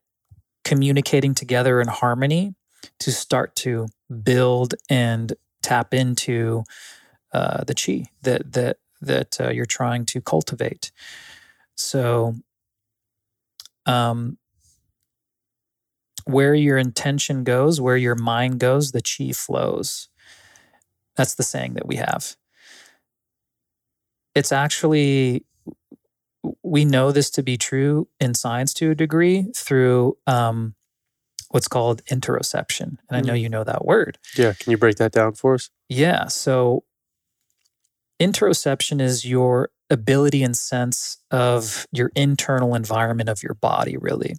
communicating 0.63 1.33
together 1.33 1.81
in 1.81 1.87
harmony 1.87 2.53
to 2.99 3.11
start 3.11 3.55
to 3.55 3.87
build 4.23 4.75
and 4.89 5.33
tap 5.63 5.93
into 5.93 6.63
uh, 7.33 7.63
the 7.63 7.73
chi 7.73 8.09
that 8.21 8.53
that 8.53 8.77
that 9.01 9.39
uh, 9.39 9.49
you're 9.49 9.65
trying 9.65 10.05
to 10.05 10.21
cultivate. 10.21 10.91
So, 11.75 12.35
um, 13.85 14.37
where 16.25 16.53
your 16.53 16.77
intention 16.77 17.43
goes, 17.43 17.79
where 17.79 17.97
your 17.97 18.15
mind 18.15 18.59
goes, 18.59 18.91
the 18.91 19.01
chi 19.01 19.31
flows. 19.31 20.09
That's 21.15 21.35
the 21.35 21.43
saying 21.43 21.75
that 21.75 21.87
we 21.87 21.95
have. 21.95 22.35
It's 24.37 24.51
actually 24.51 25.45
we 26.63 26.85
know 26.85 27.11
this 27.11 27.29
to 27.31 27.43
be 27.43 27.57
true 27.57 28.07
in 28.19 28.33
science 28.33 28.73
to 28.75 28.91
a 28.91 28.95
degree 28.95 29.47
through 29.55 30.17
um, 30.27 30.75
what's 31.49 31.67
called 31.67 32.03
interoception, 32.05 32.97
and 33.09 33.17
I 33.17 33.21
know 33.21 33.33
you 33.33 33.49
know 33.49 33.63
that 33.63 33.85
word. 33.85 34.17
Yeah. 34.35 34.53
Can 34.53 34.71
you 34.71 34.77
break 34.77 34.97
that 34.97 35.11
down 35.11 35.33
for 35.33 35.55
us? 35.55 35.69
Yeah. 35.89 36.27
So 36.27 36.83
interoception 38.19 39.01
is 39.01 39.25
your 39.25 39.69
ability 39.89 40.43
and 40.43 40.55
sense 40.55 41.17
of 41.31 41.87
your 41.91 42.11
internal 42.15 42.75
environment 42.75 43.29
of 43.29 43.41
your 43.41 43.53
body, 43.55 43.97
really. 43.97 44.35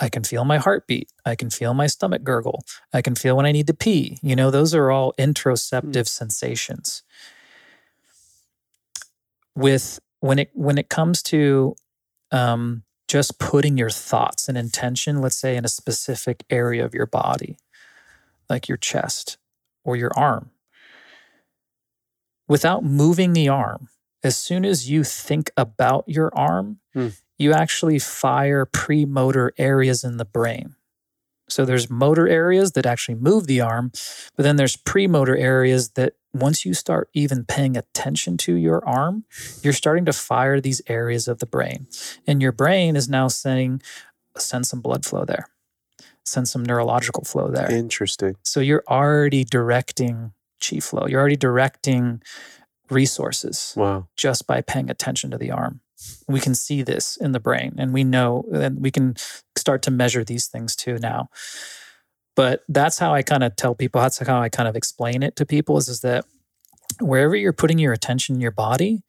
I 0.00 0.08
can 0.08 0.24
feel 0.24 0.44
my 0.44 0.58
heartbeat. 0.58 1.08
I 1.24 1.36
can 1.36 1.50
feel 1.50 1.72
my 1.72 1.86
stomach 1.86 2.24
gurgle. 2.24 2.64
I 2.92 3.00
can 3.00 3.14
feel 3.14 3.36
when 3.36 3.46
I 3.46 3.52
need 3.52 3.68
to 3.68 3.74
pee. 3.74 4.18
You 4.22 4.34
know, 4.34 4.50
those 4.50 4.74
are 4.74 4.90
all 4.90 5.14
interoceptive 5.18 6.08
sensations. 6.08 7.02
With 9.56 10.00
when 10.20 10.38
it 10.38 10.50
when 10.54 10.78
it 10.78 10.88
comes 10.88 11.22
to 11.24 11.76
um, 12.32 12.82
just 13.08 13.38
putting 13.38 13.76
your 13.76 13.90
thoughts 13.90 14.48
and 14.48 14.58
intention, 14.58 15.20
let's 15.20 15.36
say 15.36 15.56
in 15.56 15.64
a 15.64 15.68
specific 15.68 16.44
area 16.50 16.84
of 16.84 16.94
your 16.94 17.06
body, 17.06 17.56
like 18.48 18.68
your 18.68 18.78
chest 18.78 19.38
or 19.84 19.96
your 19.96 20.10
arm, 20.16 20.50
without 22.48 22.84
moving 22.84 23.32
the 23.32 23.48
arm, 23.48 23.88
as 24.22 24.36
soon 24.36 24.64
as 24.64 24.90
you 24.90 25.04
think 25.04 25.50
about 25.56 26.04
your 26.08 26.30
arm, 26.34 26.80
Hmm. 26.94 27.08
you 27.38 27.52
actually 27.52 27.98
fire 27.98 28.64
premotor 28.64 29.52
areas 29.58 30.02
in 30.04 30.16
the 30.16 30.24
brain. 30.24 30.74
So 31.48 31.64
there's 31.64 31.90
motor 31.90 32.26
areas 32.26 32.72
that 32.72 32.86
actually 32.86 33.16
move 33.16 33.46
the 33.46 33.60
arm, 33.60 33.92
but 34.34 34.44
then 34.44 34.56
there's 34.56 34.76
premotor 34.76 35.36
areas 35.36 35.90
that 35.90 36.14
once 36.34 36.64
you 36.66 36.74
start 36.74 37.08
even 37.14 37.44
paying 37.44 37.76
attention 37.76 38.36
to 38.36 38.54
your 38.54 38.86
arm, 38.86 39.24
you're 39.62 39.72
starting 39.72 40.04
to 40.04 40.12
fire 40.12 40.60
these 40.60 40.82
areas 40.88 41.28
of 41.28 41.38
the 41.38 41.46
brain. 41.46 41.86
And 42.26 42.42
your 42.42 42.52
brain 42.52 42.96
is 42.96 43.08
now 43.08 43.28
saying, 43.28 43.80
send 44.36 44.66
some 44.66 44.80
blood 44.80 45.04
flow 45.04 45.24
there, 45.24 45.46
send 46.24 46.48
some 46.48 46.64
neurological 46.64 47.24
flow 47.24 47.48
there. 47.48 47.70
Interesting. 47.70 48.36
So 48.42 48.60
you're 48.60 48.82
already 48.88 49.44
directing 49.44 50.32
chi 50.60 50.80
flow. 50.80 51.06
You're 51.06 51.20
already 51.20 51.36
directing 51.36 52.20
resources 52.90 53.74
Wow. 53.76 54.08
just 54.16 54.46
by 54.46 54.60
paying 54.60 54.90
attention 54.90 55.30
to 55.30 55.38
the 55.38 55.50
arm. 55.50 55.80
We 56.28 56.40
can 56.40 56.54
see 56.54 56.82
this 56.82 57.16
in 57.16 57.32
the 57.32 57.40
brain 57.40 57.76
and 57.78 57.94
we 57.94 58.04
know 58.04 58.44
and 58.52 58.80
we 58.82 58.90
can 58.90 59.14
start 59.56 59.80
to 59.82 59.90
measure 59.90 60.24
these 60.24 60.46
things 60.48 60.76
too 60.76 60.98
now. 60.98 61.30
But 62.36 62.64
that's 62.68 62.98
how 62.98 63.14
I 63.14 63.22
kind 63.22 63.44
of 63.44 63.54
tell 63.56 63.74
people, 63.74 64.00
that's 64.00 64.18
how 64.18 64.40
I 64.40 64.48
kind 64.48 64.68
of 64.68 64.76
explain 64.76 65.22
it 65.22 65.36
to 65.36 65.46
people 65.46 65.76
is, 65.76 65.88
is 65.88 66.00
that 66.00 66.24
wherever 67.00 67.36
you're 67.36 67.52
putting 67.52 67.78
your 67.78 67.92
attention 67.92 68.34
in 68.34 68.40
your 68.40 68.50
body, 68.50 69.02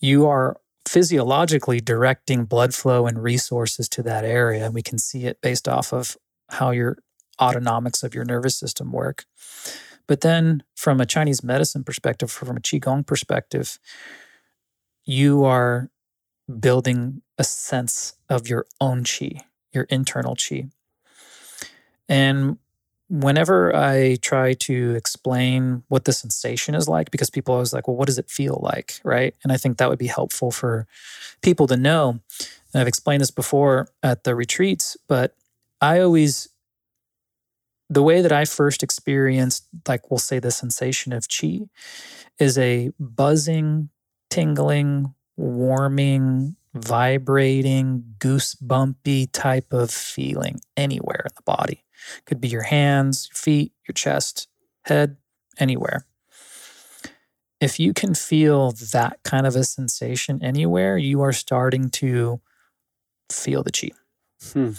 you 0.00 0.26
are 0.26 0.60
physiologically 0.86 1.80
directing 1.80 2.44
blood 2.44 2.74
flow 2.74 3.06
and 3.06 3.22
resources 3.22 3.88
to 3.90 4.02
that 4.02 4.24
area. 4.24 4.66
And 4.66 4.74
we 4.74 4.82
can 4.82 4.98
see 4.98 5.26
it 5.26 5.40
based 5.40 5.68
off 5.68 5.92
of 5.92 6.16
how 6.48 6.70
your 6.70 6.98
autonomics 7.40 8.02
of 8.02 8.14
your 8.14 8.24
nervous 8.24 8.58
system 8.58 8.90
work. 8.92 9.24
But 10.06 10.22
then, 10.22 10.64
from 10.74 11.00
a 11.00 11.06
Chinese 11.06 11.44
medicine 11.44 11.84
perspective, 11.84 12.32
from 12.32 12.56
a 12.56 12.60
Qigong 12.60 13.06
perspective, 13.06 13.78
you 15.04 15.44
are 15.44 15.90
building 16.58 17.22
a 17.38 17.44
sense 17.44 18.14
of 18.28 18.48
your 18.48 18.66
own 18.80 19.04
Qi, 19.04 19.42
your 19.72 19.84
internal 19.84 20.34
Qi. 20.34 20.70
And 22.10 22.58
whenever 23.08 23.74
I 23.74 24.16
try 24.16 24.52
to 24.54 24.94
explain 24.94 25.84
what 25.88 26.04
the 26.04 26.12
sensation 26.12 26.74
is 26.74 26.88
like, 26.88 27.10
because 27.10 27.30
people 27.30 27.54
always 27.54 27.72
like, 27.72 27.88
well, 27.88 27.96
what 27.96 28.06
does 28.06 28.18
it 28.18 28.28
feel 28.28 28.60
like? 28.62 29.00
Right. 29.02 29.34
And 29.42 29.52
I 29.52 29.56
think 29.56 29.78
that 29.78 29.88
would 29.88 29.98
be 29.98 30.08
helpful 30.08 30.50
for 30.50 30.86
people 31.40 31.66
to 31.68 31.76
know. 31.76 32.20
And 32.72 32.80
I've 32.80 32.88
explained 32.88 33.22
this 33.22 33.30
before 33.30 33.88
at 34.02 34.24
the 34.24 34.34
retreats, 34.34 34.96
but 35.08 35.34
I 35.80 36.00
always 36.00 36.48
the 37.88 38.02
way 38.02 38.22
that 38.22 38.30
I 38.30 38.44
first 38.44 38.84
experienced, 38.84 39.66
like 39.88 40.10
we'll 40.10 40.18
say, 40.18 40.38
the 40.38 40.52
sensation 40.52 41.12
of 41.12 41.26
chi 41.28 41.62
is 42.38 42.56
a 42.56 42.90
buzzing, 43.00 43.88
tingling, 44.30 45.12
warming, 45.36 46.54
vibrating, 46.72 48.14
goosebumpy 48.18 49.28
type 49.32 49.72
of 49.72 49.90
feeling 49.90 50.60
anywhere 50.76 51.24
in 51.26 51.32
the 51.34 51.42
body. 51.42 51.84
Could 52.26 52.40
be 52.40 52.48
your 52.48 52.62
hands, 52.62 53.28
your 53.30 53.36
feet, 53.36 53.72
your 53.86 53.94
chest, 53.94 54.48
head, 54.84 55.16
anywhere. 55.58 56.06
If 57.60 57.78
you 57.78 57.92
can 57.92 58.14
feel 58.14 58.72
that 58.92 59.18
kind 59.22 59.46
of 59.46 59.54
a 59.54 59.64
sensation 59.64 60.42
anywhere, 60.42 60.96
you 60.96 61.20
are 61.20 61.32
starting 61.32 61.90
to 61.90 62.40
feel 63.30 63.62
the 63.62 63.70
chi. 63.70 63.90
Hmm. 64.52 64.70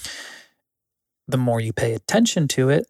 The 1.28 1.38
more 1.38 1.62
you 1.62 1.74
pay 1.74 1.94
attention 1.94 2.48
to 2.50 2.70
it, 2.70 2.88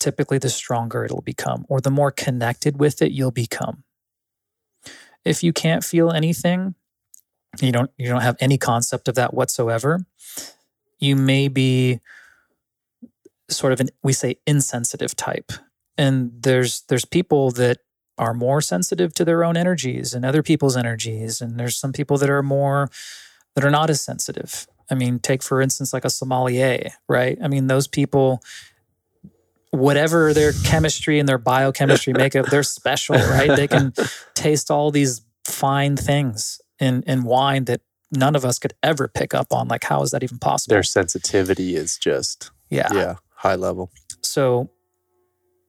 typically 0.00 0.38
the 0.38 0.48
stronger 0.48 1.04
it'll 1.04 1.20
become, 1.20 1.66
or 1.68 1.80
the 1.80 1.90
more 1.90 2.10
connected 2.10 2.80
with 2.80 3.02
it 3.02 3.12
you'll 3.12 3.30
become. 3.30 3.84
If 5.24 5.42
you 5.42 5.52
can't 5.52 5.84
feel 5.84 6.10
anything, 6.10 6.74
you 7.60 7.72
don't 7.72 7.90
you 7.98 8.08
don't 8.08 8.22
have 8.22 8.36
any 8.40 8.56
concept 8.56 9.08
of 9.08 9.14
that 9.16 9.34
whatsoever, 9.34 10.00
you 10.98 11.16
may 11.16 11.48
be 11.48 12.00
sort 13.48 13.72
of 13.72 13.80
an 13.80 13.88
we 14.02 14.12
say 14.12 14.36
insensitive 14.46 15.16
type. 15.16 15.52
And 15.96 16.30
there's 16.42 16.82
there's 16.88 17.04
people 17.04 17.50
that 17.52 17.78
are 18.16 18.34
more 18.34 18.60
sensitive 18.60 19.14
to 19.14 19.24
their 19.24 19.44
own 19.44 19.56
energies 19.56 20.12
and 20.12 20.24
other 20.24 20.42
people's 20.42 20.76
energies. 20.76 21.40
And 21.40 21.58
there's 21.58 21.76
some 21.76 21.92
people 21.92 22.18
that 22.18 22.30
are 22.30 22.42
more 22.42 22.90
that 23.54 23.64
are 23.64 23.70
not 23.70 23.90
as 23.90 24.00
sensitive. 24.00 24.66
I 24.90 24.94
mean, 24.94 25.18
take 25.18 25.42
for 25.42 25.60
instance 25.60 25.92
like 25.92 26.04
a 26.04 26.10
sommelier, 26.10 26.90
right? 27.08 27.38
I 27.42 27.48
mean, 27.48 27.66
those 27.66 27.86
people 27.86 28.42
whatever 29.70 30.32
their 30.32 30.52
chemistry 30.64 31.18
and 31.18 31.28
their 31.28 31.38
biochemistry 31.38 32.14
makeup, 32.14 32.46
they're 32.46 32.62
special, 32.62 33.16
right? 33.16 33.54
They 33.54 33.68
can 33.68 33.92
taste 34.34 34.70
all 34.70 34.90
these 34.90 35.22
fine 35.44 35.96
things 35.96 36.60
in 36.78 37.02
in 37.06 37.24
wine 37.24 37.64
that 37.64 37.80
none 38.10 38.34
of 38.34 38.44
us 38.44 38.58
could 38.58 38.74
ever 38.82 39.08
pick 39.08 39.34
up 39.34 39.52
on. 39.52 39.68
Like, 39.68 39.84
how 39.84 40.02
is 40.02 40.10
that 40.12 40.22
even 40.22 40.38
possible? 40.38 40.74
Their 40.74 40.82
sensitivity 40.82 41.76
is 41.76 41.98
just 41.98 42.50
yeah. 42.70 42.88
yeah 42.92 43.16
high 43.38 43.56
level. 43.56 43.90
So 44.22 44.70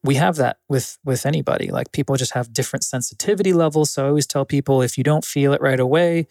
we 0.04 0.16
have 0.16 0.38
that 0.38 0.58
with 0.70 0.98
with 1.04 1.26
anybody. 1.26 1.72
Like 1.72 1.92
people 1.92 2.16
just 2.18 2.34
have 2.34 2.54
different 2.54 2.84
sensitivity 2.84 3.54
levels. 3.54 3.92
So 3.92 4.06
I 4.06 4.10
always 4.10 4.28
tell 4.28 4.46
people 4.46 4.82
if 4.82 4.98
you 4.98 5.04
don't 5.04 5.26
feel 5.26 5.54
it 5.54 5.62
right 5.62 5.80
away, 5.80 6.28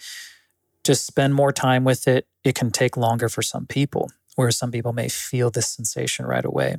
just 0.84 1.06
spend 1.06 1.34
more 1.34 1.52
time 1.52 1.84
with 1.84 2.08
it. 2.08 2.26
It 2.44 2.54
can 2.54 2.70
take 2.70 2.96
longer 2.96 3.28
for 3.28 3.42
some 3.42 3.66
people, 3.66 4.10
whereas 4.36 4.56
some 4.58 4.70
people 4.72 4.92
may 4.94 5.08
feel 5.08 5.50
this 5.50 5.68
sensation 5.68 6.26
right 6.26 6.44
away. 6.44 6.76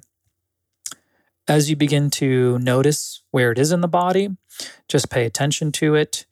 as 1.49 1.69
you 1.69 1.75
begin 1.75 2.09
to 2.11 2.59
notice 2.59 3.23
where 3.31 3.51
it 3.51 3.57
is 3.59 3.71
in 3.71 3.81
the 3.81 3.87
body, 3.87 4.29
just 4.87 5.09
pay 5.09 5.25
attention 5.25 5.71
to 5.73 5.95
it. 5.95 6.25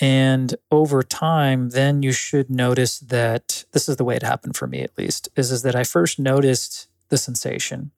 And 0.00 0.54
over 0.70 1.02
time, 1.02 1.70
then 1.70 2.02
you 2.02 2.12
should 2.12 2.50
notice 2.50 2.98
that 3.00 3.64
this 3.72 3.88
is 3.88 3.96
the 3.96 4.04
way 4.04 4.16
it 4.16 4.22
happened 4.22 4.56
for 4.56 4.66
me, 4.66 4.80
at 4.82 4.96
least, 4.98 5.28
is, 5.36 5.50
is 5.50 5.62
that 5.62 5.76
I 5.76 5.84
first 5.84 6.18
noticed 6.18 6.88
the 7.08 7.18
sensation. 7.18 7.90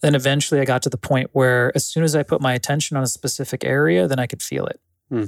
Then 0.00 0.14
eventually 0.14 0.60
I 0.60 0.64
got 0.64 0.82
to 0.82 0.88
the 0.88 0.96
point 0.96 1.30
where 1.32 1.72
as 1.74 1.84
soon 1.84 2.04
as 2.04 2.16
I 2.16 2.22
put 2.22 2.40
my 2.40 2.54
attention 2.54 2.96
on 2.96 3.02
a 3.02 3.08
specific 3.08 3.64
area, 3.64 4.08
then 4.08 4.18
I 4.18 4.26
could 4.26 4.42
feel 4.42 4.66
it. 4.66 4.80
Hmm. 5.10 5.24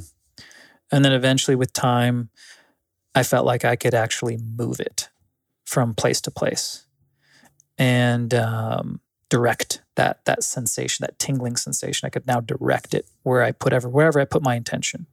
And 0.91 1.05
then 1.05 1.13
eventually 1.13 1.55
with 1.55 1.73
time, 1.73 2.31
I 3.15 3.23
felt 3.23 3.47
like 3.47 3.65
I 3.65 3.77
could 3.77 3.95
actually 3.95 4.39
move 4.39 4.81
it 4.81 5.09
from 5.65 5.95
place 5.95 6.21
to 6.23 6.31
place 6.31 6.87
and 7.79 8.33
um, 8.35 9.01
direct 9.29 9.83
that 9.97 10.25
that 10.25 10.43
sensation, 10.43 11.05
that 11.05 11.19
tingling 11.19 11.57
sensation. 11.57 12.07
I 12.07 12.11
could 12.11 12.27
now 12.27 12.41
direct 12.41 12.95
it 12.95 13.07
where 13.23 13.43
I 13.43 13.53
put 13.53 13.73
ever 13.73 13.89
wherever 13.89 14.21
I 14.21 14.25
put 14.25 14.43
my 14.43 14.55
intention. 14.55 15.07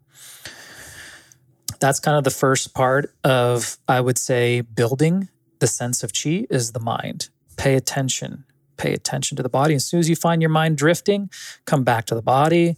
That's 1.79 1.99
kind 1.99 2.17
of 2.17 2.25
the 2.25 2.29
first 2.29 2.73
part 2.73 3.13
of 3.23 3.77
I 3.87 4.01
would 4.01 4.17
say 4.17 4.61
building 4.61 5.29
the 5.60 5.68
sense 5.68 6.03
of 6.03 6.12
chi 6.14 6.45
is 6.49 6.72
the 6.72 6.80
mind. 6.80 7.30
Pay 7.57 7.76
attention. 7.76 8.45
Pay 8.78 8.93
attention 8.93 9.36
to 9.38 9.43
the 9.43 9.49
body. 9.49 9.76
As 9.76 9.86
soon 9.86 9.99
as 9.99 10.10
you 10.10 10.16
find 10.16 10.41
your 10.41 10.49
mind 10.49 10.78
drifting, 10.78 11.30
come 11.66 11.84
back 11.84 12.05
to 12.05 12.16
the 12.16 12.22
body. 12.22 12.78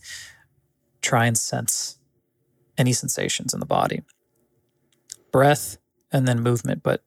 Try 1.02 1.26
and 1.26 1.38
sense 1.38 1.98
any 2.78 2.94
sensations 2.94 3.54
in 3.54 3.60
the 3.60 3.66
body. 3.66 4.02
Breath 5.32 5.78
and 6.12 6.28
then 6.28 6.42
movement, 6.42 6.84
but 6.84 7.04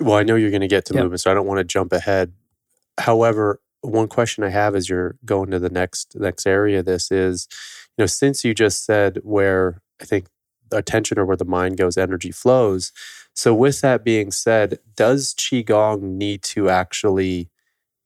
Well, 0.00 0.16
I 0.16 0.22
know 0.24 0.34
you're 0.34 0.50
going 0.50 0.60
to 0.62 0.68
get 0.68 0.84
to 0.86 0.94
Yep. 0.94 1.02
movement, 1.04 1.20
so 1.20 1.30
I 1.30 1.34
don't 1.34 1.46
want 1.46 1.58
to 1.58 1.64
jump 1.64 1.92
ahead. 1.92 2.32
However, 2.98 3.60
one 3.82 4.08
question 4.08 4.44
I 4.44 4.50
have 4.50 4.74
as 4.74 4.88
you're 4.88 5.16
going 5.24 5.50
to 5.52 5.58
the 5.58 5.70
next 5.70 6.16
next 6.18 6.46
area 6.46 6.82
this 6.82 7.10
is, 7.10 7.48
you 7.96 8.02
know, 8.02 8.06
since 8.06 8.44
you 8.44 8.52
just 8.52 8.84
said 8.84 9.20
where 9.22 9.80
I 10.00 10.04
think 10.04 10.26
attention 10.72 11.18
or 11.18 11.24
where 11.24 11.36
the 11.36 11.44
mind 11.44 11.78
goes, 11.78 11.96
energy 11.96 12.30
flows. 12.30 12.92
So 13.42 13.54
with 13.54 13.80
that 13.80 14.04
being 14.04 14.30
said, 14.32 14.80
does 14.96 15.32
qigong 15.32 16.02
need 16.02 16.42
to 16.54 16.68
actually 16.68 17.48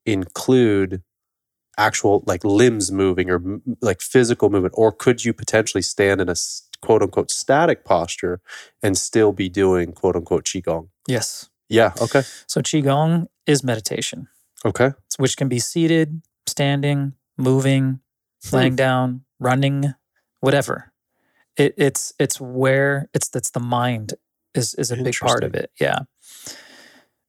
include 0.06 1.02
actual 1.76 2.22
like 2.24 2.44
limbs 2.44 2.92
moving 2.92 3.28
or 3.30 3.42
like 3.80 4.00
physical 4.00 4.48
movement, 4.48 4.74
or 4.76 4.92
could 4.92 5.24
you 5.24 5.32
potentially 5.32 5.82
stand 5.82 6.20
in 6.20 6.28
a 6.28 6.36
quote 6.82 7.02
unquote 7.02 7.32
static 7.32 7.84
posture 7.84 8.40
and 8.80 8.96
still 8.96 9.32
be 9.32 9.48
doing 9.48 9.90
quote 9.92 10.14
unquote 10.14 10.44
qigong? 10.44 10.86
yes. 11.08 11.50
Yeah. 11.68 11.92
Okay. 12.00 12.22
So 12.46 12.60
qigong 12.60 13.26
is 13.44 13.64
meditation, 13.64 14.28
Okay. 14.64 14.90
which 15.16 15.36
can 15.36 15.48
be 15.48 15.58
seated, 15.58 16.22
standing, 16.46 17.14
moving, 17.36 17.98
Hmm. 18.44 18.56
laying 18.56 18.76
down, 18.76 19.24
running, 19.40 19.94
whatever. 20.38 20.92
It, 21.56 21.74
it's 21.76 22.12
it's 22.20 22.40
where 22.40 23.08
it's 23.14 23.28
that's 23.28 23.50
the 23.50 23.60
mind 23.80 24.14
is 24.54 24.74
is 24.74 24.90
a 24.90 24.96
big 24.96 25.14
part 25.14 25.44
of 25.44 25.54
it. 25.54 25.70
Yeah. 25.80 26.00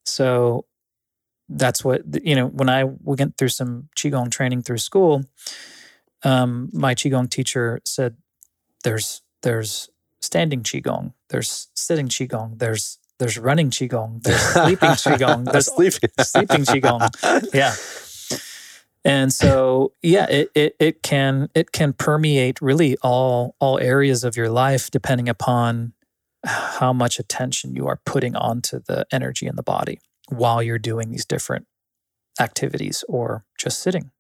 So 0.05 0.65
that's 1.49 1.83
what 1.83 2.01
you 2.23 2.35
know. 2.35 2.47
When 2.47 2.69
I 2.69 2.83
went 2.83 3.37
through 3.37 3.49
some 3.49 3.89
qigong 3.97 4.31
training 4.31 4.61
through 4.63 4.77
school, 4.77 5.23
um, 6.23 6.69
my 6.73 6.95
qigong 6.95 7.29
teacher 7.29 7.81
said, 7.85 8.17
"There's 8.83 9.21
there's 9.41 9.89
standing 10.21 10.63
qigong, 10.63 11.13
there's 11.29 11.67
sitting 11.75 12.07
qigong, 12.07 12.59
there's 12.59 12.97
there's 13.19 13.37
running 13.37 13.69
qigong, 13.69 14.21
there's 14.23 14.41
sleeping 14.41 14.89
qigong, 14.89 15.45
there's 15.51 15.73
sleeping. 15.73 16.09
sleeping 16.19 16.65
qigong. 16.65 17.53
Yeah. 17.53 17.75
And 19.05 19.31
so, 19.31 19.93
yeah, 20.01 20.25
it, 20.25 20.49
it 20.55 20.75
it 20.79 21.03
can 21.03 21.49
it 21.53 21.71
can 21.71 21.93
permeate 21.93 22.59
really 22.59 22.97
all 23.03 23.55
all 23.59 23.79
areas 23.79 24.23
of 24.23 24.35
your 24.35 24.49
life, 24.49 24.89
depending 24.89 25.29
upon 25.29 25.93
how 26.45 26.93
much 26.93 27.19
attention 27.19 27.75
you 27.75 27.87
are 27.87 27.99
putting 28.05 28.35
onto 28.35 28.79
the 28.79 29.05
energy 29.11 29.47
in 29.47 29.55
the 29.55 29.63
body 29.63 29.99
while 30.29 30.61
you're 30.61 30.79
doing 30.79 31.11
these 31.11 31.25
different 31.25 31.67
activities 32.39 33.03
or 33.07 33.45
just 33.57 33.79
sitting. 33.79 34.11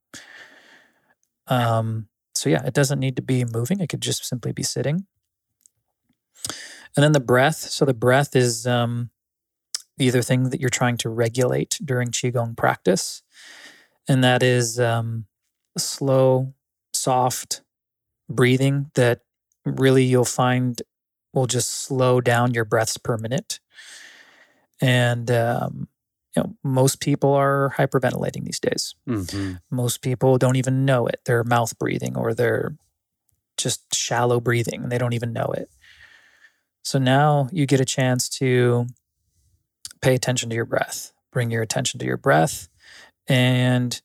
Um, 1.47 2.07
so 2.33 2.49
yeah, 2.49 2.65
it 2.65 2.73
doesn't 2.73 2.99
need 2.99 3.15
to 3.15 3.21
be 3.21 3.45
moving; 3.45 3.79
it 3.79 3.87
could 3.87 4.01
just 4.01 4.25
simply 4.25 4.51
be 4.51 4.63
sitting. 4.63 5.05
And 6.95 7.03
then 7.03 7.11
the 7.11 7.19
breath. 7.19 7.57
So 7.57 7.85
the 7.85 7.93
breath 7.93 8.35
is 8.35 8.65
um, 8.65 9.09
the 9.97 10.09
other 10.09 10.21
thing 10.21 10.49
that 10.49 10.61
you're 10.61 10.69
trying 10.69 10.97
to 10.97 11.09
regulate 11.09 11.77
during 11.83 12.09
qigong 12.09 12.55
practice 12.55 13.21
and 14.07 14.23
that 14.23 14.43
is 14.43 14.79
um, 14.79 15.25
slow, 15.77 16.53
soft 16.93 17.61
breathing 18.29 18.91
that 18.95 19.21
really 19.65 20.03
you'll 20.03 20.25
find 20.25 20.81
will 21.35 21.45
just 21.45 21.69
slow 21.69 22.21
down 22.21 22.53
your 22.53 22.65
breaths 22.65 22.97
per 22.97 23.17
minute. 23.17 23.59
And 24.81 25.29
um, 25.29 25.87
you 26.35 26.43
know, 26.43 26.55
most 26.63 26.99
people 26.99 27.33
are 27.33 27.73
hyperventilating 27.77 28.45
these 28.45 28.59
days. 28.59 28.95
Mhm. 29.07 29.61
Most 29.69 30.01
people 30.01 30.37
don't 30.37 30.55
even 30.55 30.85
know 30.85 31.05
it. 31.07 31.21
They're 31.25 31.43
mouth 31.43 31.77
breathing 31.77 32.17
or 32.17 32.33
they're 32.33 32.75
just 33.57 33.93
shallow 33.93 34.39
breathing 34.39 34.83
and 34.83 34.91
they 34.91 34.97
don't 34.97 35.13
even 35.13 35.31
know 35.31 35.53
it. 35.55 35.69
So 36.83 36.99
now 36.99 37.49
you 37.51 37.65
get 37.65 37.79
a 37.79 37.85
chance 37.85 38.27
to 38.29 38.87
pay 40.01 40.13
attention 40.15 40.49
to 40.49 40.55
your 40.55 40.65
breath. 40.65 41.13
Bring 41.31 41.51
your 41.51 41.61
attention 41.61 41.99
to 41.99 42.05
your 42.05 42.17
breath 42.17 42.69
and 43.27 44.01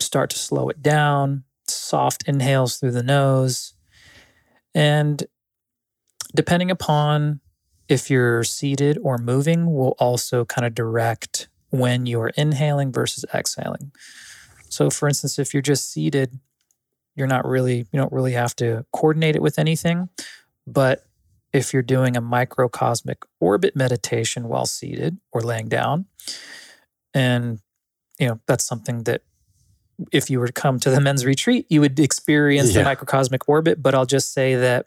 start 0.00 0.30
to 0.30 0.38
slow 0.38 0.68
it 0.68 0.82
down. 0.82 1.44
Soft 1.66 2.28
inhales 2.28 2.76
through 2.76 2.92
the 2.92 3.02
nose. 3.02 3.74
And 4.74 5.24
depending 6.34 6.70
upon 6.70 7.40
if 7.88 8.10
you're 8.10 8.44
seated 8.44 8.98
or 9.02 9.18
moving, 9.18 9.72
will 9.72 9.94
also 9.98 10.44
kind 10.44 10.66
of 10.66 10.74
direct 10.74 11.48
when 11.70 12.06
you're 12.06 12.32
inhaling 12.36 12.92
versus 12.92 13.24
exhaling. 13.32 13.92
So, 14.68 14.90
for 14.90 15.08
instance, 15.08 15.38
if 15.38 15.54
you're 15.54 15.62
just 15.62 15.90
seated, 15.90 16.38
you're 17.14 17.26
not 17.26 17.46
really, 17.46 17.78
you 17.90 17.98
don't 17.98 18.12
really 18.12 18.32
have 18.32 18.54
to 18.56 18.84
coordinate 18.92 19.36
it 19.36 19.42
with 19.42 19.58
anything. 19.58 20.08
But 20.66 21.06
if 21.52 21.72
you're 21.72 21.82
doing 21.82 22.16
a 22.16 22.20
microcosmic 22.20 23.18
orbit 23.40 23.74
meditation 23.74 24.48
while 24.48 24.66
seated 24.66 25.18
or 25.32 25.40
laying 25.40 25.68
down, 25.68 26.06
and 27.14 27.60
you 28.18 28.28
know 28.28 28.40
that's 28.46 28.64
something 28.64 29.04
that 29.04 29.22
if 30.12 30.30
you 30.30 30.38
were 30.38 30.46
to 30.46 30.52
come 30.52 30.78
to 30.78 30.90
the 30.90 31.00
men's 31.00 31.24
retreat 31.24 31.66
you 31.68 31.80
would 31.80 31.98
experience 31.98 32.72
the 32.72 32.84
microcosmic 32.84 33.48
orbit 33.48 33.82
but 33.82 33.94
i'll 33.94 34.06
just 34.06 34.32
say 34.32 34.54
that 34.54 34.86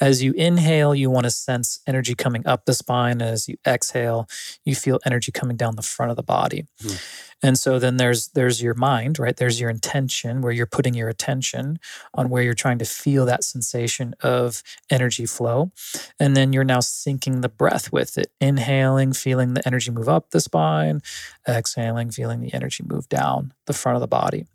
as 0.00 0.22
you 0.22 0.32
inhale 0.32 0.94
you 0.94 1.10
want 1.10 1.24
to 1.24 1.30
sense 1.30 1.80
energy 1.86 2.14
coming 2.14 2.46
up 2.46 2.64
the 2.64 2.74
spine. 2.74 3.22
As 3.22 3.48
you 3.48 3.56
exhale 3.66 4.28
you 4.64 4.74
feel 4.74 4.98
energy 5.06 5.32
coming 5.32 5.56
down 5.56 5.76
the 5.76 5.82
front 5.82 6.10
of 6.10 6.16
the 6.16 6.22
body. 6.22 6.66
Hmm. 6.80 6.94
And 7.42 7.58
so 7.58 7.78
then 7.78 7.96
there's 7.96 8.28
there's 8.28 8.62
your 8.62 8.74
mind 8.74 9.18
right 9.18 9.36
there's 9.36 9.60
your 9.60 9.70
intention 9.70 10.40
where 10.40 10.52
you're 10.52 10.66
putting 10.66 10.94
your 10.94 11.08
attention 11.08 11.78
on 12.14 12.28
where 12.28 12.42
you're 12.42 12.54
trying 12.54 12.78
to 12.78 12.84
feel 12.84 13.24
that 13.26 13.44
sensation 13.44 14.14
of 14.22 14.62
energy 14.90 15.26
flow 15.26 15.70
and 16.18 16.36
then 16.36 16.52
you're 16.52 16.64
now 16.64 16.78
syncing 16.78 17.42
the 17.42 17.48
breath 17.48 17.92
with 17.92 18.18
it 18.18 18.30
inhaling 18.40 19.12
feeling 19.12 19.54
the 19.54 19.66
energy 19.66 19.90
move 19.90 20.08
up 20.08 20.30
the 20.30 20.40
spine 20.40 21.00
exhaling, 21.48 22.10
feeling 22.10 22.40
the 22.40 22.52
energy 22.54 22.84
move 22.86 23.08
down 23.08 23.52
the 23.66 23.72
front 23.72 23.96
of 23.96 24.00
the 24.00 24.08
body. 24.08 24.46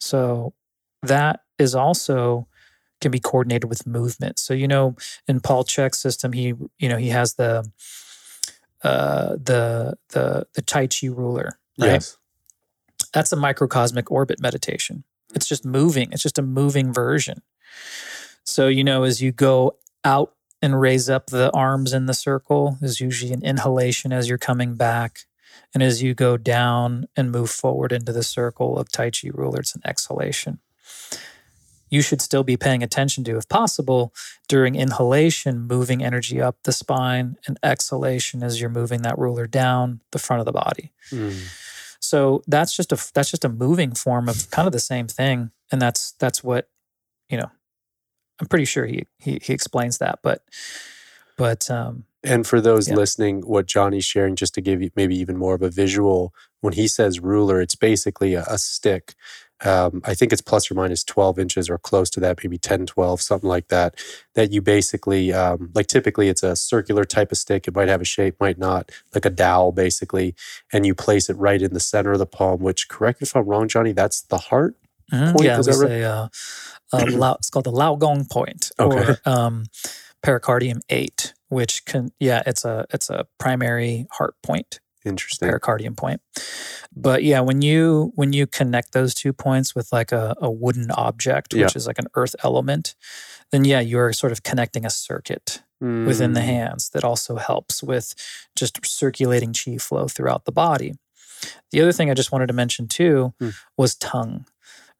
So 0.00 0.52
that 1.02 1.40
is 1.58 1.74
also 1.74 2.46
can 3.00 3.10
be 3.10 3.20
coordinated 3.20 3.68
with 3.68 3.86
movement. 3.86 4.38
So 4.38 4.54
you 4.54 4.68
know, 4.68 4.96
in 5.28 5.40
Paul 5.40 5.64
Chek's 5.64 5.98
system, 5.98 6.32
he 6.32 6.54
you 6.78 6.88
know 6.88 6.96
he 6.96 7.08
has 7.08 7.34
the 7.34 7.70
uh, 8.82 9.32
the 9.32 9.96
the 10.10 10.46
the 10.54 10.62
Tai 10.62 10.88
Chi 10.88 11.08
ruler. 11.08 11.58
Right? 11.78 11.92
Yes. 11.92 12.18
That's 13.12 13.32
a 13.32 13.36
microcosmic 13.36 14.10
orbit 14.10 14.40
meditation. 14.40 15.04
It's 15.34 15.48
just 15.48 15.64
moving. 15.64 16.10
It's 16.12 16.22
just 16.22 16.38
a 16.38 16.42
moving 16.42 16.92
version. 16.92 17.42
So 18.44 18.68
you 18.68 18.84
know, 18.84 19.02
as 19.02 19.20
you 19.20 19.32
go 19.32 19.76
out 20.04 20.32
and 20.62 20.80
raise 20.80 21.10
up 21.10 21.26
the 21.26 21.50
arms 21.52 21.92
in 21.92 22.06
the 22.06 22.14
circle, 22.14 22.78
is 22.80 23.00
usually 23.00 23.32
an 23.32 23.44
inhalation 23.44 24.12
as 24.12 24.28
you're 24.28 24.38
coming 24.38 24.74
back. 24.74 25.20
And 25.74 25.82
as 25.82 26.02
you 26.02 26.14
go 26.14 26.36
down 26.36 27.06
and 27.16 27.30
move 27.30 27.50
forward 27.50 27.92
into 27.92 28.12
the 28.12 28.22
circle 28.22 28.78
of 28.78 28.90
Tai 28.90 29.10
Chi 29.10 29.30
ruler, 29.32 29.60
it's 29.60 29.74
an 29.74 29.82
exhalation. 29.84 30.60
You 31.88 32.02
should 32.02 32.20
still 32.20 32.42
be 32.42 32.56
paying 32.56 32.82
attention 32.82 33.24
to, 33.24 33.36
if 33.36 33.48
possible, 33.48 34.12
during 34.48 34.74
inhalation, 34.74 35.66
moving 35.66 36.02
energy 36.02 36.40
up 36.40 36.56
the 36.64 36.72
spine, 36.72 37.36
and 37.46 37.58
exhalation 37.62 38.42
as 38.42 38.60
you're 38.60 38.70
moving 38.70 39.02
that 39.02 39.18
ruler 39.18 39.46
down 39.46 40.00
the 40.10 40.18
front 40.18 40.40
of 40.40 40.46
the 40.46 40.52
body. 40.52 40.92
Mm. 41.12 41.38
So 42.00 42.42
that's 42.46 42.76
just 42.76 42.92
a 42.92 42.98
that's 43.14 43.30
just 43.30 43.44
a 43.44 43.48
moving 43.48 43.92
form 43.94 44.28
of 44.28 44.50
kind 44.50 44.66
of 44.66 44.72
the 44.72 44.80
same 44.80 45.06
thing, 45.06 45.50
and 45.70 45.80
that's 45.80 46.12
that's 46.12 46.42
what 46.44 46.68
you 47.28 47.36
know. 47.38 47.50
I'm 48.40 48.48
pretty 48.48 48.66
sure 48.66 48.84
he 48.86 49.06
he, 49.18 49.40
he 49.42 49.52
explains 49.52 49.98
that, 49.98 50.18
but 50.22 50.42
but 51.38 51.70
um, 51.70 52.04
And 52.22 52.46
for 52.46 52.60
those 52.60 52.88
Yeah. 52.88 52.96
listening, 52.96 53.42
what 53.42 53.66
Jonny's 53.66 54.04
sharing, 54.04 54.36
just 54.36 54.54
to 54.54 54.60
give 54.60 54.82
you 54.82 54.90
maybe 54.96 55.16
even 55.16 55.36
more 55.36 55.54
of 55.54 55.62
a 55.62 55.70
visual, 55.70 56.34
when 56.60 56.72
he 56.74 56.88
says 56.88 57.20
ruler, 57.20 57.60
it's 57.60 57.76
basically 57.76 58.34
a, 58.34 58.44
a 58.48 58.58
stick. 58.58 59.14
Um, 59.64 60.02
I 60.04 60.14
think 60.14 60.32
it's 60.32 60.42
plus 60.42 60.70
or 60.70 60.74
minus 60.74 61.02
12 61.04 61.38
inches 61.38 61.70
or 61.70 61.78
close 61.78 62.10
to 62.10 62.20
that, 62.20 62.38
maybe 62.44 62.58
10, 62.58 62.86
12, 62.86 63.20
something 63.22 63.48
like 63.48 63.68
that. 63.68 63.94
That 64.34 64.52
you 64.52 64.60
basically, 64.60 65.32
um, 65.32 65.70
like 65.74 65.86
typically 65.86 66.28
it's 66.28 66.42
a 66.42 66.54
circular 66.56 67.04
type 67.04 67.32
of 67.32 67.38
stick. 67.38 67.66
It 67.66 67.74
might 67.74 67.88
have 67.88 68.02
a 68.02 68.04
shape, 68.04 68.36
might 68.40 68.58
not, 68.58 68.90
like 69.14 69.24
a 69.24 69.30
dowel 69.30 69.72
basically. 69.72 70.34
And 70.72 70.84
you 70.84 70.94
place 70.94 71.30
it 71.30 71.36
right 71.38 71.60
in 71.62 71.72
the 71.72 71.80
center 71.80 72.12
of 72.12 72.18
the 72.18 72.26
palm, 72.26 72.60
which, 72.60 72.88
correct 72.88 73.20
me 73.20 73.24
if 73.26 73.34
I'm 73.34 73.46
wrong, 73.46 73.66
Jonny, 73.68 73.92
that's 73.92 74.20
the 74.22 74.38
heart. 74.38 74.76
Mhm. 75.12 75.32
Point, 75.32 75.44
yeah, 75.44 75.58
is 75.58 75.66
that 75.66 75.76
right? 75.76 75.88
say 75.88 76.04
uh, 76.04 76.28
uh, 76.92 77.06
Lao, 77.12 77.34
it's 77.34 77.48
called 77.50 77.64
the 77.66 77.70
Lao 77.72 77.94
Gong 77.96 78.24
point 78.26 78.70
Okay. 78.78 79.12
or 79.12 79.18
um, 79.24 79.66
pericardium 80.22 80.80
eight, 80.90 81.32
which 81.48 81.84
can 81.84 82.10
yeah, 82.18 82.42
it's 82.46 82.64
a 82.64 82.86
it's 82.92 83.08
a 83.08 83.26
primary 83.38 84.06
heart 84.12 84.34
point, 84.42 84.80
Interesting. 85.06 85.48
pericardium 85.48 85.96
point. 85.96 86.20
But 86.94 87.22
yeah, 87.24 87.40
when 87.40 87.62
you 87.62 88.12
when 88.14 88.32
you 88.32 88.46
connect 88.46 88.92
those 88.92 89.14
two 89.14 89.32
points 89.32 89.74
with 89.74 89.92
like 89.92 90.12
a, 90.12 90.34
a 90.40 90.50
wooden 90.50 90.90
object, 90.90 91.52
which 91.54 91.60
Yeah. 91.60 91.68
is 91.76 91.86
like 91.86 91.98
an 91.98 92.08
earth 92.14 92.34
element, 92.42 92.94
then 93.52 93.64
yeah, 93.64 93.80
you're 93.80 94.12
sort 94.12 94.32
of 94.32 94.42
connecting 94.42 94.84
a 94.84 94.90
circuit 94.90 95.62
within 96.04 96.32
the 96.32 96.40
Mm, 96.40 96.44
hands 96.44 96.90
that 96.90 97.04
also 97.04 97.36
helps 97.36 97.82
with 97.82 98.14
just 98.56 98.84
circulating 98.86 99.52
chi 99.52 99.76
flow 99.76 100.08
throughout 100.08 100.44
the 100.44 100.52
body. 100.52 100.94
The 101.70 101.80
other 101.82 101.92
thing 101.92 102.10
I 102.10 102.14
just 102.14 102.32
wanted 102.32 102.46
to 102.48 102.54
mention 102.54 102.88
too 102.88 103.34
Hmm. 103.40 103.50
was 103.76 103.94
tongue, 103.94 104.46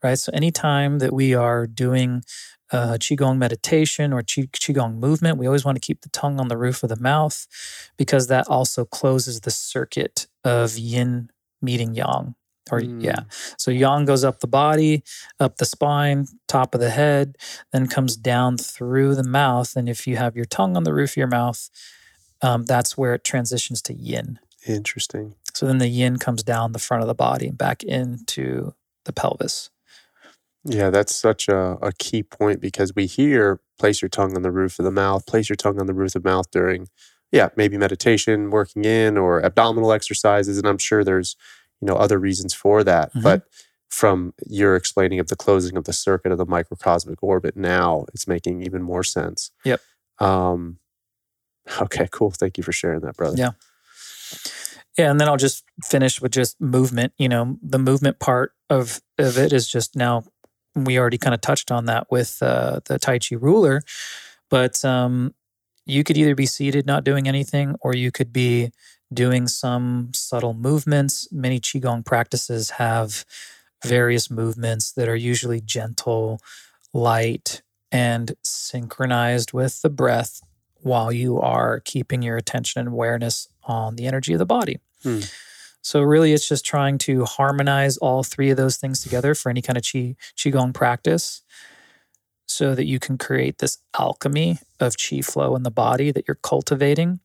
right? 0.02 0.18
So 0.18 0.30
anytime 0.34 0.98
that 0.98 1.12
we 1.12 1.34
are 1.34 1.66
doing 1.66 2.22
uh, 2.73 2.97
qigong 2.99 3.39
meditation 3.39 4.12
or 4.12 4.23
qi, 4.23 4.49
qigong 4.51 4.97
movement, 4.97 5.39
we 5.39 5.47
always 5.47 5.64
want 5.64 5.77
to 5.77 5.81
keep 5.81 6.01
the 6.03 6.09
tongue 6.09 6.41
on 6.41 6.49
the 6.49 6.57
roof 6.57 6.83
of 6.83 6.89
the 6.89 7.01
mouth 7.01 7.47
because 7.97 8.27
that 8.27 8.47
also 8.49 8.85
closes 8.85 9.41
the 9.43 9.51
circuit 9.51 10.27
of 10.45 10.77
yin 10.77 11.31
meeting 11.62 11.95
yang. 11.95 12.35
Or 12.73 12.81
yeah, 12.81 13.21
Mm. 13.21 13.55
so 13.57 13.71
yang 13.71 14.05
goes 14.07 14.25
up 14.25 14.41
the 14.41 14.49
body, 14.49 15.05
up 15.39 15.59
the 15.59 15.64
spine, 15.64 16.27
top 16.49 16.75
of 16.75 16.81
the 16.81 16.91
head, 16.91 17.37
then 17.71 17.87
comes 17.87 18.17
down 18.17 18.59
through 18.59 19.14
the 19.14 19.23
mouth. 19.23 19.77
And 19.77 19.89
if 19.89 20.09
you 20.09 20.17
have 20.17 20.35
your 20.35 20.47
tongue 20.47 20.77
on 20.77 20.83
the 20.83 20.93
roof 20.93 21.11
of 21.12 21.17
your 21.17 21.29
mouth, 21.29 21.71
um, 22.43 22.64
that's 22.64 22.99
where 22.99 23.14
it 23.14 23.23
transitions 23.23 23.81
to 23.83 23.95
yin. 23.95 24.41
Interesting. 24.67 25.35
So 25.55 25.64
then 25.64 25.79
the 25.79 25.87
yin 25.87 26.17
comes 26.17 26.43
down 26.43 26.73
the 26.73 26.81
front 26.81 27.03
of 27.03 27.07
the 27.07 27.14
body 27.14 27.47
and 27.47 27.57
back 27.57 27.85
into 27.85 28.75
the 29.05 29.12
pelvis. 29.12 29.71
Yeah, 30.69 30.91
that's 30.91 31.14
such 31.14 31.49
a, 31.49 31.79
a 31.81 31.93
key 31.93 32.23
point 32.23 32.61
because 32.61 32.95
we 32.95 33.07
hear 33.07 33.61
place 33.79 34.03
your 34.03 34.09
tongue 34.09 34.35
on 34.35 34.43
the 34.43 34.51
roof 34.51 34.79
of 34.79 34.85
the 34.85 34.91
mouth, 34.91 35.27
place 35.27 35.49
your 35.49 35.57
tongue 35.57 35.79
on 35.81 35.87
the 35.87 35.95
roof 35.95 36.14
of 36.14 36.23
the 36.23 36.29
mouth 36.29 36.51
during, 36.51 36.89
yeah, 37.31 37.51
maybe 37.57 37.77
meditation, 37.79 38.51
working 38.51 38.85
in, 38.85 39.17
or 39.17 39.45
abdominal 39.45 39.93
exercises. 39.93 40.59
And 40.59 40.67
I'm 40.67 40.79
sure 40.79 41.05
there's, 41.05 41.37
you 41.81 41.87
know, 41.87 41.95
other 41.95 42.19
reasons 42.19 42.53
for 42.53 42.83
that. 42.85 43.12
Mhm. 43.14 43.23
But 43.23 43.43
from 43.89 44.35
your 44.47 44.75
explaining 44.75 45.21
of 45.21 45.29
the 45.29 45.37
closing 45.37 45.77
of 45.77 45.85
the 45.85 45.93
circuit 45.93 46.33
of 46.33 46.39
the 46.39 46.47
microcosmic 46.47 47.23
orbit 47.23 47.57
now, 47.57 48.05
it's 48.12 48.27
making 48.27 48.62
even 48.62 48.83
more 48.83 49.05
sense. 49.05 49.53
Yep. 49.64 49.81
Um, 50.19 50.79
okay, 51.81 52.09
cool. 52.11 52.31
Thank 52.31 52.59
you 52.59 52.64
for 52.64 52.73
sharing 52.73 53.01
that, 53.01 53.17
brother. 53.17 53.37
Yeah. 53.37 53.51
Yeah, 54.99 55.11
and 55.11 55.21
then 55.21 55.29
I'll 55.29 55.37
just 55.37 55.62
finish 55.85 56.23
with 56.23 56.33
just 56.33 56.59
movement. 56.59 57.12
You 57.19 57.29
know, 57.29 57.59
the 57.62 57.79
movement 57.79 58.19
part 58.19 58.53
of 58.71 59.01
of 59.19 59.37
it 59.39 59.53
is 59.53 59.69
just 59.69 59.95
now. 59.95 60.25
We 60.77 60.99
already 60.99 61.18
kind 61.18 61.35
of 61.35 61.41
touched 61.41 61.72
on 61.72 61.87
that 61.87 62.07
with 62.11 62.39
uh, 62.43 62.81
the 62.85 62.99
Tai 62.99 63.18
Chi 63.18 63.37
ruler, 63.37 63.83
but 64.51 64.85
um, 64.85 65.35
you 65.87 66.05
could 66.05 66.18
either 66.18 66.35
be 66.35 66.47
seated, 66.47 66.87
not 66.87 67.03
doing 67.03 67.27
anything, 67.27 67.77
or 67.81 67.95
you 67.95 68.12
could 68.12 68.33
be 68.33 68.70
doing 69.12 69.49
some 69.49 70.11
subtle 70.12 70.55
movements. 70.55 71.29
Many 71.33 71.61
qigong 71.61 72.05
practices 72.05 72.70
have 72.70 73.24
various 73.85 74.31
movements 74.31 74.93
that 74.93 75.09
are 75.09 75.16
usually 75.16 75.61
gentle, 75.61 76.41
light, 76.93 77.62
and 77.93 78.35
synchronized 78.43 79.53
with 79.53 79.81
the 79.83 79.91
breath 79.91 80.41
while 80.81 81.12
you 81.12 81.41
are 81.41 81.81
keeping 81.81 82.22
your 82.22 82.37
attention 82.37 82.81
and 82.81 82.89
awareness 82.89 83.49
on 83.64 83.97
the 83.97 84.07
energy 84.07 84.33
of 84.33 84.39
the 84.39 84.47
body. 84.47 84.79
Hmm. 85.03 85.20
So 85.87 86.03
really 86.03 86.32
it's 86.32 86.49
just 86.49 86.66
trying 86.66 86.99
to 86.99 87.24
harmonize 87.24 87.97
all 87.99 88.24
three 88.24 88.51
of 88.51 88.57
those 88.57 88.76
things 88.76 89.05
together 89.05 89.37
for 89.37 89.51
any 89.51 89.62
kind 89.62 89.76
of 89.76 89.84
qi 89.84 90.16
qigong 90.37 90.74
practice 90.74 91.43
so 92.45 92.74
that 92.74 92.87
you 92.87 92.99
can 92.99 93.16
create 93.16 93.59
this 93.59 93.78
alchemy 93.97 94.59
of 94.80 94.95
qi 94.95 95.24
flow 95.24 95.55
in 95.55 95.62
the 95.62 95.70
body 95.70 96.11
that 96.11 96.24
you're 96.26 96.41
cultivating. 96.43 97.20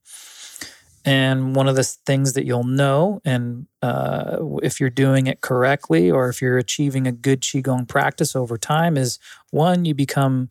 And 1.03 1.55
one 1.55 1.67
of 1.67 1.75
the 1.75 1.83
things 1.83 2.33
that 2.33 2.45
you'll 2.45 2.63
know, 2.63 3.19
and 3.25 3.65
uh, 3.81 4.37
if 4.61 4.79
you're 4.79 4.91
doing 4.91 5.25
it 5.25 5.41
correctly 5.41 6.11
or 6.11 6.29
if 6.29 6.39
you're 6.39 6.59
achieving 6.59 7.07
a 7.07 7.11
good 7.11 7.41
qigong 7.41 7.87
practice 7.87 8.35
over 8.35 8.59
time, 8.59 8.95
is 8.95 9.17
one, 9.49 9.85
you 9.85 9.95
become 9.95 10.49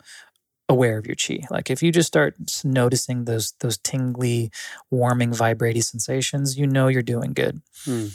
aware 0.71 0.97
of 0.97 1.07
your 1.07 1.17
chi. 1.17 1.41
Like 1.51 1.69
if 1.69 1.83
you 1.83 1.91
just 1.93 2.07
start 2.07 2.37
noticing 2.65 3.25
those 3.25 3.53
those 3.61 3.77
tingly, 3.77 4.51
warming, 4.91 5.35
vibrating 5.35 5.83
sensations, 5.83 6.57
you 6.57 6.67
know 6.67 6.89
you're 6.89 7.03
doing 7.03 7.33
good. 7.33 7.61
Hmm. 7.85 8.07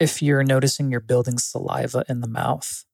If 0.00 0.22
you're 0.22 0.42
noticing 0.42 0.90
you're 0.90 1.00
building 1.00 1.38
saliva 1.38 2.04
in 2.08 2.20
the 2.20 2.26
mouth, 2.26 2.84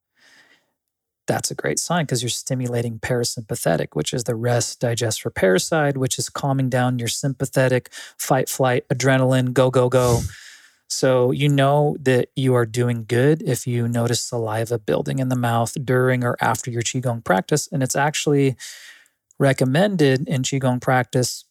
that's 1.26 1.50
a 1.50 1.54
great 1.54 1.78
sign 1.78 2.04
because 2.04 2.22
you're 2.22 2.28
stimulating 2.28 2.98
parasympathetic, 2.98 3.88
which 3.92 4.12
is 4.12 4.24
the 4.24 4.34
rest, 4.34 4.80
digest, 4.80 5.24
repair 5.24 5.58
side, 5.58 5.96
which 5.96 6.18
is 6.18 6.28
calming 6.28 6.68
down 6.68 6.98
your 6.98 7.08
sympathetic 7.08 7.90
fight, 8.18 8.48
flight, 8.48 8.84
adrenaline, 8.88 9.52
go, 9.52 9.70
go, 9.70 9.88
go. 9.88 10.20
So 10.90 11.30
you 11.30 11.48
know 11.48 11.96
that 12.00 12.30
you 12.34 12.54
are 12.56 12.66
doing 12.66 13.04
good 13.06 13.42
if 13.42 13.64
you 13.64 13.86
notice 13.86 14.20
saliva 14.20 14.76
building 14.76 15.20
in 15.20 15.28
the 15.28 15.36
mouth 15.36 15.76
during 15.84 16.24
or 16.24 16.36
after 16.40 16.68
your 16.68 16.82
qigong 16.82 17.24
practice, 17.24 17.68
and 17.70 17.80
it's 17.80 17.94
actually 17.94 18.56
recommended 19.38 20.28
in 20.28 20.42
qigong 20.42 20.80
practice 20.82 21.44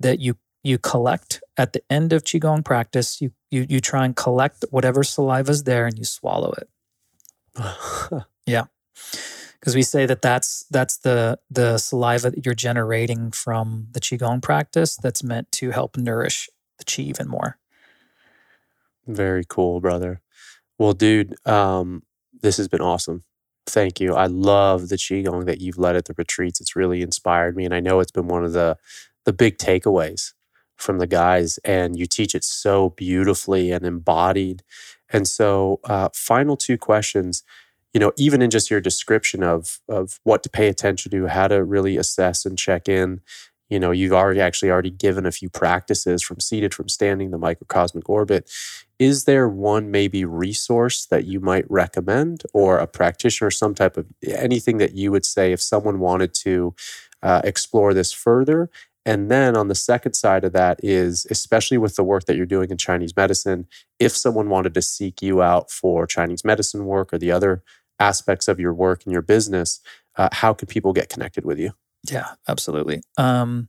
that 0.00 0.18
you 0.18 0.36
you 0.64 0.78
collect 0.78 1.40
at 1.56 1.72
the 1.72 1.82
end 1.88 2.12
of 2.12 2.24
qigong 2.24 2.64
practice. 2.64 3.20
You 3.20 3.30
you 3.52 3.66
you 3.68 3.80
try 3.80 4.04
and 4.04 4.16
collect 4.16 4.64
whatever 4.70 5.04
saliva 5.04 5.52
is 5.52 5.62
there 5.62 5.86
and 5.86 5.96
you 5.96 6.04
swallow 6.04 6.52
it 6.52 6.68
yeah. 8.46 8.64
because 9.60 9.76
we 9.76 9.82
say 9.82 10.06
that 10.06 10.22
that's 10.22 10.64
that's 10.70 10.96
the 10.98 11.38
the 11.50 11.78
saliva 11.78 12.30
that 12.30 12.44
you're 12.44 12.54
generating 12.54 13.30
from 13.30 13.86
the 13.92 14.00
qigong 14.00 14.42
practice 14.42 14.96
that's 14.96 15.22
meant 15.22 15.52
to 15.52 15.70
help 15.70 15.96
nourish 15.96 16.50
the 16.78 16.84
qi 16.84 17.04
even 17.04 17.28
more. 17.28 17.58
Very 19.06 19.44
cool, 19.48 19.80
brother. 19.80 20.20
Well, 20.78 20.92
dude, 20.92 21.34
um, 21.46 22.02
this 22.42 22.56
has 22.56 22.68
been 22.68 22.80
awesome. 22.80 23.24
Thank 23.66 24.00
you. 24.00 24.14
I 24.14 24.26
love 24.26 24.88
the 24.88 24.96
qigong 24.96 25.46
that 25.46 25.60
you've 25.60 25.78
led 25.78 25.96
at 25.96 26.06
the 26.06 26.14
retreats. 26.16 26.60
It's 26.60 26.76
really 26.76 27.02
inspired 27.02 27.56
me, 27.56 27.64
and 27.64 27.74
I 27.74 27.80
know 27.80 28.00
it's 28.00 28.10
been 28.10 28.28
one 28.28 28.44
of 28.44 28.52
the 28.52 28.76
the 29.24 29.32
big 29.32 29.58
takeaways 29.58 30.32
from 30.76 30.98
the 30.98 31.06
guys. 31.06 31.58
And 31.64 31.96
you 31.96 32.06
teach 32.06 32.34
it 32.34 32.42
so 32.44 32.90
beautifully 32.90 33.70
and 33.70 33.84
embodied. 33.86 34.62
And 35.12 35.28
so, 35.28 35.78
uh, 35.84 36.08
final 36.12 36.56
two 36.56 36.76
questions. 36.76 37.44
You 37.94 38.00
know, 38.00 38.12
even 38.16 38.42
in 38.42 38.50
just 38.50 38.70
your 38.70 38.80
description 38.80 39.42
of 39.42 39.80
of 39.88 40.18
what 40.24 40.42
to 40.42 40.50
pay 40.50 40.68
attention 40.68 41.10
to, 41.12 41.26
how 41.28 41.48
to 41.48 41.62
really 41.64 41.96
assess 41.96 42.44
and 42.44 42.58
check 42.58 42.88
in. 42.88 43.20
You 43.72 43.80
know, 43.80 43.90
you've 43.90 44.12
already 44.12 44.38
actually 44.38 44.70
already 44.70 44.90
given 44.90 45.24
a 45.24 45.32
few 45.32 45.48
practices 45.48 46.22
from 46.22 46.40
seated, 46.40 46.74
from 46.74 46.90
standing, 46.90 47.30
the 47.30 47.38
microcosmic 47.38 48.06
orbit. 48.06 48.50
Is 48.98 49.24
there 49.24 49.48
one 49.48 49.90
maybe 49.90 50.26
resource 50.26 51.06
that 51.06 51.24
you 51.24 51.40
might 51.40 51.64
recommend 51.70 52.42
or 52.52 52.76
a 52.76 52.86
practitioner 52.86 53.50
some 53.50 53.74
type 53.74 53.96
of 53.96 54.04
anything 54.26 54.76
that 54.76 54.94
you 54.94 55.10
would 55.10 55.24
say 55.24 55.52
if 55.52 55.62
someone 55.62 56.00
wanted 56.00 56.34
to 56.34 56.74
uh, 57.22 57.40
explore 57.44 57.94
this 57.94 58.12
further? 58.12 58.68
And 59.06 59.30
then 59.30 59.56
on 59.56 59.68
the 59.68 59.74
second 59.74 60.12
side 60.12 60.44
of 60.44 60.52
that 60.52 60.78
is 60.82 61.26
especially 61.30 61.78
with 61.78 61.96
the 61.96 62.04
work 62.04 62.26
that 62.26 62.36
you're 62.36 62.46
doing 62.46 62.70
in 62.70 62.76
chinese 62.76 63.16
medicine 63.16 63.66
if 63.98 64.12
someone 64.12 64.48
wanted 64.48 64.74
to 64.74 64.82
seek 64.82 65.20
you 65.20 65.42
out 65.42 65.72
for 65.72 66.06
chinese 66.06 66.44
medicine 66.44 66.84
work 66.84 67.12
or 67.12 67.18
the 67.18 67.32
other 67.32 67.64
aspects 67.98 68.46
of 68.46 68.60
your 68.60 68.72
work 68.72 69.02
and 69.04 69.12
your 69.12 69.22
business 69.22 69.80
uh, 70.14 70.28
how 70.30 70.54
could 70.54 70.68
people 70.68 70.92
get 70.92 71.08
connected 71.08 71.44
with 71.44 71.58
you 71.58 71.72
Yeah, 72.10 72.26
absolutely. 72.48 73.02
Um, 73.16 73.68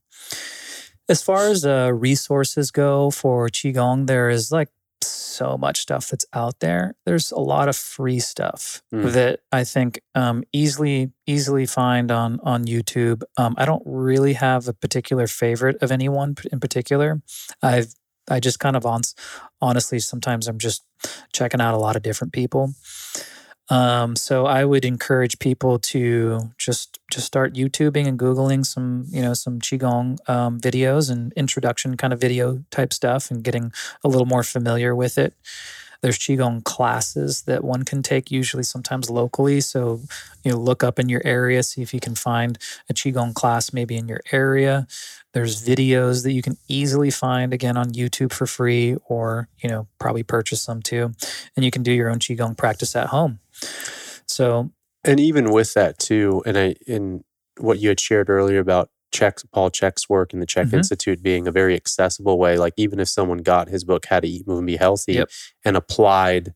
as 1.09 1.21
far 1.21 1.47
as 1.47 1.65
uh, 1.65 1.91
resources 1.93 2.71
go 2.71 3.11
for 3.11 3.47
qigong, 3.49 4.07
there 4.07 4.29
is 4.29 4.51
like 4.51 4.69
so 5.01 5.57
much 5.57 5.81
stuff 5.81 6.07
that's 6.09 6.25
out 6.33 6.59
there. 6.59 6.95
There's 7.05 7.31
a 7.31 7.39
lot 7.39 7.67
of 7.67 7.75
free 7.75 8.19
stuff 8.19 8.81
Mm. 8.93 9.11
that 9.13 9.39
I 9.51 9.63
think 9.63 9.99
um, 10.15 10.43
easily 10.53 11.11
easily 11.27 11.65
find 11.65 12.11
on 12.11 12.39
on 12.43 12.65
YouTube. 12.65 13.23
Um, 13.37 13.55
I 13.57 13.65
don't 13.65 13.83
really 13.85 14.33
have 14.33 14.67
a 14.67 14.73
particular 14.73 15.27
favorite 15.27 15.81
of 15.81 15.91
anyone 15.91 16.35
in 16.51 16.59
particular. 16.59 17.21
I've 17.61 17.93
I 18.29 18.39
just 18.39 18.59
kind 18.59 18.77
of 18.77 18.85
on, 18.85 19.01
honestly 19.61 19.99
sometimes 19.99 20.47
I'm 20.47 20.57
just 20.57 20.81
checking 21.33 21.59
out 21.59 21.73
a 21.73 21.77
lot 21.77 21.95
of 21.97 22.01
different 22.03 22.31
people. 22.31 22.73
Um, 23.69 24.15
so 24.15 24.45
I 24.45 24.65
would 24.65 24.83
encourage 24.83 25.39
people 25.39 25.79
to 25.79 26.51
just 26.57 26.99
just 27.09 27.25
start 27.25 27.53
YouTubing 27.53 28.07
and 28.07 28.19
Googling 28.19 28.65
some, 28.65 29.05
you 29.09 29.21
know, 29.21 29.33
some 29.33 29.59
Qigong 29.59 30.17
um, 30.29 30.59
videos 30.59 31.09
and 31.09 31.31
introduction 31.33 31.95
kind 31.95 32.11
of 32.11 32.19
video 32.19 32.63
type 32.71 32.91
stuff 32.91 33.31
and 33.31 33.43
getting 33.43 33.71
a 34.03 34.09
little 34.09 34.25
more 34.25 34.43
familiar 34.43 34.95
with 34.95 35.17
it. 35.17 35.33
There's 36.01 36.19
Qigong 36.19 36.65
classes 36.65 37.43
that 37.43 37.63
one 37.63 37.83
can 37.85 38.03
take, 38.03 38.29
usually 38.29 38.63
sometimes 38.63 39.09
locally. 39.09 39.61
So, 39.61 40.01
you 40.43 40.51
know, 40.51 40.57
look 40.57 40.83
up 40.83 40.99
in 40.99 41.07
your 41.07 41.21
area, 41.23 41.63
see 41.63 41.81
if 41.81 41.93
you 41.93 42.01
can 42.01 42.15
find 42.15 42.59
a 42.89 42.93
Qigong 42.93 43.33
class 43.33 43.71
maybe 43.71 43.95
in 43.95 44.09
your 44.09 44.19
area. 44.33 44.85
There's 45.33 45.65
videos 45.65 46.23
that 46.23 46.31
you 46.31 46.41
can 46.41 46.57
easily 46.67 47.09
find 47.09 47.53
again 47.53 47.75
on 47.75 47.91
YouTube 47.91 48.31
for 48.31 48.45
free 48.45 48.95
or, 49.05 49.49
you 49.57 49.69
know, 49.69 49.87
probably 49.99 50.23
purchase 50.23 50.61
some 50.61 50.81
too. 50.81 51.13
And 51.55 51.65
you 51.65 51.71
can 51.71 51.83
do 51.83 51.91
your 51.91 52.09
own 52.09 52.19
Qigong 52.19 52.55
practice 52.55 52.95
at 52.95 53.07
home. 53.07 53.39
So, 54.27 54.71
and 55.03 55.19
even 55.19 55.51
with 55.51 55.73
that 55.73 55.99
too, 55.99 56.43
and 56.45 56.57
I 56.57 56.75
in 56.87 57.23
what 57.59 57.79
you 57.79 57.89
had 57.89 57.99
shared 57.99 58.29
earlier 58.29 58.59
about 58.59 58.89
Chek 59.13 59.43
Paul 59.51 59.69
Chek's 59.69 60.09
work 60.09 60.33
in 60.33 60.39
the 60.39 60.45
Chek 60.45 60.65
mm-hmm. 60.65 60.77
Institute 60.77 61.21
being 61.21 61.47
a 61.47 61.51
very 61.51 61.75
accessible 61.75 62.37
way. 62.37 62.57
Like 62.57 62.73
even 62.77 62.99
if 62.99 63.07
someone 63.07 63.39
got 63.39 63.69
his 63.69 63.83
book 63.83 64.05
How 64.07 64.19
to 64.19 64.27
Eat, 64.27 64.47
Move, 64.47 64.59
and 64.59 64.67
Be 64.67 64.77
Healthy 64.77 65.13
yep. 65.13 65.29
and 65.63 65.77
applied 65.77 66.53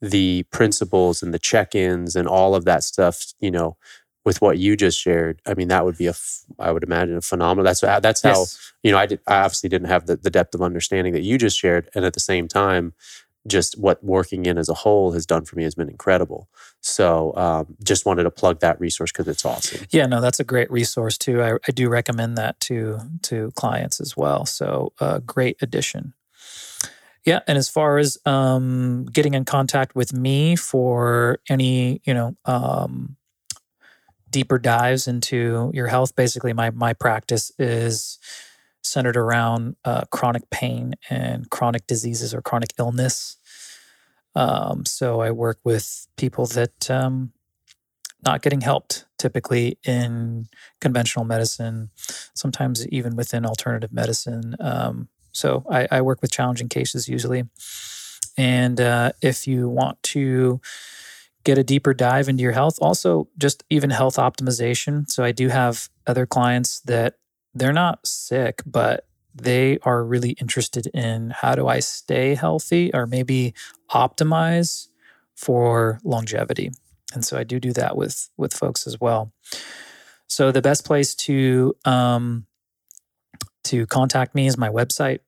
the 0.00 0.44
principles 0.52 1.22
and 1.22 1.34
the 1.34 1.38
check-ins 1.40 2.14
and 2.14 2.28
all 2.28 2.54
of 2.54 2.64
that 2.64 2.84
stuff, 2.84 3.32
you 3.40 3.50
know, 3.50 3.76
with 4.24 4.40
what 4.40 4.58
you 4.58 4.76
just 4.76 5.00
shared, 5.00 5.40
I 5.46 5.54
mean, 5.54 5.68
that 5.68 5.84
would 5.84 5.96
be 5.96 6.06
a, 6.06 6.14
I 6.58 6.70
would 6.72 6.82
imagine 6.82 7.16
a 7.16 7.20
phenomenal. 7.22 7.64
That's 7.64 7.80
that's 7.80 8.22
how 8.22 8.30
yes. 8.30 8.72
you 8.82 8.92
know 8.92 8.98
I 8.98 9.06
did. 9.06 9.20
I 9.26 9.36
obviously 9.36 9.68
didn't 9.68 9.88
have 9.88 10.06
the, 10.06 10.16
the 10.16 10.30
depth 10.30 10.54
of 10.54 10.62
understanding 10.62 11.12
that 11.14 11.22
you 11.22 11.38
just 11.38 11.58
shared, 11.58 11.88
and 11.94 12.04
at 12.04 12.14
the 12.14 12.20
same 12.20 12.48
time, 12.48 12.94
just 13.46 13.78
what 13.78 14.02
working 14.04 14.46
in 14.46 14.58
as 14.58 14.68
a 14.68 14.74
whole 14.74 15.12
has 15.12 15.26
done 15.26 15.44
for 15.44 15.56
me 15.56 15.64
has 15.64 15.74
been 15.74 15.88
incredible. 15.88 16.48
So 16.80 17.34
um, 17.36 17.76
just 17.82 18.06
wanted 18.06 18.24
to 18.24 18.30
plug 18.30 18.60
that 18.60 18.78
resource 18.80 19.10
because 19.10 19.28
it's 19.28 19.44
awesome. 19.44 19.86
Yeah, 19.90 20.06
no, 20.06 20.20
that's 20.20 20.40
a 20.40 20.44
great 20.44 20.70
resource 20.70 21.16
too. 21.16 21.42
I, 21.42 21.54
I 21.66 21.72
do 21.72 21.88
recommend 21.88 22.36
that 22.38 22.60
to 22.60 22.98
to 23.22 23.50
clients 23.54 24.00
as 24.00 24.16
well. 24.16 24.46
So 24.46 24.92
uh, 25.00 25.20
great 25.20 25.56
addition. 25.62 26.14
Yeah, 27.24 27.40
and 27.46 27.58
as 27.58 27.68
far 27.68 27.98
as 27.98 28.16
um, 28.24 29.04
getting 29.06 29.34
in 29.34 29.44
contact 29.44 29.94
with 29.94 30.14
me 30.14 30.56
for 30.56 31.40
any, 31.50 32.00
you 32.04 32.14
know, 32.14 32.36
um, 32.46 33.17
deeper 34.30 34.58
dives 34.58 35.08
into 35.08 35.70
your 35.74 35.88
health, 35.88 36.14
basically 36.16 36.52
my 36.52 36.70
my 36.70 36.92
practice 36.92 37.52
is 37.58 38.18
centered 38.82 39.16
around 39.16 39.76
uh, 39.84 40.02
chronic 40.10 40.48
pain 40.50 40.94
and 41.10 41.50
chronic 41.50 41.86
diseases 41.86 42.34
or 42.34 42.40
chronic 42.40 42.70
illness. 42.78 43.36
Um, 44.34 44.86
so 44.86 45.20
I 45.20 45.30
work 45.30 45.58
with 45.64 46.06
people 46.16 46.46
that 46.46 46.90
um, 46.90 47.32
not 48.24 48.42
getting 48.42 48.60
helped 48.60 49.04
typically 49.18 49.78
in 49.84 50.46
conventional 50.80 51.24
medicine, 51.24 51.90
sometimes 52.34 52.86
even 52.88 53.16
within 53.16 53.44
alternative 53.44 53.92
medicine. 53.92 54.56
Um, 54.60 55.08
so 55.32 55.64
I, 55.70 55.88
I, 55.90 56.00
work 56.02 56.22
with 56.22 56.30
challenging 56.30 56.68
cases 56.68 57.08
usually. 57.08 57.44
And 58.36 58.80
uh, 58.80 59.12
if 59.20 59.46
you 59.46 59.68
want 59.68 60.02
to 60.04 60.60
get 61.48 61.56
a 61.56 61.64
deeper 61.64 61.94
dive 61.94 62.28
into 62.28 62.42
your 62.42 62.52
health, 62.52 62.78
also 62.78 63.26
just 63.38 63.64
even 63.70 63.88
health 63.88 64.16
optimization. 64.16 65.10
So 65.10 65.24
I 65.24 65.32
do 65.32 65.48
have 65.48 65.88
other 66.06 66.26
clients 66.26 66.80
that 66.80 67.14
they're 67.54 67.72
not 67.72 68.06
sick, 68.06 68.60
but 68.66 69.06
they 69.34 69.78
are 69.82 70.04
really 70.04 70.32
interested 70.32 70.88
in 70.88 71.30
how 71.30 71.54
do 71.54 71.66
I 71.66 71.80
stay 71.80 72.34
healthy 72.34 72.90
or 72.92 73.06
maybe 73.06 73.54
optimize 73.90 74.88
for 75.34 76.00
longevity. 76.04 76.70
And 77.14 77.24
so 77.24 77.38
I 77.38 77.44
do 77.44 77.58
do 77.58 77.72
that 77.72 77.96
with 77.96 78.28
with 78.36 78.52
folks 78.52 78.86
as 78.86 79.00
well. 79.00 79.32
So 80.26 80.52
the 80.52 80.60
best 80.60 80.84
place 80.84 81.14
to 81.26 81.74
um, 81.86 82.46
to 83.64 83.86
contact 83.86 84.34
me 84.34 84.46
is 84.48 84.58
my 84.58 84.68
website, 84.68 85.20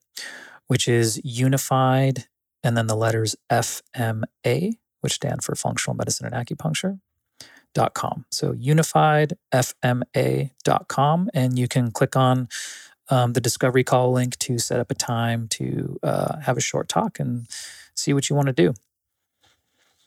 which 0.67 0.87
is 0.87 1.19
unified 1.23 2.25
and 2.63 2.77
then 2.77 2.85
the 2.85 2.95
letters 2.95 3.35
FMA, 3.51 4.73
which 5.01 5.13
stand 5.13 5.43
for 5.43 5.53
Functional 5.55 5.95
Medicine 5.95 6.25
and 6.25 6.35
Acupuncture. 6.35 6.99
Dot 7.73 7.93
com. 7.93 8.25
So 8.31 8.51
unifiedfma.com, 8.53 11.29
and 11.33 11.57
you 11.57 11.67
can 11.69 11.91
click 11.91 12.17
on 12.17 12.49
um, 13.09 13.33
the 13.33 13.41
discovery 13.41 13.83
call 13.83 14.11
link 14.11 14.37
to 14.39 14.57
set 14.57 14.79
up 14.79 14.91
a 14.91 14.95
time 14.95 15.47
to 15.51 15.97
uh, 16.03 16.39
have 16.39 16.57
a 16.57 16.61
short 16.61 16.89
talk 16.89 17.19
and 17.19 17.47
see 17.95 18.13
what 18.13 18.29
you 18.29 18.35
want 18.35 18.47
to 18.47 18.53
do. 18.53 18.73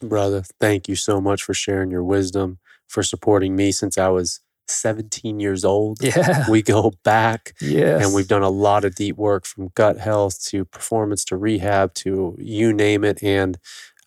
Brother, 0.03 0.43
thank 0.61 0.89
you 0.89 0.97
so 0.97 1.21
much 1.21 1.43
for 1.43 1.55
sharing 1.55 1.91
your 1.91 2.05
wisdom, 2.05 2.59
for 2.87 3.03
supporting 3.03 3.57
me 3.57 3.73
since 3.73 3.97
I 3.97 4.09
was 4.09 4.41
17 4.69 5.41
years 5.41 5.65
old. 5.65 5.99
Yeah. 6.03 6.49
We 6.49 6.63
go 6.63 6.93
back. 7.03 7.55
Yes. 7.61 8.05
And 8.05 8.15
we've 8.15 8.29
done 8.29 8.43
a 8.43 8.51
lot 8.51 8.85
of 8.85 8.95
deep 8.95 9.17
work 9.17 9.47
from 9.47 9.71
gut 9.75 9.99
health 9.99 10.43
to 10.47 10.65
performance 10.65 11.25
to 11.27 11.37
rehab 11.37 11.95
to 11.95 12.37
you 12.39 12.73
name 12.73 13.05
it. 13.05 13.23
And 13.23 13.59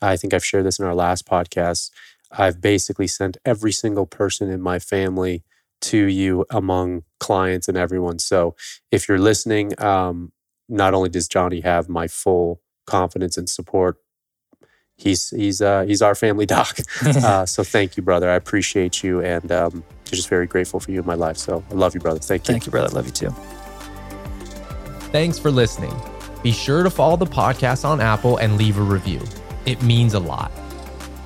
I 0.02 0.18
think 0.18 0.34
I've 0.34 0.46
shared 0.46 0.66
this 0.66 0.80
in 0.80 0.86
our 0.86 0.96
last 0.96 1.26
podcast. 1.26 1.92
I've 2.32 2.62
basically 2.62 3.08
sent 3.08 3.38
every 3.46 3.72
single 3.72 4.06
person 4.06 4.50
in 4.50 4.62
my 4.62 4.80
family 4.80 5.44
to 5.80 5.98
you 5.98 6.46
among 6.50 7.04
clients 7.20 7.68
and 7.68 7.78
everyone. 7.78 8.20
So 8.20 8.56
if 8.92 9.08
you're 9.08 9.20
listening, 9.20 9.80
um, 9.82 10.32
not 10.68 10.94
only 10.94 11.10
does 11.10 11.28
Jonny 11.28 11.62
have 11.62 11.88
my 11.88 12.08
full 12.08 12.62
confidence 12.86 13.38
and 13.38 13.50
support, 13.50 13.98
he's 14.98 15.30
he's 15.30 15.62
uh, 15.62 15.84
he's 15.84 16.02
our 16.02 16.16
family 16.16 16.46
doc. 16.56 16.78
uh, 17.06 17.46
so 17.46 17.64
thank 17.64 17.98
you, 17.98 18.04
brother. 18.04 18.30
I 18.30 18.36
appreciate 18.36 19.04
you, 19.04 19.22
and 19.22 19.52
um, 19.52 19.84
just 20.06 20.30
very 20.30 20.48
grateful 20.48 20.80
for 20.80 20.92
you 20.92 21.00
in 21.00 21.06
my 21.06 21.16
life. 21.16 21.38
So 21.38 21.64
I 21.70 21.74
love 21.74 21.94
you, 21.94 22.02
brother. 22.02 22.20
Thank 22.20 22.48
you. 22.48 22.54
Thank 22.54 22.66
you, 22.66 22.72
brother. 22.72 22.90
I 22.92 22.96
Love 22.96 23.06
you 23.06 23.12
too. 23.12 23.30
Thanks 25.12 25.40
for 25.40 25.52
listening. 25.52 25.94
Be 26.44 26.52
sure 26.52 26.84
to 26.84 26.90
follow 26.90 27.16
the 27.16 27.26
podcast 27.26 27.86
on 27.86 28.02
Apple 28.02 28.38
and 28.38 28.58
leave 28.58 28.78
a 28.78 28.82
review. 28.82 29.22
It 29.68 29.84
means 29.84 30.14
a 30.14 30.20
lot. 30.22 30.50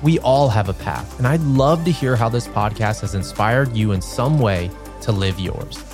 We 0.02 0.18
all 0.18 0.48
have 0.48 0.68
a 0.68 0.72
path, 0.72 1.16
and 1.18 1.28
I'd 1.28 1.42
love 1.42 1.84
to 1.84 1.92
hear 1.92 2.16
how 2.16 2.28
this 2.28 2.48
podcast 2.48 3.02
has 3.02 3.14
inspired 3.14 3.76
you 3.76 3.92
in 3.92 4.02
some 4.02 4.40
way 4.40 4.68
to 5.02 5.12
live 5.12 5.38
yours. 5.38 5.91